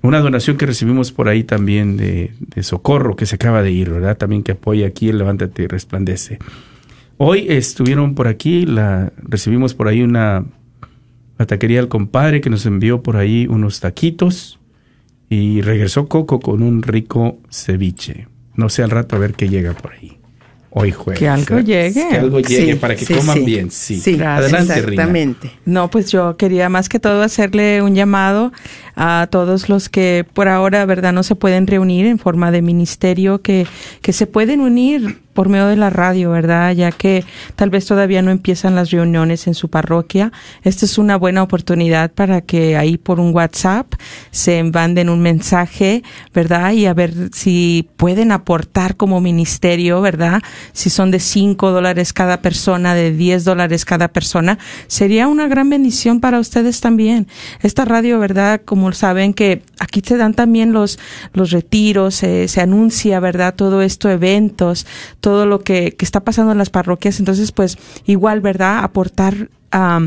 una 0.00 0.20
donación 0.20 0.56
que 0.56 0.66
recibimos 0.66 1.10
por 1.10 1.28
ahí 1.28 1.42
también 1.42 1.96
de, 1.96 2.32
de 2.38 2.62
Socorro 2.62 3.16
que 3.16 3.26
se 3.26 3.34
acaba 3.34 3.62
de 3.62 3.72
ir, 3.72 3.90
¿verdad? 3.90 4.16
También 4.16 4.44
que 4.44 4.52
apoya 4.52 4.86
aquí 4.86 5.08
el 5.08 5.18
Levántate 5.18 5.64
y 5.64 5.66
Resplandece. 5.66 6.38
Hoy 7.16 7.46
estuvieron 7.48 8.14
por 8.14 8.28
aquí, 8.28 8.64
la 8.64 9.12
recibimos 9.18 9.74
por 9.74 9.88
ahí 9.88 10.02
una 10.02 10.44
la 11.36 11.46
taquería 11.46 11.78
del 11.80 11.88
compadre 11.88 12.40
que 12.40 12.48
nos 12.50 12.64
envió 12.66 13.02
por 13.02 13.16
ahí 13.16 13.46
unos 13.48 13.80
taquitos 13.80 14.60
y 15.28 15.60
regresó 15.62 16.08
Coco 16.08 16.38
con 16.40 16.62
un 16.62 16.82
rico 16.82 17.38
ceviche. 17.50 18.28
No 18.54 18.68
sé 18.68 18.82
al 18.84 18.90
rato 18.90 19.16
a 19.16 19.18
ver 19.18 19.34
qué 19.34 19.48
llega 19.48 19.72
por 19.72 19.92
ahí. 19.92 20.18
Hoy 20.70 20.92
jueves. 20.92 21.18
Que 21.18 21.28
algo 21.28 21.60
llegue. 21.60 22.08
Que 22.10 22.16
algo 22.18 22.40
llegue 22.40 22.72
Sí, 22.74 22.78
para 22.78 22.94
que 22.94 23.04
sí, 23.06 23.14
coman 23.14 23.38
sí. 23.38 23.44
bien. 23.44 23.70
Sí. 23.70 24.00
Sí, 24.00 24.20
Adelante, 24.22 24.74
Rina. 24.74 24.78
exactamente. 24.80 25.50
No, 25.64 25.90
pues 25.90 26.10
yo 26.12 26.36
quería 26.36 26.68
más 26.68 26.88
que 26.90 27.00
todo 27.00 27.22
hacerle 27.22 27.80
un 27.80 27.94
llamado 27.94 28.52
a 28.94 29.28
todos 29.30 29.68
los 29.70 29.88
que 29.88 30.26
por 30.34 30.46
ahora, 30.48 30.84
¿verdad?, 30.84 31.12
no 31.12 31.22
se 31.22 31.34
pueden 31.34 31.66
reunir 31.66 32.04
en 32.06 32.18
forma 32.18 32.50
de 32.50 32.60
ministerio, 32.62 33.40
que, 33.40 33.66
que 34.02 34.12
se 34.12 34.26
pueden 34.26 34.60
unir 34.60 35.20
por 35.38 35.48
medio 35.48 35.68
de 35.68 35.76
la 35.76 35.88
radio, 35.88 36.32
¿verdad? 36.32 36.72
Ya 36.72 36.90
que 36.90 37.24
tal 37.54 37.70
vez 37.70 37.86
todavía 37.86 38.22
no 38.22 38.32
empiezan 38.32 38.74
las 38.74 38.90
reuniones 38.90 39.46
en 39.46 39.54
su 39.54 39.68
parroquia. 39.68 40.32
Esta 40.64 40.84
es 40.84 40.98
una 40.98 41.14
buena 41.16 41.44
oportunidad 41.44 42.10
para 42.10 42.40
que 42.40 42.76
ahí 42.76 42.98
por 42.98 43.20
un 43.20 43.32
WhatsApp 43.32 43.86
se 44.32 44.60
manden 44.64 45.08
un 45.08 45.20
mensaje, 45.20 46.02
¿verdad? 46.34 46.72
Y 46.72 46.86
a 46.86 46.92
ver 46.92 47.12
si 47.32 47.88
pueden 47.96 48.32
aportar 48.32 48.96
como 48.96 49.20
ministerio, 49.20 50.00
¿verdad? 50.00 50.42
Si 50.72 50.90
son 50.90 51.12
de 51.12 51.20
5 51.20 51.70
dólares 51.70 52.12
cada 52.12 52.42
persona, 52.42 52.96
de 52.96 53.12
10 53.12 53.44
dólares 53.44 53.84
cada 53.84 54.08
persona, 54.08 54.58
sería 54.88 55.28
una 55.28 55.46
gran 55.46 55.70
bendición 55.70 56.18
para 56.18 56.40
ustedes 56.40 56.80
también. 56.80 57.28
Esta 57.62 57.84
radio, 57.84 58.18
¿verdad? 58.18 58.62
Como 58.64 58.90
saben 58.90 59.34
que 59.34 59.62
aquí 59.78 60.02
se 60.04 60.16
dan 60.16 60.34
también 60.34 60.72
los, 60.72 60.98
los 61.32 61.52
retiros, 61.52 62.16
se 62.16 62.48
se 62.48 62.60
anuncia, 62.60 63.20
¿verdad? 63.20 63.54
Todo 63.54 63.82
esto, 63.82 64.10
eventos, 64.10 64.84
todo 65.20 65.27
lo 65.46 65.60
que, 65.60 65.94
que 65.96 66.04
está 66.04 66.20
pasando 66.20 66.52
en 66.52 66.58
las 66.58 66.70
parroquias. 66.70 67.18
Entonces, 67.18 67.52
pues 67.52 67.78
igual, 68.06 68.40
¿verdad? 68.40 68.84
Aportar 68.84 69.48
a 69.70 70.00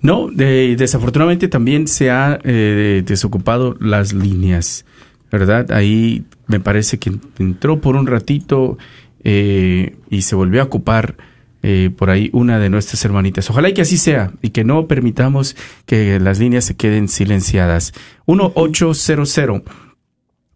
No, 0.00 0.28
de- 0.30 0.76
desafortunadamente 0.76 1.48
también 1.48 1.88
se 1.88 2.10
ha 2.10 2.38
eh, 2.44 3.02
desocupado 3.04 3.76
las 3.80 4.12
líneas, 4.12 4.84
¿verdad? 5.30 5.72
Ahí 5.72 6.24
me 6.46 6.60
parece 6.60 6.98
que 6.98 7.12
entró 7.38 7.80
por 7.80 7.96
un 7.96 8.06
ratito 8.06 8.78
eh, 9.24 9.96
y 10.08 10.22
se 10.22 10.36
volvió 10.36 10.62
a 10.62 10.64
ocupar 10.64 11.16
eh, 11.62 11.90
por 11.96 12.10
ahí 12.10 12.30
una 12.32 12.58
de 12.58 12.70
nuestras 12.70 13.04
hermanitas. 13.04 13.50
Ojalá 13.50 13.68
y 13.68 13.74
que 13.74 13.82
así 13.82 13.98
sea 13.98 14.32
y 14.42 14.50
que 14.50 14.64
no 14.64 14.86
permitamos 14.86 15.56
que 15.86 16.20
las 16.20 16.38
líneas 16.38 16.64
se 16.64 16.76
queden 16.76 17.08
silenciadas. 17.08 17.92
1-800 18.26 19.62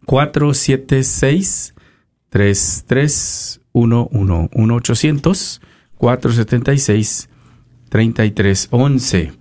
476 0.05 1.73
3311 2.29 3.63
1-800 3.73 5.61
476 5.97 7.29
3311. 7.89 9.33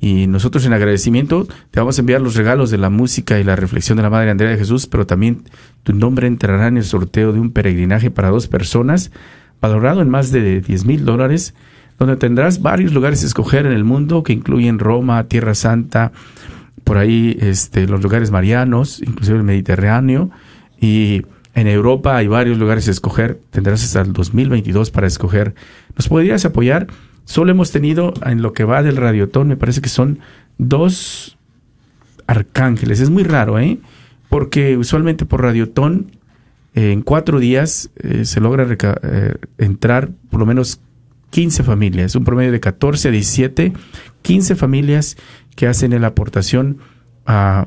Y 0.00 0.26
nosotros 0.26 0.66
en 0.66 0.72
agradecimiento 0.72 1.46
te 1.70 1.78
vamos 1.78 1.96
a 1.96 2.00
enviar 2.02 2.20
los 2.20 2.34
regalos 2.34 2.72
de 2.72 2.78
la 2.78 2.90
música 2.90 3.38
y 3.38 3.44
la 3.44 3.54
reflexión 3.54 3.96
de 3.96 4.02
la 4.02 4.10
Madre 4.10 4.30
Andrea 4.30 4.50
de 4.50 4.58
Jesús, 4.58 4.88
pero 4.88 5.06
también 5.06 5.44
tu 5.84 5.92
nombre 5.92 6.26
entrará 6.26 6.66
en 6.66 6.76
el 6.76 6.84
sorteo 6.84 7.32
de 7.32 7.38
un 7.38 7.52
peregrinaje 7.52 8.10
para 8.10 8.30
dos 8.30 8.48
personas, 8.48 9.12
valorado 9.60 10.02
en 10.02 10.10
más 10.10 10.32
de 10.32 10.60
10 10.60 10.86
mil 10.86 11.04
dólares, 11.04 11.54
donde 12.00 12.16
tendrás 12.16 12.60
varios 12.62 12.92
lugares 12.92 13.22
a 13.22 13.26
escoger 13.26 13.64
en 13.66 13.72
el 13.72 13.84
mundo 13.84 14.24
que 14.24 14.32
incluyen 14.32 14.80
Roma, 14.80 15.22
Tierra 15.28 15.54
Santa, 15.54 16.10
por 16.82 16.98
ahí 16.98 17.38
este, 17.40 17.86
los 17.86 18.02
lugares 18.02 18.32
marianos, 18.32 19.00
inclusive 19.00 19.38
el 19.38 19.44
Mediterráneo, 19.44 20.30
y 20.80 21.22
en 21.54 21.68
Europa 21.68 22.16
hay 22.16 22.26
varios 22.26 22.58
lugares 22.58 22.88
a 22.88 22.90
escoger, 22.90 23.40
tendrás 23.50 23.84
hasta 23.84 24.00
el 24.00 24.12
2022 24.12 24.90
para 24.90 25.06
escoger. 25.06 25.54
¿Nos 25.96 26.08
podrías 26.08 26.44
apoyar? 26.44 26.88
Solo 27.24 27.52
hemos 27.52 27.70
tenido 27.70 28.12
en 28.26 28.42
lo 28.42 28.52
que 28.52 28.64
va 28.64 28.82
del 28.82 28.96
radiotón, 28.96 29.48
me 29.48 29.56
parece 29.56 29.80
que 29.80 29.88
son 29.88 30.18
dos 30.58 31.38
arcángeles. 32.26 33.00
Es 33.00 33.10
muy 33.10 33.22
raro, 33.22 33.58
¿eh? 33.58 33.78
Porque 34.28 34.76
usualmente 34.76 35.24
por 35.24 35.42
radiotón, 35.42 36.10
eh, 36.74 36.92
en 36.92 37.02
cuatro 37.02 37.38
días 37.38 37.90
eh, 37.96 38.24
se 38.24 38.40
logra 38.40 38.66
eh, 38.68 39.34
entrar 39.58 40.10
por 40.30 40.40
lo 40.40 40.46
menos 40.46 40.80
15 41.30 41.62
familias, 41.62 42.14
un 42.16 42.24
promedio 42.24 42.52
de 42.52 42.60
14 42.60 43.08
a 43.08 43.10
17, 43.10 43.72
15 44.22 44.56
familias 44.56 45.16
que 45.56 45.66
hacen 45.66 45.98
la 46.00 46.08
aportación 46.08 46.78
a 47.26 47.66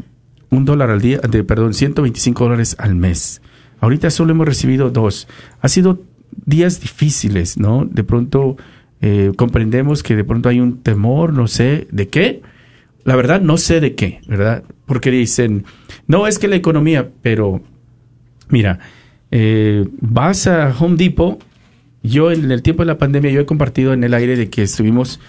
un 0.50 0.66
dólar 0.66 0.90
al 0.90 1.02
día, 1.02 1.20
de, 1.20 1.44
perdón, 1.44 1.74
125 1.74 2.44
dólares 2.44 2.76
al 2.80 2.96
mes. 2.96 3.42
Ahorita 3.80 4.10
solo 4.10 4.32
hemos 4.32 4.48
recibido 4.48 4.90
dos. 4.90 5.28
Ha 5.62 5.68
sido 5.68 6.02
días 6.46 6.80
difíciles, 6.82 7.58
¿no? 7.58 7.86
De 7.86 8.04
pronto 8.04 8.58
eh, 9.02 9.32
comprendemos 9.36 10.04
que 10.04 10.16
de 10.16 10.24
pronto 10.24 10.50
hay 10.50 10.60
un 10.60 10.82
temor, 10.82 11.34
no 11.34 11.48
sé 11.48 11.88
de 11.92 12.08
qué. 12.08 12.42
La 13.04 13.16
verdad, 13.16 13.42
no 13.42 13.58
sé 13.58 13.80
de 13.80 13.96
qué, 13.96 14.22
¿verdad? 14.28 14.64
Porque 14.86 15.12
dicen, 15.12 15.66
no 16.08 16.28
es 16.28 16.40
que 16.40 16.48
la 16.48 16.56
economía, 16.56 17.10
pero 17.22 17.62
mira, 18.50 18.80
eh, 19.32 19.88
vas 20.02 20.48
a 20.48 20.76
Home 20.78 20.98
Depot. 20.98 21.44
Yo 22.04 22.32
en 22.32 22.52
el 22.52 22.62
tiempo 22.62 22.84
de 22.84 22.88
la 22.88 22.98
pandemia, 22.98 23.32
yo 23.32 23.42
he 23.42 23.46
compartido 23.46 23.94
en 23.94 24.04
el 24.04 24.14
aire 24.14 24.36
de 24.36 24.50
que 24.50 24.64
estuvimos 24.64 25.20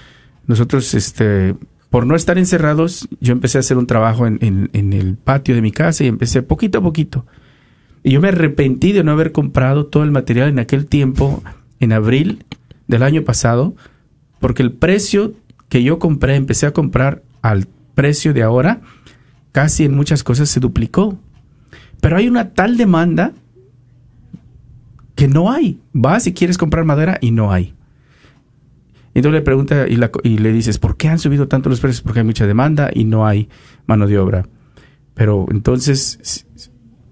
nosotros, 0.47 0.95
este, 0.95 1.55
por 1.91 2.07
no 2.07 2.14
estar 2.14 2.39
encerrados, 2.39 3.09
yo 3.20 3.32
empecé 3.32 3.59
a 3.59 3.61
hacer 3.61 3.78
un 3.78 3.86
trabajo 3.86 4.26
en, 4.26 4.70
el 4.72 5.16
patio 5.16 5.55
de 5.55 5.62
mi 5.62 5.72
casa 5.72 6.05
y 6.05 6.07
empecé 6.07 6.43
poquito 6.43 6.78
a 6.78 6.82
poquito. 6.82 7.24
Y 8.03 8.12
yo 8.12 8.20
me 8.20 8.28
arrepentí 8.28 8.93
de 8.93 9.05
no 9.05 9.12
haber 9.12 9.32
comprado 9.32 9.86
todo 9.86 10.05
el 10.05 10.11
material 10.11 10.49
en 10.49 10.59
aquel 10.59 10.86
tiempo, 10.86 11.43
en 11.80 11.93
abril 11.93 12.45
del 12.86 13.03
año 13.03 13.22
pasado, 13.24 13.74
porque 14.39 14.62
el 14.62 14.72
precio 14.72 15.32
que 15.68 15.82
yo 15.82 15.99
compré, 15.99 16.36
empecé 16.36 16.66
a 16.66 16.72
comprar 16.72 17.22
al 17.43 17.66
precio 17.95 18.34
de 18.34 18.43
ahora, 18.43 18.80
casi 19.53 19.84
en 19.84 19.95
muchas 19.95 20.22
cosas 20.22 20.49
se 20.49 20.61
duplicó. 20.61 21.18
Pero 22.01 22.16
hay 22.16 22.28
una 22.28 22.51
tal 22.51 22.76
demanda 22.76 23.32
que 25.14 25.26
no 25.26 25.51
hay. 25.51 25.80
Vas 25.93 26.24
si 26.24 26.32
quieres 26.32 26.59
comprar 26.59 26.84
madera 26.84 27.18
y 27.20 27.30
no 27.30 27.51
hay. 27.51 27.74
Entonces 29.15 29.41
le 29.41 29.43
pregunta 29.43 29.87
y, 29.89 29.99
y 30.23 30.39
le 30.39 30.53
dices, 30.53 30.79
¿por 30.79 30.97
qué 30.97 31.09
han 31.09 31.19
subido 31.19 31.49
tanto 31.49 31.69
los 31.69 31.81
precios? 31.81 32.03
Porque 32.03 32.21
hay 32.21 32.27
mucha 32.27 32.47
demanda 32.47 32.91
y 32.93 33.05
no 33.05 33.27
hay 33.27 33.49
mano 33.87 34.07
de 34.07 34.19
obra. 34.19 34.47
Pero 35.15 35.47
entonces, 35.51 36.47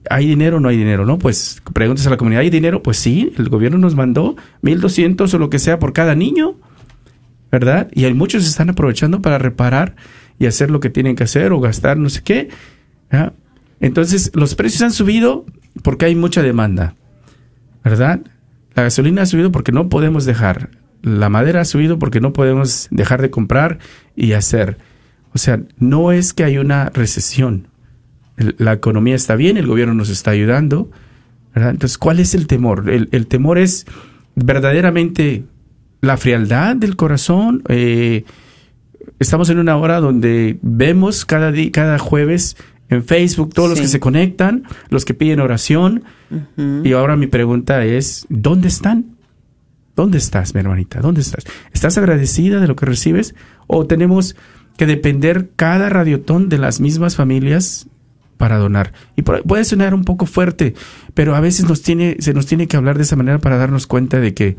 ¿hay 0.09 0.29
dinero 0.29 0.59
o 0.59 0.61
no 0.61 0.69
hay 0.69 0.77
dinero? 0.77 1.05
No, 1.05 1.19
pues 1.19 1.61
preguntas 1.73 2.07
a 2.07 2.11
la 2.11 2.17
comunidad, 2.17 2.43
¿hay 2.43 2.51
dinero? 2.51 2.83
Pues 2.83 2.99
sí, 2.99 3.33
el 3.37 3.49
gobierno 3.49 3.79
nos 3.79 3.97
mandó 3.97 4.37
1.200 4.63 5.35
o 5.35 5.39
lo 5.39 5.51
que 5.51 5.59
sea 5.59 5.79
por 5.79 5.93
cada 5.93 6.15
niño, 6.15 6.55
¿verdad? 7.51 7.89
Y 7.93 8.05
hay 8.05 8.15
muchos 8.15 8.45
que 8.45 8.49
están 8.49 8.71
aprovechando 8.71 9.23
para 9.23 9.39
reparar 9.39 9.97
y 10.39 10.47
hacer 10.47 10.71
lo 10.71 10.81
que 10.81 10.91
tienen 10.91 11.17
que 11.17 11.25
hacer 11.25 11.53
o 11.53 11.61
gastar 11.61 11.97
no 11.97 12.09
sé 12.09 12.23
qué. 12.23 12.49
Entonces, 13.81 14.31
los 14.35 14.55
precios 14.55 14.83
han 14.83 14.93
subido 14.93 15.45
porque 15.83 16.07
hay 16.07 16.15
mucha 16.15 16.43
demanda, 16.43 16.95
¿verdad? 17.83 18.21
La 18.75 18.85
gasolina 18.85 19.23
ha 19.23 19.27
subido 19.27 19.51
porque 19.51 19.73
no 19.73 19.89
podemos 19.89 20.25
dejar. 20.25 20.71
La 21.03 21.29
madera 21.29 21.61
ha 21.61 21.65
subido 21.65 21.99
porque 21.99 22.21
no 22.21 22.33
podemos 22.33 22.89
dejar 22.91 23.23
de 23.23 23.31
comprar 23.31 23.79
y 24.17 24.33
hacer. 24.33 24.79
O 25.35 25.39
sea, 25.39 25.61
no 25.79 26.13
es 26.13 26.33
que 26.33 26.45
hay 26.45 26.59
una 26.59 26.91
recesión. 26.91 27.69
La 28.37 28.73
economía 28.75 29.15
está 29.15 29.35
bien, 29.37 29.57
el 29.57 29.67
gobierno 29.67 29.95
nos 29.95 30.09
está 30.11 30.31
ayudando. 30.33 30.91
¿verdad? 31.55 31.71
Entonces, 31.71 31.97
¿cuál 31.99 32.21
es 32.21 32.35
el 32.35 32.47
temor? 32.47 32.91
El, 32.91 33.09
el 33.13 33.27
temor 33.27 33.59
es 33.59 33.87
verdaderamente 34.35 35.45
la 36.01 36.17
frialdad 36.17 36.77
del 36.77 36.97
corazón. 36.97 37.63
Eh, 37.69 38.25
estamos 39.19 39.49
en 39.51 39.59
una 39.59 39.77
hora 39.77 40.01
donde 40.01 40.59
vemos 40.63 41.25
cada, 41.25 41.51
di- 41.53 41.71
cada 41.71 41.99
jueves 41.99 42.57
en 42.89 43.03
Facebook 43.05 43.53
todos 43.55 43.71
los 43.71 43.81
que 43.81 43.89
se 43.89 44.01
conectan, 44.01 44.63
los 44.91 45.05
que 45.05 45.15
piden 45.15 45.41
oración. 45.41 46.05
Y 46.85 46.93
ahora 46.93 47.17
mi 47.17 47.27
pregunta 47.27 47.85
es, 47.85 48.27
¿dónde 48.29 48.69
están? 48.69 49.16
¿Dónde 49.97 50.19
estás, 50.19 50.55
mi 50.55 50.61
hermanita? 50.61 51.01
¿Dónde 51.01 51.23
estás? 51.23 51.45
¿Estás 51.73 51.97
agradecida 51.97 52.61
de 52.61 52.69
lo 52.69 52.77
que 52.77 52.85
recibes? 52.85 53.35
¿O 53.67 53.87
tenemos 53.87 54.37
que 54.77 54.85
depender 54.85 55.51
cada 55.57 55.89
radiotón 55.89 56.51
de 56.51 56.59
las 56.59 56.81
mismas 56.81 57.17
familias 57.17 57.89
para 58.37 58.59
donar? 58.59 58.93
Y 59.17 59.23
puede 59.23 59.65
sonar 59.65 59.95
un 59.95 60.05
poco 60.05 60.27
fuerte, 60.27 60.75
pero 61.15 61.35
a 61.35 61.41
veces 61.41 61.67
nos 61.67 61.81
tiene, 61.81 62.17
se 62.21 62.35
nos 62.35 62.45
tiene 62.45 62.69
que 62.69 62.77
hablar 62.77 62.99
de 62.99 63.05
esa 63.05 63.17
manera 63.17 63.39
para 63.39 63.57
darnos 63.57 63.87
cuenta 63.87 64.21
de 64.21 64.35
que 64.35 64.57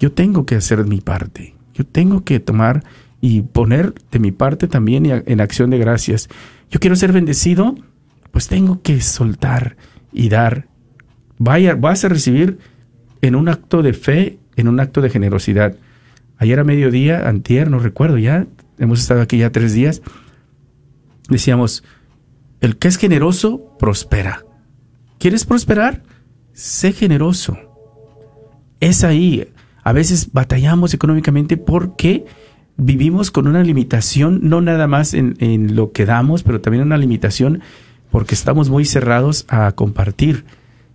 yo 0.00 0.10
tengo 0.10 0.44
que 0.46 0.56
hacer 0.56 0.84
mi 0.84 1.00
parte. 1.00 1.54
Yo 1.74 1.86
tengo 1.86 2.24
que 2.24 2.40
tomar 2.40 2.82
y 3.20 3.42
poner 3.42 3.94
de 4.10 4.18
mi 4.18 4.32
parte 4.32 4.66
también 4.66 5.06
en 5.06 5.40
acción 5.40 5.70
de 5.70 5.78
gracias. 5.78 6.28
Yo 6.72 6.80
quiero 6.80 6.96
ser 6.96 7.12
bendecido, 7.12 7.76
pues 8.32 8.48
tengo 8.48 8.82
que 8.82 9.00
soltar 9.00 9.76
y 10.12 10.28
dar. 10.28 10.66
Vaya, 11.38 11.76
vas 11.76 12.04
a 12.04 12.08
recibir 12.08 12.58
en 13.20 13.36
un 13.36 13.48
acto 13.48 13.82
de 13.82 13.92
fe, 13.92 14.40
en 14.56 14.68
un 14.68 14.80
acto 14.80 15.00
de 15.00 15.10
generosidad. 15.10 15.76
Ayer 16.38 16.58
a 16.58 16.64
mediodía, 16.64 17.28
antier, 17.28 17.70
no 17.70 17.78
recuerdo 17.78 18.18
ya, 18.18 18.46
hemos 18.78 19.00
estado 19.00 19.20
aquí 19.20 19.38
ya 19.38 19.50
tres 19.50 19.74
días, 19.74 20.02
decíamos, 21.28 21.84
el 22.60 22.76
que 22.76 22.88
es 22.88 22.96
generoso, 22.96 23.76
prospera. 23.78 24.44
¿Quieres 25.18 25.44
prosperar? 25.44 26.02
Sé 26.52 26.92
generoso. 26.92 27.56
Es 28.80 29.04
ahí. 29.04 29.48
A 29.84 29.92
veces 29.92 30.32
batallamos 30.32 30.94
económicamente 30.94 31.56
porque 31.56 32.24
vivimos 32.76 33.30
con 33.30 33.46
una 33.46 33.62
limitación, 33.62 34.40
no 34.42 34.60
nada 34.60 34.86
más 34.86 35.14
en, 35.14 35.36
en 35.38 35.76
lo 35.76 35.92
que 35.92 36.06
damos, 36.06 36.42
pero 36.42 36.60
también 36.60 36.84
una 36.84 36.96
limitación 36.96 37.62
porque 38.10 38.34
estamos 38.34 38.68
muy 38.68 38.84
cerrados 38.84 39.46
a 39.48 39.72
compartir, 39.72 40.44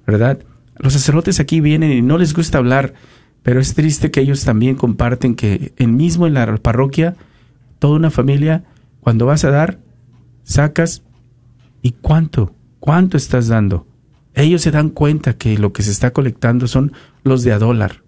¿verdad? 0.05 0.39
Los 0.77 0.93
sacerdotes 0.93 1.39
aquí 1.39 1.59
vienen 1.59 1.91
y 1.91 2.01
no 2.01 2.17
les 2.17 2.33
gusta 2.33 2.59
hablar, 2.59 2.93
pero 3.47 3.61
es 3.61 3.75
triste 3.75 4.11
que 4.11 4.19
ellos 4.19 4.43
también 4.43 4.75
comparten 4.75 5.33
que 5.33 5.71
en 5.77 5.95
mismo 5.95 6.27
en 6.27 6.33
la 6.33 6.57
parroquia, 6.57 7.15
toda 7.79 7.95
una 7.95 8.11
familia, 8.11 8.65
cuando 8.99 9.25
vas 9.25 9.45
a 9.45 9.51
dar, 9.51 9.79
sacas 10.43 11.01
y 11.81 11.91
cuánto, 11.93 12.53
cuánto 12.81 13.15
estás 13.15 13.47
dando. 13.47 13.87
Ellos 14.33 14.63
se 14.63 14.71
dan 14.71 14.89
cuenta 14.89 15.37
que 15.37 15.57
lo 15.57 15.71
que 15.71 15.81
se 15.81 15.91
está 15.91 16.11
colectando 16.11 16.67
son 16.67 16.91
los 17.23 17.43
de 17.43 17.53
a 17.53 17.57
dólar. 17.57 18.03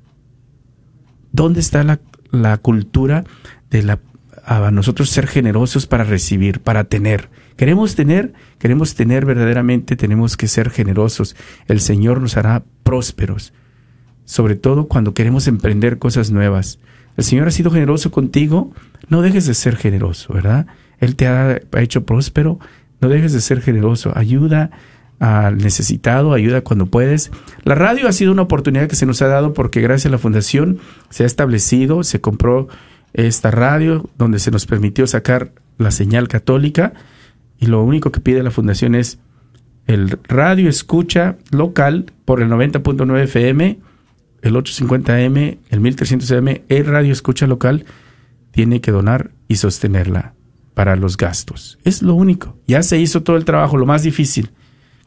¿Dónde 1.32 1.62
está 1.62 1.86
la, 1.86 2.02
la 2.32 2.58
cultura 2.58 3.24
de 3.70 3.84
la, 3.84 4.00
a 4.44 4.72
nosotros 4.72 5.10
ser 5.10 5.26
generosos 5.26 5.88
para 5.88 6.04
recibir, 6.04 6.60
para 6.60 6.84
tener? 6.84 7.30
Queremos 7.56 7.96
tener, 7.96 8.34
queremos 8.58 8.94
tener 8.94 9.26
verdaderamente, 9.26 9.96
tenemos 9.96 10.36
que 10.36 10.50
ser 10.50 10.70
generosos. 10.70 11.38
El 11.70 11.80
Señor 11.80 12.20
nos 12.20 12.36
hará 12.36 12.66
prósperos, 12.84 13.54
sobre 14.30 14.56
todo 14.56 14.88
cuando 14.88 15.16
queremos 15.16 15.48
emprender 15.48 15.98
cosas 15.98 16.30
nuevas. 16.30 16.78
El 17.18 17.24
Señor 17.24 17.48
ha 17.48 17.52
sido 17.52 17.72
generoso 17.72 18.12
contigo, 18.12 18.72
no 19.08 19.24
dejes 19.24 19.48
de 19.48 19.56
ser 19.56 19.76
generoso, 19.76 20.32
¿verdad? 20.36 20.68
Él 21.00 21.16
te 21.16 21.26
ha, 21.26 21.60
ha 21.72 21.82
hecho 21.82 22.06
próspero, 22.06 22.60
no 23.02 23.10
dejes 23.10 23.34
de 23.34 23.42
ser 23.42 23.60
generoso. 23.60 24.14
Ayuda 24.16 24.70
al 25.18 25.58
necesitado, 25.58 26.34
ayuda 26.34 26.62
cuando 26.62 26.86
puedes. 26.86 27.32
La 27.64 27.74
radio 27.74 28.08
ha 28.08 28.12
sido 28.12 28.32
una 28.32 28.44
oportunidad 28.44 28.88
que 28.88 28.96
se 28.96 29.08
nos 29.08 29.20
ha 29.24 29.28
dado 29.28 29.56
porque 29.56 29.82
gracias 29.82 30.06
a 30.06 30.12
la 30.12 30.20
fundación 30.20 30.78
se 31.10 31.24
ha 31.24 31.26
establecido, 31.26 32.04
se 32.04 32.22
compró 32.22 32.68
esta 33.14 33.50
radio 33.50 34.08
donde 34.20 34.38
se 34.38 34.52
nos 34.52 34.68
permitió 34.68 35.08
sacar 35.08 35.54
la 35.80 35.90
señal 35.90 36.28
católica 36.28 36.94
y 37.58 37.66
lo 37.66 37.82
único 37.84 38.12
que 38.12 38.20
pide 38.20 38.44
la 38.44 38.52
fundación 38.52 38.94
es 38.94 39.18
el 39.88 40.20
radio 40.28 40.70
escucha 40.70 41.38
local 41.50 42.14
por 42.26 42.44
el 42.44 42.50
90.9 42.50 43.24
FM, 43.24 43.80
el 44.42 44.54
850M, 44.56 45.58
el 45.70 45.82
1300M, 45.82 46.62
el 46.70 46.86
radio 46.86 47.12
escucha 47.12 47.48
local 47.48 47.86
tiene 48.52 48.82
que 48.82 48.92
donar 48.92 49.32
y 49.48 49.56
sostenerla 49.58 50.34
para 50.74 50.96
los 50.96 51.18
gastos. 51.18 51.78
Es 51.84 52.02
lo 52.02 52.14
único. 52.14 52.58
Ya 52.68 52.82
se 52.84 52.98
hizo 53.00 53.22
todo 53.24 53.36
el 53.38 53.46
trabajo, 53.46 53.78
lo 53.78 53.86
más 53.86 54.04
difícil, 54.04 54.52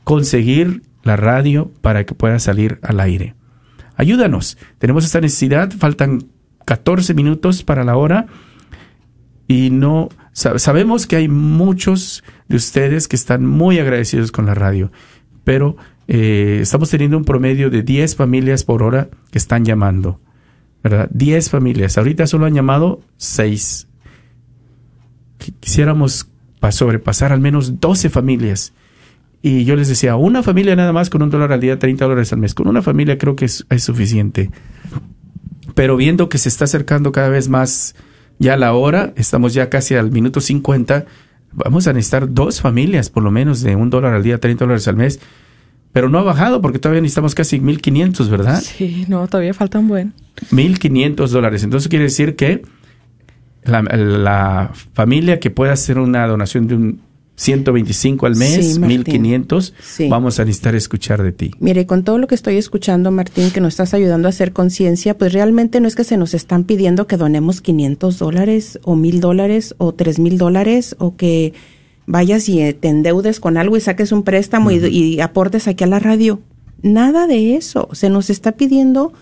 conseguir 0.05 0.83
la 1.03 1.17
radio 1.17 1.71
para 1.81 2.05
que 2.05 2.15
pueda 2.15 2.39
salir 2.39 2.79
al 2.83 3.01
aire. 3.01 3.35
Ayúdanos, 3.97 4.59
tenemos 4.79 5.05
esta 5.05 5.21
necesidad, 5.21 5.71
faltan 5.73 6.29
14 6.65 7.15
minutos 7.15 7.63
para 7.63 7.85
la 7.85 7.97
hora 7.97 8.27
y 9.49 9.71
no 9.71 10.09
sab- 10.35 10.59
sabemos 10.59 11.07
que 11.07 11.17
hay 11.17 11.29
muchos 11.29 12.23
de 12.49 12.57
ustedes 12.57 13.09
que 13.09 13.17
están 13.17 13.45
muy 13.47 13.79
agradecidos 13.79 14.33
con 14.33 14.47
la 14.47 14.55
radio, 14.55 14.93
pero 15.45 15.77
eh, 16.09 16.59
estamos 16.63 16.91
teniendo 16.91 17.17
un 17.17 17.25
promedio 17.25 17.71
de 17.71 17.83
10 17.83 18.17
familias 18.17 18.65
por 18.65 18.83
hora 18.83 19.09
que 19.31 19.39
están 19.39 19.65
llamando, 19.65 20.21
¿verdad? 20.83 21.09
10 21.13 21.51
familias. 21.51 21.97
Ahorita 21.99 22.27
solo 22.27 22.47
han 22.47 22.55
llamado 22.55 23.01
6. 23.17 23.89
Quisiéramos 25.61 26.29
pa- 26.61 26.73
sobrepasar 26.73 27.33
al 27.33 27.41
menos 27.41 27.81
12 27.81 28.11
familias. 28.11 28.73
Y 29.45 29.65
yo 29.65 29.75
les 29.75 29.89
decía, 29.89 30.15
una 30.15 30.43
familia 30.45 30.77
nada 30.77 30.93
más 30.93 31.11
con 31.11 31.23
un 31.23 31.31
dólar 31.31 31.53
al 31.53 31.61
día, 31.61 31.79
30 31.79 32.05
dólares 32.05 32.33
al 32.33 32.39
mes. 32.39 32.55
Con 32.55 32.69
una 32.69 32.81
familia 32.83 33.19
creo 33.19 33.35
que 33.35 33.47
es, 33.47 33.67
es 33.71 33.83
suficiente. 33.83 34.51
Pero 35.75 35.97
viendo 35.97 36.29
que 36.29 36.39
se 36.39 36.49
está 36.49 36.65
acercando 36.65 37.11
cada 37.11 37.29
vez 37.29 37.49
más 37.49 37.97
ya 38.39 38.57
la 38.57 38.73
hora, 38.75 39.13
estamos 39.17 39.53
ya 39.55 39.69
casi 39.69 39.95
al 39.97 40.13
minuto 40.13 40.41
50, 40.41 41.07
vamos 41.53 41.87
a 41.89 41.93
necesitar 41.93 42.33
dos 42.33 42.61
familias 42.61 43.11
por 43.11 43.23
lo 43.23 43.31
menos 43.31 43.63
de 43.63 43.75
un 43.75 43.91
dólar 43.91 44.15
al 44.15 44.23
día, 44.23 44.39
30 44.39 44.65
dólares 44.65 44.87
al 44.87 44.97
mes. 44.97 45.19
Pero 45.93 46.09
no 46.09 46.19
ha 46.19 46.23
bajado 46.23 46.63
porque 46.63 46.79
todavía 46.79 47.03
necesitamos 47.03 47.35
casi 47.35 47.59
1.500, 47.61 48.29
¿verdad? 48.31 48.63
Sí, 48.63 49.05
no, 49.09 49.27
todavía 49.29 49.53
falta 49.55 49.79
un 49.79 49.89
buen. 49.89 50.15
1.500 50.51 51.29
dólares. 51.29 51.63
Entonces 51.65 51.89
quiere 51.89 52.05
decir 52.07 52.35
que 52.35 52.63
la, 53.65 53.83
la 53.83 54.73
familia 54.95 55.39
que 55.39 55.51
pueda 55.51 55.73
hacer 55.75 55.99
una 55.99 56.27
donación 56.27 56.67
de 56.67 56.75
un 56.77 57.01
125 57.35 58.27
al 58.27 58.37
mes, 58.37 58.75
Sí, 58.75 58.79
Martín. 58.79 59.05
1.500, 59.25 59.73
Sí. 59.83 60.09
vamos 60.09 60.39
a 60.39 60.45
necesitar 60.45 60.75
escuchar 60.75 61.23
de 61.23 61.33
ti. 61.33 61.51
Mire, 61.61 61.87
con 61.87 62.05
todo 62.05 62.19
lo 62.19 62.27
que 62.27 62.35
estoy 62.35 62.57
escuchando, 62.57 63.11
Martín, 63.11 63.51
que 63.51 63.61
nos 63.61 63.73
estás 63.75 63.95
ayudando 63.95 64.29
a 64.29 64.31
hacer 64.31 64.53
conciencia, 64.53 65.17
pues 65.19 65.33
realmente 65.33 65.81
no 65.81 65.89
es 65.89 65.95
que 65.95 66.05
se 66.05 66.17
nos 66.17 66.35
están 66.35 66.65
pidiendo 66.65 67.07
que 67.07 67.17
donemos 67.17 67.61
500 67.61 68.19
dólares 68.19 68.79
o 68.85 68.97
1000 68.97 69.21
dólares 69.21 69.75
o 69.79 69.93
3000 69.93 70.39
dólares 70.39 70.95
o 70.99 71.17
que 71.17 71.55
vayas 72.07 72.49
y 72.49 72.61
eh, 72.61 72.73
te 72.73 72.89
endeudes 72.89 73.41
con 73.41 73.57
algo 73.57 73.77
y 73.77 73.81
saques 73.81 74.13
un 74.13 74.23
préstamo 74.23 74.71
y- 74.71 74.85
y, 74.87 75.21
aportes 75.21 75.69
aquí 75.69 75.85
a 75.85 75.87
la 75.87 75.99
radio. 75.99 76.41
Nada 76.83 77.27
de 77.27 77.55
eso. 77.57 77.89
Se 77.93 78.11
nos 78.11 78.29
está 78.31 78.53
pidiendo, 78.53 79.13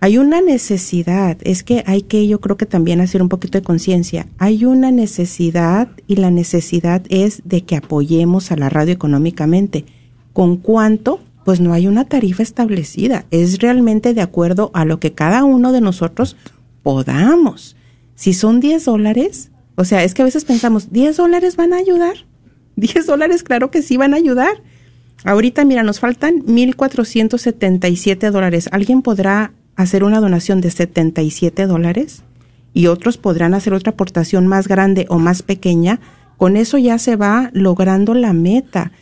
hay 0.00 0.18
una 0.18 0.40
necesidad. 0.40 1.38
Es 1.42 1.62
que 1.62 1.82
hay 1.86 2.02
que, 2.02 2.26
yo 2.26 2.40
creo 2.40 2.56
que 2.56 2.66
también 2.66 3.00
hacer 3.00 3.22
un 3.22 3.28
poquito 3.28 3.58
de 3.58 3.64
conciencia. 3.64 4.26
Hay 4.38 4.64
una 4.64 4.90
necesidad 4.90 5.88
y 6.06 6.16
la 6.16 6.30
necesidad 6.30 7.02
es 7.08 7.42
de 7.44 7.62
que 7.62 7.76
apoyemos 7.76 8.50
a 8.52 8.56
la 8.56 8.68
radio 8.68 8.92
económicamente. 8.92 9.84
¿Con 10.32 10.56
cuánto? 10.56 11.20
Pues 11.44 11.60
no 11.60 11.72
hay 11.72 11.86
una 11.86 12.04
tarifa 12.04 12.42
establecida. 12.42 13.24
Es 13.30 13.58
realmente 13.58 14.12
de 14.14 14.20
acuerdo 14.20 14.70
a 14.74 14.84
lo 14.84 15.00
que 15.00 15.12
cada 15.12 15.42
uno 15.44 15.72
de 15.72 15.80
nosotros 15.80 16.36
podamos. 16.82 17.76
Si 18.14 18.34
son 18.34 18.60
10 18.60 18.84
dólares, 18.84 19.50
o 19.80 19.84
sea, 19.84 20.04
es 20.04 20.14
que 20.14 20.22
a 20.22 20.24
veces 20.24 20.44
pensamos, 20.44 20.90
¿10 20.92 21.16
dólares 21.16 21.56
van 21.56 21.72
a 21.72 21.76
ayudar? 21.78 22.14
10 22.76 23.06
dólares, 23.06 23.42
claro 23.42 23.70
que 23.70 23.82
sí 23.82 23.96
van 23.96 24.14
a 24.14 24.18
ayudar. 24.18 24.62
Ahorita, 25.24 25.64
mira, 25.64 25.82
nos 25.82 26.00
faltan 26.00 26.42
1.477 26.46 28.30
dólares. 28.30 28.68
¿Alguien 28.72 29.02
podrá 29.02 29.52
hacer 29.76 30.04
una 30.04 30.20
donación 30.20 30.60
de 30.60 30.70
77 30.70 31.66
dólares? 31.66 32.22
Y 32.72 32.86
otros 32.86 33.16
podrán 33.18 33.54
hacer 33.54 33.74
otra 33.74 33.92
aportación 33.92 34.46
más 34.46 34.68
grande 34.68 35.06
o 35.08 35.18
más 35.18 35.42
pequeña. 35.42 36.00
Con 36.36 36.56
eso 36.56 36.78
ya 36.78 36.98
se 36.98 37.16
va 37.16 37.50
logrando 37.52 38.14
la 38.14 38.32
meta. 38.32 38.92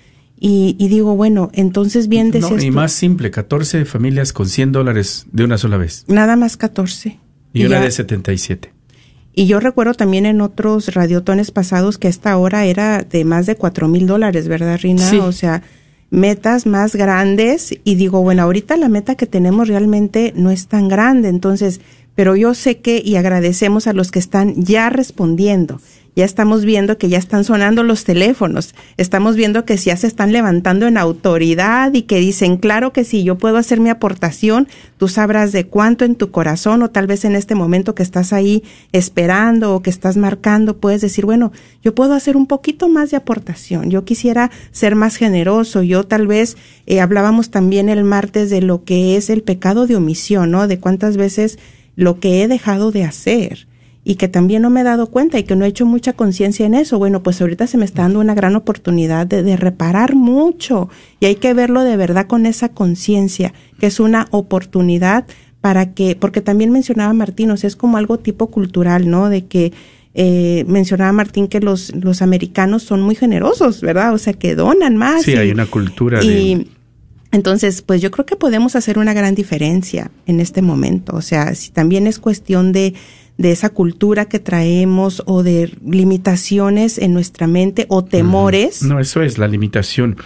Y, 0.40 0.76
y 0.78 0.88
digo, 0.88 1.14
bueno, 1.16 1.50
entonces 1.52 2.08
bien 2.08 2.28
No, 2.28 2.32
decías 2.32 2.64
y 2.64 2.68
tú, 2.68 2.72
más 2.74 2.92
simple, 2.92 3.30
14 3.30 3.84
familias 3.84 4.32
con 4.32 4.48
100 4.48 4.72
dólares 4.72 5.26
de 5.32 5.44
una 5.44 5.58
sola 5.58 5.76
vez. 5.76 6.04
nada 6.08 6.36
más 6.36 6.56
14. 6.56 7.18
Y 7.52 7.64
una 7.64 7.78
ya- 7.78 7.84
de 7.84 7.90
77. 7.90 8.72
Y 9.38 9.46
yo 9.46 9.60
recuerdo 9.60 9.94
también 9.94 10.26
en 10.26 10.40
otros 10.40 10.92
radiotones 10.94 11.52
pasados 11.52 11.96
que 11.96 12.08
esta 12.08 12.36
hora 12.36 12.64
era 12.64 13.04
de 13.04 13.24
más 13.24 13.46
de 13.46 13.54
cuatro 13.54 13.86
mil 13.86 14.04
dólares, 14.04 14.48
¿verdad, 14.48 14.80
Rina? 14.82 15.08
Sí. 15.08 15.18
O 15.18 15.30
sea, 15.30 15.62
metas 16.10 16.66
más 16.66 16.96
grandes. 16.96 17.72
Y 17.84 17.94
digo, 17.94 18.20
bueno, 18.20 18.42
ahorita 18.42 18.76
la 18.76 18.88
meta 18.88 19.14
que 19.14 19.26
tenemos 19.26 19.68
realmente 19.68 20.32
no 20.34 20.50
es 20.50 20.66
tan 20.66 20.88
grande. 20.88 21.28
Entonces, 21.28 21.80
pero 22.16 22.34
yo 22.34 22.52
sé 22.52 22.78
que 22.78 23.00
y 23.04 23.14
agradecemos 23.14 23.86
a 23.86 23.92
los 23.92 24.10
que 24.10 24.18
están 24.18 24.60
ya 24.60 24.90
respondiendo. 24.90 25.80
Ya 26.18 26.24
estamos 26.24 26.64
viendo 26.64 26.98
que 26.98 27.08
ya 27.08 27.16
están 27.16 27.44
sonando 27.44 27.84
los 27.84 28.02
teléfonos, 28.02 28.74
estamos 28.96 29.36
viendo 29.36 29.64
que 29.64 29.76
ya 29.76 29.96
se 29.96 30.08
están 30.08 30.32
levantando 30.32 30.88
en 30.88 30.98
autoridad 30.98 31.94
y 31.94 32.02
que 32.02 32.18
dicen, 32.18 32.56
claro 32.56 32.92
que 32.92 33.04
sí, 33.04 33.22
yo 33.22 33.38
puedo 33.38 33.56
hacer 33.56 33.78
mi 33.78 33.88
aportación, 33.88 34.66
tú 34.96 35.06
sabrás 35.06 35.52
de 35.52 35.68
cuánto 35.68 36.04
en 36.04 36.16
tu 36.16 36.32
corazón 36.32 36.82
o 36.82 36.90
tal 36.90 37.06
vez 37.06 37.24
en 37.24 37.36
este 37.36 37.54
momento 37.54 37.94
que 37.94 38.02
estás 38.02 38.32
ahí 38.32 38.64
esperando 38.90 39.72
o 39.72 39.80
que 39.80 39.90
estás 39.90 40.16
marcando, 40.16 40.78
puedes 40.78 41.02
decir, 41.02 41.24
bueno, 41.24 41.52
yo 41.84 41.94
puedo 41.94 42.14
hacer 42.14 42.36
un 42.36 42.48
poquito 42.48 42.88
más 42.88 43.12
de 43.12 43.16
aportación, 43.16 43.88
yo 43.88 44.04
quisiera 44.04 44.50
ser 44.72 44.96
más 44.96 45.14
generoso, 45.14 45.84
yo 45.84 46.02
tal 46.02 46.26
vez 46.26 46.56
eh, 46.86 47.00
hablábamos 47.00 47.52
también 47.52 47.88
el 47.88 48.02
martes 48.02 48.50
de 48.50 48.60
lo 48.60 48.82
que 48.82 49.16
es 49.16 49.30
el 49.30 49.44
pecado 49.44 49.86
de 49.86 49.94
omisión, 49.94 50.50
¿no? 50.50 50.66
De 50.66 50.80
cuántas 50.80 51.16
veces 51.16 51.60
lo 51.94 52.18
que 52.18 52.42
he 52.42 52.48
dejado 52.48 52.90
de 52.90 53.04
hacer 53.04 53.68
y 54.08 54.14
que 54.16 54.26
también 54.26 54.62
no 54.62 54.70
me 54.70 54.80
he 54.80 54.84
dado 54.84 55.08
cuenta 55.08 55.38
y 55.38 55.42
que 55.42 55.54
no 55.54 55.66
he 55.66 55.68
hecho 55.68 55.84
mucha 55.84 56.14
conciencia 56.14 56.64
en 56.64 56.72
eso. 56.72 56.96
Bueno, 56.98 57.22
pues 57.22 57.42
ahorita 57.42 57.66
se 57.66 57.76
me 57.76 57.84
está 57.84 58.02
dando 58.02 58.20
una 58.20 58.34
gran 58.34 58.56
oportunidad 58.56 59.26
de, 59.26 59.42
de 59.42 59.54
reparar 59.58 60.14
mucho 60.14 60.88
y 61.20 61.26
hay 61.26 61.34
que 61.34 61.52
verlo 61.52 61.82
de 61.84 61.98
verdad 61.98 62.26
con 62.26 62.46
esa 62.46 62.70
conciencia, 62.70 63.52
que 63.78 63.86
es 63.86 64.00
una 64.00 64.26
oportunidad 64.30 65.26
para 65.60 65.92
que, 65.92 66.16
porque 66.16 66.40
también 66.40 66.70
mencionaba 66.70 67.12
Martín, 67.12 67.50
o 67.50 67.58
sea, 67.58 67.68
es 67.68 67.76
como 67.76 67.98
algo 67.98 68.18
tipo 68.18 68.46
cultural, 68.46 69.10
¿no? 69.10 69.28
De 69.28 69.44
que 69.44 69.74
eh, 70.14 70.64
mencionaba 70.66 71.12
Martín 71.12 71.46
que 71.46 71.60
los, 71.60 71.94
los 71.94 72.22
americanos 72.22 72.84
son 72.84 73.02
muy 73.02 73.14
generosos, 73.14 73.82
¿verdad? 73.82 74.14
O 74.14 74.18
sea, 74.18 74.32
que 74.32 74.54
donan 74.54 74.96
más. 74.96 75.22
Sí, 75.24 75.32
y- 75.32 75.36
hay 75.36 75.50
una 75.50 75.66
cultura 75.66 76.24
y 76.24 76.54
de... 76.54 76.66
entonces, 77.30 77.82
pues 77.82 78.00
yo 78.00 78.10
creo 78.10 78.24
que 78.24 78.36
podemos 78.36 78.74
hacer 78.74 78.98
una 78.98 79.12
gran 79.12 79.34
diferencia 79.34 80.10
en 80.26 80.40
este 80.40 80.62
momento. 80.62 81.14
O 81.14 81.20
sea, 81.20 81.54
si 81.54 81.70
también 81.72 82.06
es 82.06 82.18
cuestión 82.18 82.72
de, 82.72 82.94
de 83.38 83.52
esa 83.52 83.70
cultura 83.70 84.26
que 84.26 84.40
traemos 84.40 85.22
o 85.24 85.42
de 85.42 85.72
limitaciones 85.82 86.98
en 86.98 87.14
nuestra 87.14 87.46
mente 87.46 87.86
o 87.88 88.04
temores. 88.04 88.82
No, 88.82 89.00
eso 89.00 89.22
es 89.22 89.38
la 89.38 89.48
limitación. 89.48 90.16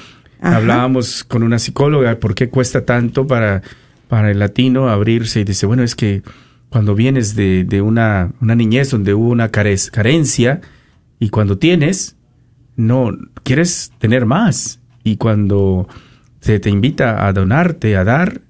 Ajá. 0.41 0.57
Hablábamos 0.57 1.23
con 1.23 1.43
una 1.43 1.59
psicóloga, 1.59 2.19
¿por 2.19 2.35
qué 2.35 2.49
cuesta 2.49 2.85
tanto 2.85 3.27
para, 3.27 3.63
para 4.09 4.31
el 4.31 4.39
latino 4.39 4.89
abrirse? 4.89 5.41
Y 5.41 5.45
dice, 5.45 5.67
bueno, 5.67 5.83
es 5.83 5.95
que 5.95 6.23
cuando 6.71 6.95
vienes 6.95 7.37
de, 7.37 7.65
de 7.65 7.83
una, 7.83 8.33
una 8.41 8.55
niñez 8.55 8.91
donde 8.91 9.13
hubo 9.13 9.29
una 9.29 9.53
carez- 9.53 9.91
carencia 9.91 10.63
y 11.21 11.29
cuando 11.29 11.59
tienes, 11.59 12.17
no, 12.77 13.11
quieres 13.45 13.93
tener 13.99 14.25
más. 14.25 14.81
Y 15.05 15.17
cuando 15.17 15.87
se 16.41 16.59
te 16.61 16.71
invita 16.71 17.27
a 17.27 17.33
donarte, 17.35 17.97
a 17.97 18.05
dar, 18.05 18.41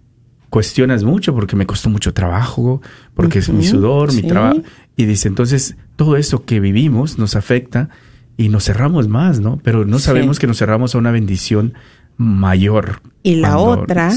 cuestionas 0.52 1.02
mucho 1.02 1.34
porque 1.34 1.56
me 1.56 1.64
costó 1.64 1.88
mucho 1.88 2.12
trabajo, 2.12 2.82
porque 3.14 3.38
es 3.38 3.48
mi 3.48 3.64
sudor, 3.64 4.12
mi 4.12 4.20
trabajo. 4.22 4.60
Y 4.98 5.06
dice, 5.06 5.26
entonces, 5.28 5.76
todo 5.96 6.18
eso 6.18 6.44
que 6.44 6.60
vivimos 6.60 7.18
nos 7.18 7.36
afecta 7.36 7.88
y 8.36 8.50
nos 8.50 8.64
cerramos 8.66 9.08
más, 9.08 9.40
¿no? 9.40 9.58
Pero 9.64 9.86
no 9.86 9.98
Sí. 9.98 10.04
sabemos 10.04 10.38
que 10.38 10.46
nos 10.46 10.58
cerramos 10.58 10.94
a 10.94 10.98
una 10.98 11.10
bendición 11.10 11.72
mayor. 12.18 13.00
Y 13.22 13.36
la 13.36 13.56
otra- 13.56 14.12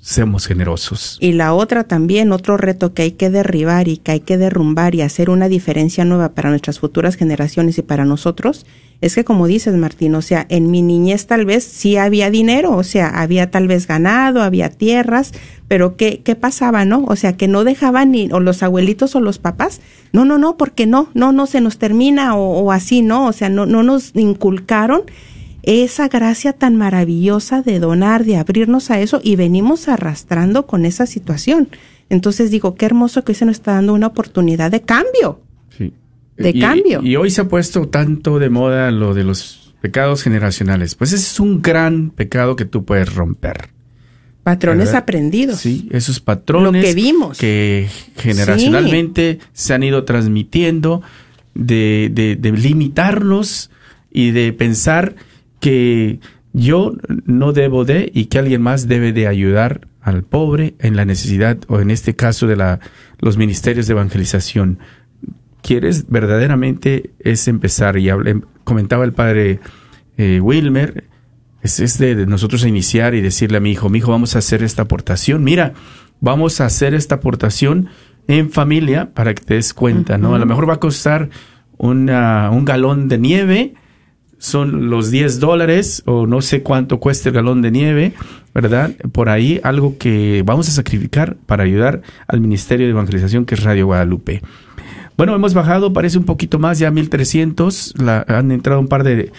Seamos 0.00 0.46
generosos. 0.46 1.18
Y 1.20 1.32
la 1.32 1.52
otra 1.54 1.84
también, 1.84 2.32
otro 2.32 2.56
reto 2.56 2.94
que 2.94 3.02
hay 3.02 3.12
que 3.12 3.30
derribar 3.30 3.88
y 3.88 3.96
que 3.96 4.12
hay 4.12 4.20
que 4.20 4.38
derrumbar 4.38 4.94
y 4.94 5.02
hacer 5.02 5.28
una 5.28 5.48
diferencia 5.48 6.04
nueva 6.04 6.30
para 6.30 6.50
nuestras 6.50 6.78
futuras 6.78 7.16
generaciones 7.16 7.78
y 7.78 7.82
para 7.82 8.04
nosotros, 8.04 8.64
es 9.00 9.14
que 9.14 9.24
como 9.24 9.46
dices 9.46 9.74
Martín, 9.74 10.14
o 10.14 10.22
sea, 10.22 10.46
en 10.48 10.70
mi 10.70 10.82
niñez 10.82 11.26
tal 11.26 11.44
vez 11.44 11.64
sí 11.64 11.96
había 11.96 12.30
dinero, 12.30 12.76
o 12.76 12.84
sea, 12.84 13.08
había 13.08 13.50
tal 13.50 13.68
vez 13.68 13.86
ganado, 13.86 14.42
había 14.42 14.70
tierras, 14.70 15.32
pero 15.68 15.96
¿qué, 15.96 16.22
qué 16.24 16.34
pasaba, 16.34 16.84
no? 16.84 17.04
O 17.06 17.14
sea, 17.14 17.36
que 17.36 17.48
no 17.48 17.64
dejaban 17.64 18.12
ni 18.12 18.30
o 18.32 18.40
los 18.40 18.62
abuelitos 18.62 19.14
o 19.14 19.20
los 19.20 19.38
papás, 19.38 19.80
no, 20.12 20.24
no, 20.24 20.38
no, 20.38 20.56
porque 20.56 20.86
no, 20.86 21.10
no, 21.14 21.32
no 21.32 21.46
se 21.46 21.60
nos 21.60 21.78
termina 21.78 22.36
o, 22.36 22.60
o 22.60 22.72
así, 22.72 23.02
¿no? 23.02 23.26
O 23.26 23.32
sea, 23.32 23.48
no, 23.48 23.66
no 23.66 23.82
nos 23.82 24.16
inculcaron 24.16 25.02
esa 25.62 26.08
gracia 26.08 26.52
tan 26.52 26.76
maravillosa 26.76 27.62
de 27.62 27.78
donar, 27.78 28.24
de 28.24 28.36
abrirnos 28.36 28.90
a 28.90 29.00
eso 29.00 29.20
y 29.22 29.36
venimos 29.36 29.88
arrastrando 29.88 30.66
con 30.66 30.84
esa 30.86 31.06
situación. 31.06 31.68
Entonces 32.10 32.50
digo, 32.50 32.74
qué 32.74 32.86
hermoso 32.86 33.24
que 33.24 33.32
hoy 33.32 33.36
se 33.36 33.44
nos 33.44 33.56
está 33.56 33.72
dando 33.74 33.92
una 33.94 34.06
oportunidad 34.06 34.70
de 34.70 34.82
cambio. 34.82 35.40
Sí. 35.76 35.92
De 36.36 36.50
Y- 36.50 36.60
cambio. 36.60 37.02
Y 37.02 37.16
hoy 37.16 37.30
se 37.30 37.42
ha 37.42 37.48
puesto 37.48 37.88
tanto 37.88 38.38
de 38.38 38.48
moda 38.50 38.90
lo 38.90 39.12
de 39.14 39.24
los 39.24 39.74
pecados 39.82 40.22
generacionales. 40.22 40.94
Pues 40.94 41.12
ese 41.12 41.24
es 41.24 41.38
un 41.40 41.60
gran 41.60 42.10
pecado 42.10 42.56
que 42.56 42.64
tú 42.64 42.84
puedes 42.84 43.14
romper. 43.14 43.68
Patrones 44.42 44.86
¿Verdad? 44.86 45.02
aprendidos. 45.02 45.60
Sí, 45.60 45.88
esos 45.92 46.20
patrones 46.20 46.82
Lo 46.82 46.88
que 46.88 46.94
vimos. 46.94 47.36
que 47.38 47.88
generacionalmente 48.16 49.38
se 49.52 49.74
han 49.74 49.82
ido 49.82 50.04
transmitiendo 50.04 51.02
de, 51.54 52.10
de, 52.12 52.36
de 52.36 52.52
limitarnos 52.52 53.70
y 54.10 54.30
de 54.30 54.52
pensar 54.54 55.14
que 55.60 56.20
yo 56.52 56.94
no 57.24 57.52
debo 57.52 57.84
de 57.84 58.10
y 58.14 58.26
que 58.26 58.38
alguien 58.38 58.62
más 58.62 58.88
debe 58.88 59.12
de 59.12 59.26
ayudar 59.26 59.88
al 60.00 60.22
pobre 60.22 60.74
en 60.78 60.96
la 60.96 61.04
necesidad 61.04 61.58
o 61.68 61.80
en 61.80 61.90
este 61.90 62.16
caso 62.16 62.46
de 62.46 62.56
la, 62.56 62.80
los 63.18 63.36
ministerios 63.36 63.86
de 63.86 63.92
evangelización. 63.92 64.78
¿Quieres 65.62 66.08
verdaderamente 66.08 67.10
es 67.18 67.48
empezar? 67.48 67.98
Y 67.98 68.08
hablé- 68.08 68.42
comentaba 68.64 69.04
el 69.04 69.12
padre 69.12 69.60
eh, 70.16 70.40
Wilmer, 70.40 71.04
es, 71.62 71.80
es 71.80 71.98
de, 71.98 72.14
de 72.14 72.26
nosotros 72.26 72.64
iniciar 72.64 73.14
y 73.14 73.20
decirle 73.20 73.58
a 73.58 73.60
mi 73.60 73.72
hijo, 73.72 73.88
mi 73.90 73.98
hijo, 73.98 74.12
vamos 74.12 74.36
a 74.36 74.38
hacer 74.38 74.62
esta 74.62 74.82
aportación. 74.82 75.44
Mira, 75.44 75.74
vamos 76.20 76.60
a 76.60 76.66
hacer 76.66 76.94
esta 76.94 77.16
aportación 77.16 77.88
en 78.28 78.50
familia 78.50 79.12
para 79.12 79.34
que 79.34 79.44
te 79.44 79.54
des 79.54 79.74
cuenta, 79.74 80.16
¿no? 80.18 80.34
A 80.34 80.38
lo 80.38 80.46
mejor 80.46 80.68
va 80.68 80.74
a 80.74 80.80
costar 80.80 81.28
una, 81.76 82.50
un 82.50 82.64
galón 82.64 83.08
de 83.08 83.18
nieve, 83.18 83.74
son 84.38 84.88
los 84.88 85.10
10 85.10 85.40
dólares 85.40 86.02
o 86.06 86.26
no 86.26 86.40
sé 86.40 86.62
cuánto 86.62 87.00
cuesta 87.00 87.28
el 87.28 87.34
galón 87.34 87.60
de 87.60 87.70
nieve, 87.70 88.12
¿verdad? 88.54 88.92
Por 89.12 89.28
ahí 89.28 89.60
algo 89.62 89.98
que 89.98 90.42
vamos 90.46 90.68
a 90.68 90.72
sacrificar 90.72 91.36
para 91.46 91.64
ayudar 91.64 92.02
al 92.26 92.40
Ministerio 92.40 92.86
de 92.86 92.92
Evangelización 92.92 93.44
que 93.44 93.54
es 93.54 93.64
Radio 93.64 93.86
Guadalupe. 93.86 94.42
Bueno, 95.16 95.34
hemos 95.34 95.52
bajado, 95.52 95.92
parece 95.92 96.16
un 96.16 96.24
poquito 96.24 96.60
más, 96.60 96.78
ya 96.78 96.92
1300, 96.92 97.94
la, 97.98 98.24
han 98.28 98.52
entrado 98.52 98.78
un 98.78 98.86
par 98.86 99.02
de, 99.02 99.32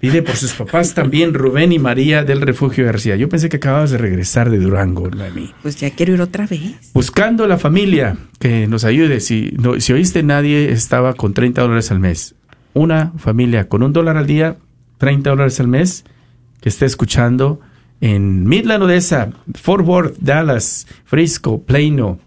Pide 0.00 0.22
por 0.22 0.36
sus 0.36 0.52
papás 0.52 0.92
también 0.94 1.32
Rubén 1.34 1.72
y 1.72 1.78
María 1.78 2.22
del 2.22 2.42
Refugio 2.42 2.84
García. 2.84 3.16
Yo 3.16 3.28
pensé 3.30 3.48
que 3.48 3.56
acababas 3.56 3.90
de 3.90 3.96
regresar 3.98 4.50
de 4.50 4.58
Durango, 4.58 5.08
Noemí. 5.10 5.52
Pues 5.62 5.76
ya 5.76 5.90
quiero 5.90 6.12
ir 6.14 6.20
otra 6.20 6.46
vez. 6.46 6.90
Buscando 6.92 7.46
la 7.46 7.56
familia 7.58 8.16
que 8.38 8.66
nos 8.66 8.84
ayude. 8.84 9.20
Si, 9.20 9.54
no, 9.58 9.80
si 9.80 9.92
oíste, 9.94 10.22
nadie 10.22 10.70
estaba 10.70 11.14
con 11.14 11.32
30 11.32 11.62
dólares 11.62 11.90
al 11.90 12.00
mes. 12.00 12.34
Una 12.74 13.12
familia 13.16 13.68
con 13.68 13.82
un 13.82 13.92
dólar 13.94 14.16
al 14.18 14.26
día, 14.26 14.56
30 14.98 15.30
dólares 15.30 15.58
al 15.60 15.68
mes, 15.68 16.04
que 16.60 16.68
esté 16.68 16.84
escuchando 16.84 17.60
en 18.00 18.44
Midland, 18.48 18.82
Odessa, 18.84 19.30
Fort 19.54 19.86
Worth, 19.86 20.16
Dallas, 20.20 20.86
Frisco, 21.04 21.60
Plano. 21.62 22.18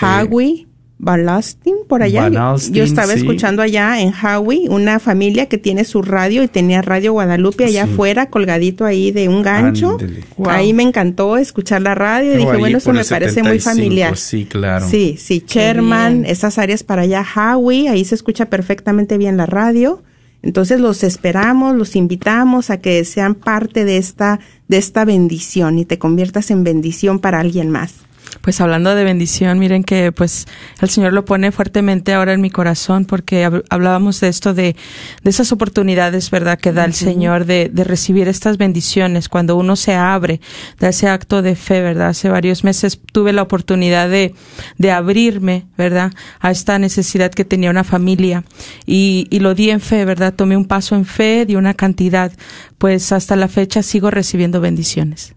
Howie, 0.00 0.66
Balastin, 0.98 1.74
por 1.88 2.02
allá. 2.02 2.28
Van 2.30 2.56
Yo- 2.70 2.84
estaba 2.84 3.12
sí. 3.12 3.18
escuchando 3.18 3.60
allá 3.60 4.00
en 4.00 4.12
Howie 4.14 4.68
una 4.68 5.00
familia 5.00 5.46
que 5.46 5.58
tiene 5.58 5.84
su 5.84 6.00
radio 6.00 6.42
y 6.44 6.48
tenía 6.48 6.80
Radio 6.80 7.12
Guadalupe 7.12 7.64
allá 7.64 7.86
Sí. 7.86 7.92
afuera, 7.92 8.26
colgadito 8.30 8.84
ahí 8.84 9.10
de 9.10 9.28
un 9.28 9.42
gancho. 9.42 9.98
Ahí 10.46 10.72
me 10.72 10.84
encantó 10.84 11.36
escuchar 11.36 11.82
la 11.82 11.94
radio 11.96 12.34
y 12.34 12.36
dije, 12.38 12.56
bueno, 12.56 12.78
eso 12.78 12.92
me 12.92 13.04
parece 13.04 13.42
muy 13.42 13.58
75, 13.58 13.70
familiar. 13.70 14.16
Sí, 14.16 14.44
claro. 14.44 14.88
Sí, 14.88 15.16
sí, 15.18 15.42
Sherman, 15.46 16.24
esas 16.24 16.56
áreas 16.58 16.84
para 16.84 17.02
allá, 17.02 17.24
Howie, 17.36 17.88
ahí 17.88 18.04
se 18.04 18.14
escucha 18.14 18.46
perfectamente 18.46 19.18
bien 19.18 19.36
la 19.36 19.46
radio. 19.46 20.02
Entonces 20.44 20.80
los 20.80 21.04
esperamos, 21.04 21.76
los 21.76 21.94
invitamos 21.94 22.70
a 22.70 22.78
que 22.80 23.04
sean 23.04 23.34
parte 23.36 23.84
de 23.84 23.96
esta, 23.96 24.40
de 24.72 24.78
esta 24.78 25.04
bendición 25.04 25.78
y 25.78 25.84
te 25.84 25.98
conviertas 25.98 26.50
en 26.50 26.64
bendición 26.64 27.18
para 27.18 27.40
alguien 27.40 27.68
más. 27.68 28.06
Pues 28.42 28.60
hablando 28.60 28.96
de 28.96 29.04
bendición, 29.04 29.60
miren 29.60 29.84
que 29.84 30.10
pues 30.10 30.48
el 30.80 30.90
Señor 30.90 31.12
lo 31.12 31.24
pone 31.24 31.52
fuertemente 31.52 32.12
ahora 32.12 32.32
en 32.32 32.40
mi 32.40 32.50
corazón 32.50 33.04
porque 33.04 33.46
hab- 33.46 33.62
hablábamos 33.70 34.18
de 34.18 34.26
esto 34.26 34.52
de, 34.52 34.74
de 35.22 35.30
esas 35.30 35.52
oportunidades, 35.52 36.28
¿verdad? 36.28 36.58
Que 36.58 36.72
da 36.72 36.84
el 36.84 36.92
Señor 36.92 37.44
de, 37.44 37.70
de 37.72 37.84
recibir 37.84 38.26
estas 38.26 38.58
bendiciones 38.58 39.28
cuando 39.28 39.54
uno 39.54 39.76
se 39.76 39.94
abre, 39.94 40.40
de 40.80 40.88
ese 40.88 41.08
acto 41.08 41.40
de 41.40 41.54
fe, 41.54 41.82
¿verdad? 41.82 42.08
Hace 42.08 42.30
varios 42.30 42.64
meses 42.64 42.98
tuve 43.12 43.32
la 43.32 43.42
oportunidad 43.42 44.08
de, 44.08 44.34
de 44.76 44.90
abrirme, 44.90 45.66
¿verdad? 45.78 46.12
A 46.40 46.50
esta 46.50 46.80
necesidad 46.80 47.30
que 47.30 47.44
tenía 47.44 47.70
una 47.70 47.84
familia 47.84 48.42
y, 48.86 49.28
y 49.30 49.38
lo 49.38 49.54
di 49.54 49.70
en 49.70 49.80
fe, 49.80 50.04
¿verdad? 50.04 50.34
Tomé 50.34 50.56
un 50.56 50.64
paso 50.66 50.96
en 50.96 51.04
fe, 51.04 51.46
di 51.46 51.54
una 51.54 51.74
cantidad, 51.74 52.32
pues 52.78 53.12
hasta 53.12 53.36
la 53.36 53.46
fecha 53.46 53.84
sigo 53.84 54.10
recibiendo 54.10 54.60
bendiciones 54.60 55.34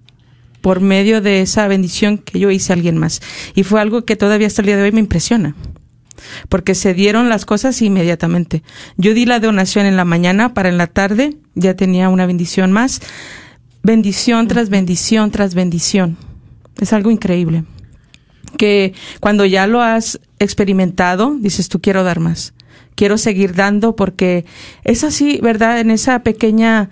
por 0.65 0.79
medio 0.79 1.21
de 1.21 1.41
esa 1.41 1.67
bendición 1.67 2.17
que 2.17 2.39
yo 2.39 2.49
hice 2.49 2.73
a 2.73 2.75
alguien 2.75 2.97
más. 2.97 3.21
Y 3.53 3.61
fue 3.61 3.79
algo 3.79 4.03
que 4.03 4.15
todavía 4.15 4.47
hasta 4.47 4.63
el 4.63 4.65
día 4.65 4.77
de 4.77 4.81
hoy 4.81 4.91
me 4.91 4.99
impresiona. 4.99 5.55
Porque 6.49 6.73
se 6.73 6.95
dieron 6.95 7.29
las 7.29 7.45
cosas 7.45 7.83
inmediatamente. 7.83 8.63
Yo 8.97 9.13
di 9.13 9.27
la 9.27 9.39
donación 9.39 9.85
en 9.85 9.95
la 9.95 10.05
mañana 10.05 10.55
para 10.55 10.69
en 10.69 10.79
la 10.79 10.87
tarde, 10.87 11.37
ya 11.53 11.75
tenía 11.75 12.09
una 12.09 12.25
bendición 12.25 12.71
más. 12.71 12.99
Bendición 13.83 14.47
tras 14.47 14.69
bendición 14.71 15.29
tras 15.29 15.53
bendición. 15.53 16.17
Es 16.81 16.93
algo 16.93 17.11
increíble. 17.11 17.63
Que 18.57 18.95
cuando 19.19 19.45
ya 19.45 19.67
lo 19.67 19.83
has 19.83 20.19
experimentado, 20.39 21.37
dices, 21.39 21.69
tú 21.69 21.79
quiero 21.79 22.03
dar 22.03 22.19
más. 22.19 22.55
Quiero 22.95 23.19
seguir 23.19 23.53
dando 23.53 23.95
porque 23.95 24.45
es 24.83 25.03
así, 25.03 25.39
¿verdad? 25.43 25.79
En 25.79 25.91
esa 25.91 26.23
pequeña, 26.23 26.89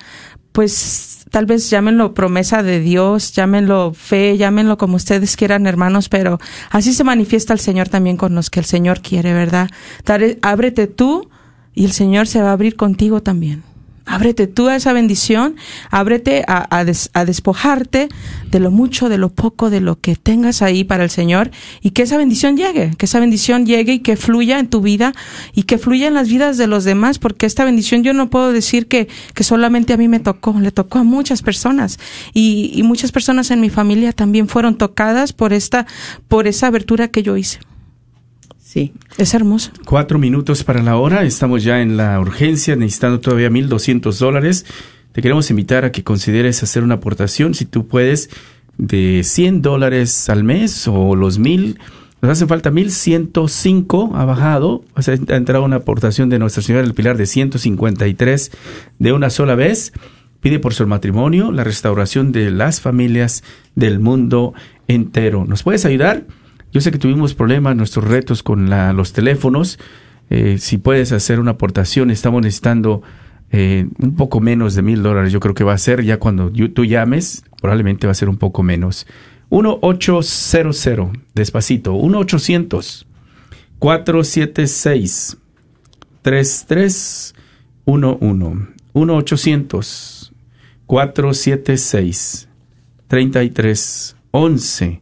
pues 0.51 1.12
tal 1.33 1.47
vez 1.47 1.67
llámenlo 1.71 2.13
promesa 2.13 2.61
de 2.61 2.79
Dios, 2.79 3.33
llámenlo 3.33 3.91
fe, 3.95 4.37
llámenlo 4.37 4.77
como 4.77 4.97
ustedes 4.97 5.35
quieran, 5.35 5.65
hermanos, 5.65 6.07
pero 6.07 6.37
así 6.69 6.93
se 6.93 7.03
manifiesta 7.03 7.53
el 7.53 7.59
Señor 7.59 7.89
también 7.89 8.17
con 8.17 8.35
los 8.35 8.51
que 8.51 8.59
el 8.59 8.67
Señor 8.67 9.01
quiere, 9.01 9.33
¿verdad? 9.33 9.71
Ábrete 10.43 10.85
tú 10.85 11.31
y 11.73 11.85
el 11.85 11.91
Señor 11.91 12.27
se 12.27 12.39
va 12.39 12.49
a 12.49 12.53
abrir 12.53 12.75
contigo 12.75 13.23
también. 13.23 13.63
Ábrete 14.05 14.47
tú 14.47 14.67
a 14.67 14.75
esa 14.75 14.91
bendición, 14.91 15.55
ábrete 15.89 16.43
a, 16.47 16.83
des- 16.83 17.09
a 17.13 17.23
despojarte 17.23 18.09
de 18.51 18.59
lo 18.59 18.69
mucho, 18.69 19.07
de 19.07 19.17
lo 19.17 19.29
poco, 19.29 19.69
de 19.69 19.79
lo 19.79 19.99
que 19.99 20.15
tengas 20.15 20.61
ahí 20.61 20.83
para 20.83 21.03
el 21.05 21.09
Señor 21.09 21.51
y 21.81 21.91
que 21.91 22.01
esa 22.03 22.17
bendición 22.17 22.57
llegue, 22.57 22.91
que 22.97 23.05
esa 23.05 23.19
bendición 23.19 23.65
llegue 23.65 23.93
y 23.93 23.99
que 23.99 24.17
fluya 24.17 24.59
en 24.59 24.67
tu 24.67 24.81
vida 24.81 25.13
y 25.53 25.63
que 25.63 25.77
fluya 25.77 26.07
en 26.07 26.13
las 26.13 26.27
vidas 26.27 26.57
de 26.57 26.67
los 26.67 26.83
demás, 26.83 27.17
porque 27.17 27.45
esta 27.45 27.63
bendición 27.63 28.03
yo 28.03 28.13
no 28.13 28.29
puedo 28.29 28.51
decir 28.51 28.87
que, 28.87 29.07
solamente 29.39 29.93
a 29.93 29.97
mí 29.97 30.07
me 30.07 30.19
tocó, 30.19 30.59
le 30.59 30.71
tocó 30.71 30.99
a 30.99 31.03
muchas 31.03 31.41
personas 31.41 31.97
y 32.33 32.81
muchas 32.83 33.11
personas 33.11 33.51
en 33.51 33.61
mi 33.61 33.69
familia 33.69 34.11
también 34.11 34.47
fueron 34.47 34.77
tocadas 34.77 35.33
por 35.33 35.53
esta, 35.53 35.87
por 36.27 36.47
esa 36.47 36.67
abertura 36.67 37.07
que 37.07 37.23
yo 37.23 37.37
hice. 37.37 37.59
Sí. 38.73 38.91
Es 39.19 39.35
hermoso. 39.35 39.69
Cuatro 39.85 40.17
minutos 40.17 40.63
para 40.63 40.81
la 40.81 40.97
hora. 40.97 41.23
Estamos 41.23 41.63
ya 41.63 41.83
en 41.83 41.95
la 41.95 42.19
urgencia, 42.19 42.75
necesitando 42.75 43.19
todavía 43.19 43.51
1.200 43.51 44.17
dólares. 44.17 44.65
Te 45.11 45.21
queremos 45.21 45.51
invitar 45.51 45.85
a 45.85 45.91
que 45.91 46.03
consideres 46.03 46.63
hacer 46.63 46.81
una 46.81 46.95
aportación, 46.95 47.53
si 47.53 47.65
tú 47.65 47.85
puedes, 47.85 48.31
de 48.79 49.21
100 49.23 49.61
dólares 49.61 50.27
al 50.27 50.43
mes 50.43 50.87
o 50.87 51.15
los 51.15 51.39
1.000. 51.39 51.77
Nos 52.23 52.31
hace 52.31 52.47
falta 52.47 52.71
1.105, 52.71 54.15
ha 54.15 54.25
bajado. 54.25 54.83
Ha 54.95 55.35
entrado 55.35 55.65
una 55.65 55.75
aportación 55.75 56.29
de 56.29 56.39
Nuestra 56.39 56.63
Señora 56.63 56.81
del 56.83 56.95
Pilar 56.95 57.15
de 57.15 57.27
153 57.27 58.51
de 58.97 59.13
una 59.13 59.29
sola 59.29 59.53
vez. 59.53 59.93
Pide 60.41 60.57
por 60.57 60.73
su 60.73 60.87
matrimonio 60.87 61.51
la 61.51 61.63
restauración 61.63 62.31
de 62.31 62.49
las 62.49 62.81
familias 62.81 63.43
del 63.75 63.99
mundo 63.99 64.55
entero. 64.87 65.45
¿Nos 65.45 65.61
puedes 65.61 65.85
ayudar? 65.85 66.25
Yo 66.73 66.81
sé 66.81 66.91
que 66.91 66.97
tuvimos 66.97 67.33
problemas, 67.35 67.75
nuestros 67.75 68.05
retos 68.05 68.41
con 68.43 68.69
la- 68.69 68.93
los 68.93 69.13
teléfonos. 69.13 69.77
Eh, 70.29 70.57
si 70.59 70.77
puedes 70.79 71.11
hacer 71.11 71.39
una 71.39 71.51
aportación, 71.51 72.09
estamos 72.11 72.41
necesitando 72.41 73.01
eh, 73.55 73.87
un 73.99 74.15
poco 74.15 74.39
menos 74.39 74.73
de 74.73 74.81
mil 74.81 75.03
dólares. 75.03 75.31
Yo 75.31 75.39
creo 75.39 75.53
que 75.53 75.63
va 75.63 75.73
a 75.73 75.77
ser 75.77 76.03
ya 76.03 76.17
cuando 76.17 76.51
tú 76.73 76.85
llames, 76.85 77.43
probablemente 77.61 78.07
va 78.07 78.11
a 78.11 78.15
ser 78.15 78.27
un 78.27 78.37
poco 78.37 78.63
menos. 78.63 79.05
1-800, 79.51 81.11
despacito, 81.35 81.93
1-800 81.93 83.05
476 83.77 85.37
3311 86.23 87.35
1-800 88.95 90.31
476 90.87 92.49
3311 93.07 95.01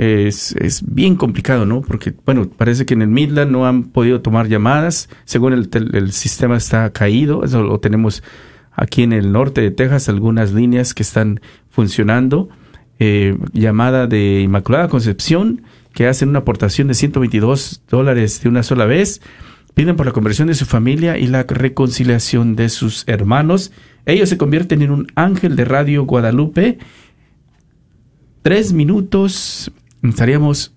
es, 0.00 0.52
es 0.56 0.82
bien 0.86 1.14
complicado, 1.14 1.66
¿no? 1.66 1.82
Porque, 1.82 2.14
bueno, 2.24 2.48
parece 2.48 2.86
que 2.86 2.94
en 2.94 3.02
el 3.02 3.08
Midland 3.08 3.50
no 3.50 3.66
han 3.66 3.84
podido 3.84 4.22
tomar 4.22 4.48
llamadas, 4.48 5.10
según 5.24 5.52
el, 5.52 5.68
el 5.72 6.12
sistema 6.12 6.56
está 6.56 6.90
caído, 6.90 7.44
eso 7.44 7.62
lo 7.62 7.78
tenemos 7.80 8.22
aquí 8.72 9.02
en 9.02 9.12
el 9.12 9.30
norte 9.30 9.60
de 9.60 9.70
Texas, 9.70 10.08
algunas 10.08 10.52
líneas 10.52 10.94
que 10.94 11.02
están 11.02 11.40
funcionando, 11.68 12.48
eh, 12.98 13.36
llamada 13.52 14.06
de 14.06 14.40
Inmaculada 14.40 14.88
Concepción, 14.88 15.64
que 15.92 16.06
hacen 16.06 16.30
una 16.30 16.40
aportación 16.40 16.88
de 16.88 16.94
122 16.94 17.82
dólares 17.90 18.42
de 18.42 18.48
una 18.48 18.62
sola 18.62 18.86
vez, 18.86 19.20
piden 19.74 19.96
por 19.96 20.06
la 20.06 20.12
conversión 20.12 20.48
de 20.48 20.54
su 20.54 20.64
familia 20.64 21.18
y 21.18 21.26
la 21.26 21.42
reconciliación 21.42 22.56
de 22.56 22.70
sus 22.70 23.04
hermanos. 23.06 23.70
Ellos 24.06 24.30
se 24.30 24.38
convierten 24.38 24.80
en 24.80 24.92
un 24.92 25.06
ángel 25.14 25.56
de 25.56 25.66
Radio 25.66 26.04
Guadalupe. 26.04 26.78
Tres 28.42 28.72
minutos, 28.72 29.70
estaríamos, 30.02 30.74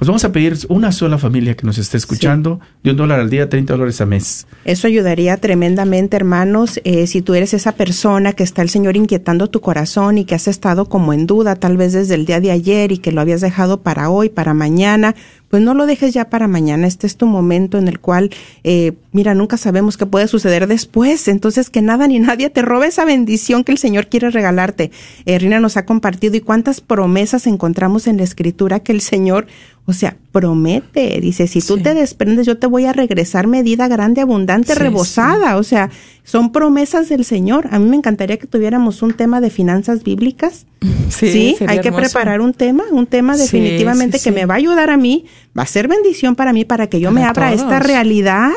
pues 0.00 0.08
vamos 0.08 0.24
a 0.24 0.32
pedir 0.32 0.56
una 0.70 0.92
sola 0.92 1.18
familia 1.18 1.54
que 1.54 1.66
nos 1.66 1.76
esté 1.76 1.98
escuchando, 1.98 2.58
de 2.82 2.92
un 2.92 2.96
dólar 2.96 3.20
al 3.20 3.28
día, 3.28 3.50
30 3.50 3.74
dólares 3.74 4.00
al 4.00 4.06
mes. 4.06 4.46
Eso 4.64 4.86
ayudaría 4.86 5.36
tremendamente, 5.36 6.16
hermanos, 6.16 6.80
eh, 6.84 7.06
si 7.06 7.20
tú 7.20 7.34
eres 7.34 7.52
esa 7.52 7.72
persona 7.72 8.32
que 8.32 8.42
está 8.42 8.62
el 8.62 8.70
Señor 8.70 8.96
inquietando 8.96 9.48
tu 9.48 9.60
corazón 9.60 10.16
y 10.16 10.24
que 10.24 10.34
has 10.34 10.48
estado 10.48 10.86
como 10.86 11.12
en 11.12 11.26
duda 11.26 11.54
tal 11.54 11.76
vez 11.76 11.92
desde 11.92 12.14
el 12.14 12.24
día 12.24 12.40
de 12.40 12.50
ayer 12.50 12.92
y 12.92 12.96
que 12.96 13.12
lo 13.12 13.20
habías 13.20 13.42
dejado 13.42 13.82
para 13.82 14.08
hoy, 14.08 14.30
para 14.30 14.54
mañana, 14.54 15.14
pues 15.50 15.64
no 15.64 15.74
lo 15.74 15.84
dejes 15.84 16.14
ya 16.14 16.30
para 16.30 16.46
mañana. 16.46 16.86
Este 16.86 17.08
es 17.08 17.16
tu 17.16 17.26
momento 17.26 17.76
en 17.76 17.88
el 17.88 17.98
cual, 17.98 18.30
eh, 18.62 18.92
mira, 19.10 19.34
nunca 19.34 19.56
sabemos 19.56 19.96
qué 19.96 20.06
puede 20.06 20.28
suceder 20.28 20.68
después. 20.68 21.26
Entonces, 21.26 21.70
que 21.70 21.82
nada 21.82 22.06
ni 22.06 22.20
nadie 22.20 22.50
te 22.50 22.62
robe 22.62 22.86
esa 22.86 23.04
bendición 23.04 23.64
que 23.64 23.72
el 23.72 23.78
Señor 23.78 24.06
quiere 24.06 24.30
regalarte. 24.30 24.92
Eh, 25.26 25.38
Rina 25.40 25.58
nos 25.58 25.76
ha 25.76 25.84
compartido 25.84 26.36
y 26.36 26.40
cuántas 26.40 26.80
promesas 26.80 27.48
encontramos 27.48 28.06
en 28.06 28.18
la 28.18 28.22
Escritura 28.22 28.78
que 28.78 28.92
el 28.92 29.00
Señor, 29.00 29.48
o 29.90 29.92
sea, 29.92 30.16
promete. 30.32 31.20
Dice, 31.20 31.46
si 31.46 31.60
tú 31.60 31.76
Sí. 31.76 31.82
te 31.82 31.94
desprendes, 31.94 32.46
yo 32.46 32.56
te 32.58 32.66
voy 32.66 32.86
a 32.86 32.92
regresar 32.92 33.46
medida 33.46 33.88
grande, 33.88 34.20
abundante, 34.20 34.72
Sí, 34.72 34.78
rebosada. 34.78 35.56
O 35.56 35.62
sea, 35.62 35.90
son 36.24 36.52
promesas 36.52 37.08
del 37.08 37.24
Señor. 37.24 37.68
A 37.72 37.78
mí 37.78 37.88
me 37.88 37.96
encantaría 37.96 38.38
que 38.38 38.46
tuviéramos 38.46 39.02
un 39.02 39.12
tema 39.12 39.40
de 39.40 39.50
finanzas 39.50 40.02
bíblicas. 40.02 40.66
Sí, 41.10 41.56
hay 41.66 41.80
que 41.80 41.88
hermoso. 41.88 42.04
preparar 42.04 42.40
un 42.40 42.54
tema, 42.54 42.84
un 42.92 43.04
tema 43.06 43.36
definitivamente 43.36 44.20
que 44.20 44.30
me 44.30 44.46
va 44.46 44.54
a 44.54 44.58
ayudar 44.58 44.90
a 44.90 44.96
mí, 44.96 45.24
va 45.58 45.64
a 45.64 45.66
ser 45.66 45.88
bendición 45.88 46.36
para 46.36 46.52
mí, 46.52 46.64
para 46.64 46.86
que 46.86 47.00
yo 47.00 47.08
Para 47.08 47.20
me 47.20 47.24
abra 47.26 47.48
a 47.48 47.52
esta 47.52 47.80
realidad, 47.80 48.52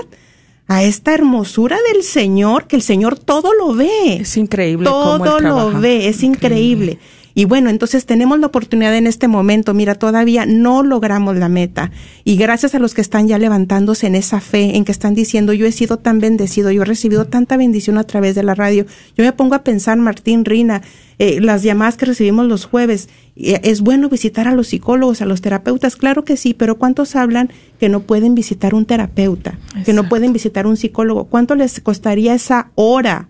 a 0.67 0.84
esta 0.84 1.13
hermosura 1.15 1.77
del 1.91 2.03
Señor, 2.03 2.67
que 2.67 2.75
el 2.75 2.84
Señor 2.84 3.17
todo 3.17 3.49
lo 3.53 3.73
ve. 3.73 4.17
Es 4.21 4.38
increíble 4.38 4.88
cómo 4.88 5.17
Todo 5.23 5.39
Él 5.39 5.43
lo 5.45 5.55
trabaja. 5.55 5.79
ve, 5.79 6.07
es 6.07 6.21
increíble. 6.23 6.99
Y 7.36 7.45
bueno, 7.45 7.69
entonces 7.69 8.05
tenemos 8.05 8.39
la 8.39 8.47
oportunidad 8.47 8.95
en 8.95 9.07
este 9.07 9.27
momento, 9.27 9.73
mira, 9.73 9.95
todavía 9.95 10.45
no 10.45 10.84
logramos 10.84 11.36
la 11.36 11.49
meta. 11.49 11.91
Y 12.23 12.36
gracias 12.36 12.75
a 12.75 12.79
los 12.79 12.93
que 12.93 13.01
están 13.01 13.27
ya 13.27 13.39
levantándose 13.39 14.07
en 14.07 14.15
esa 14.15 14.39
fe, 14.39 14.77
en 14.77 14.86
que 14.86 14.91
están 14.91 15.15
diciendo, 15.15 15.53
yo 15.53 15.65
he 15.65 15.71
sido 15.71 15.97
tan 15.97 16.19
bendecido, 16.19 16.69
yo 16.71 16.84
he 16.84 16.86
recibido 16.86 17.25
tanta 17.25 17.57
bendición 17.57 17.97
a 17.97 18.03
través 18.03 18.36
de 18.36 18.43
la 18.43 18.53
radio. 18.53 18.86
Yo 19.17 19.23
me 19.23 19.31
pongo 19.31 19.55
a 19.55 19.63
pensar, 19.63 19.97
Martín, 19.97 20.45
Rina, 20.45 20.84
eh, 21.17 21.41
las 21.41 21.63
llamadas 21.63 21.97
que 21.97 22.05
recibimos 22.05 22.47
los 22.47 22.65
jueves, 22.65 23.09
eh, 23.36 23.59
es 23.63 23.81
bueno 23.81 24.09
visitar 24.09 24.47
a 24.47 24.53
los 24.53 24.67
psicólogos, 24.67 25.21
a 25.21 25.25
los 25.25 25.41
terapeutas, 25.41 25.95
claro 25.95 26.23
que 26.23 26.38
sí, 26.38 26.53
pero 26.53 26.77
¿cuántos 26.77 27.15
hablan 27.15 27.49
que 27.79 27.89
no 27.89 28.01
pueden 28.01 28.36
visitar 28.36 28.75
un 28.75 28.86
terapeuta, 28.86 29.57
que 29.86 29.93
no 29.93 30.07
pueden 30.07 30.34
visitar 30.34 30.67
un 30.67 30.77
psicólogo? 30.77 31.25
¿Cuánto 31.25 31.55
les 31.55 31.79
costaría 31.81 32.36
esa 32.36 32.71
hora? 32.75 33.27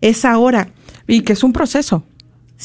Esa 0.00 0.38
hora. 0.38 0.68
Y 1.06 1.22
que 1.22 1.32
es 1.32 1.42
un 1.42 1.52
proceso. 1.52 2.04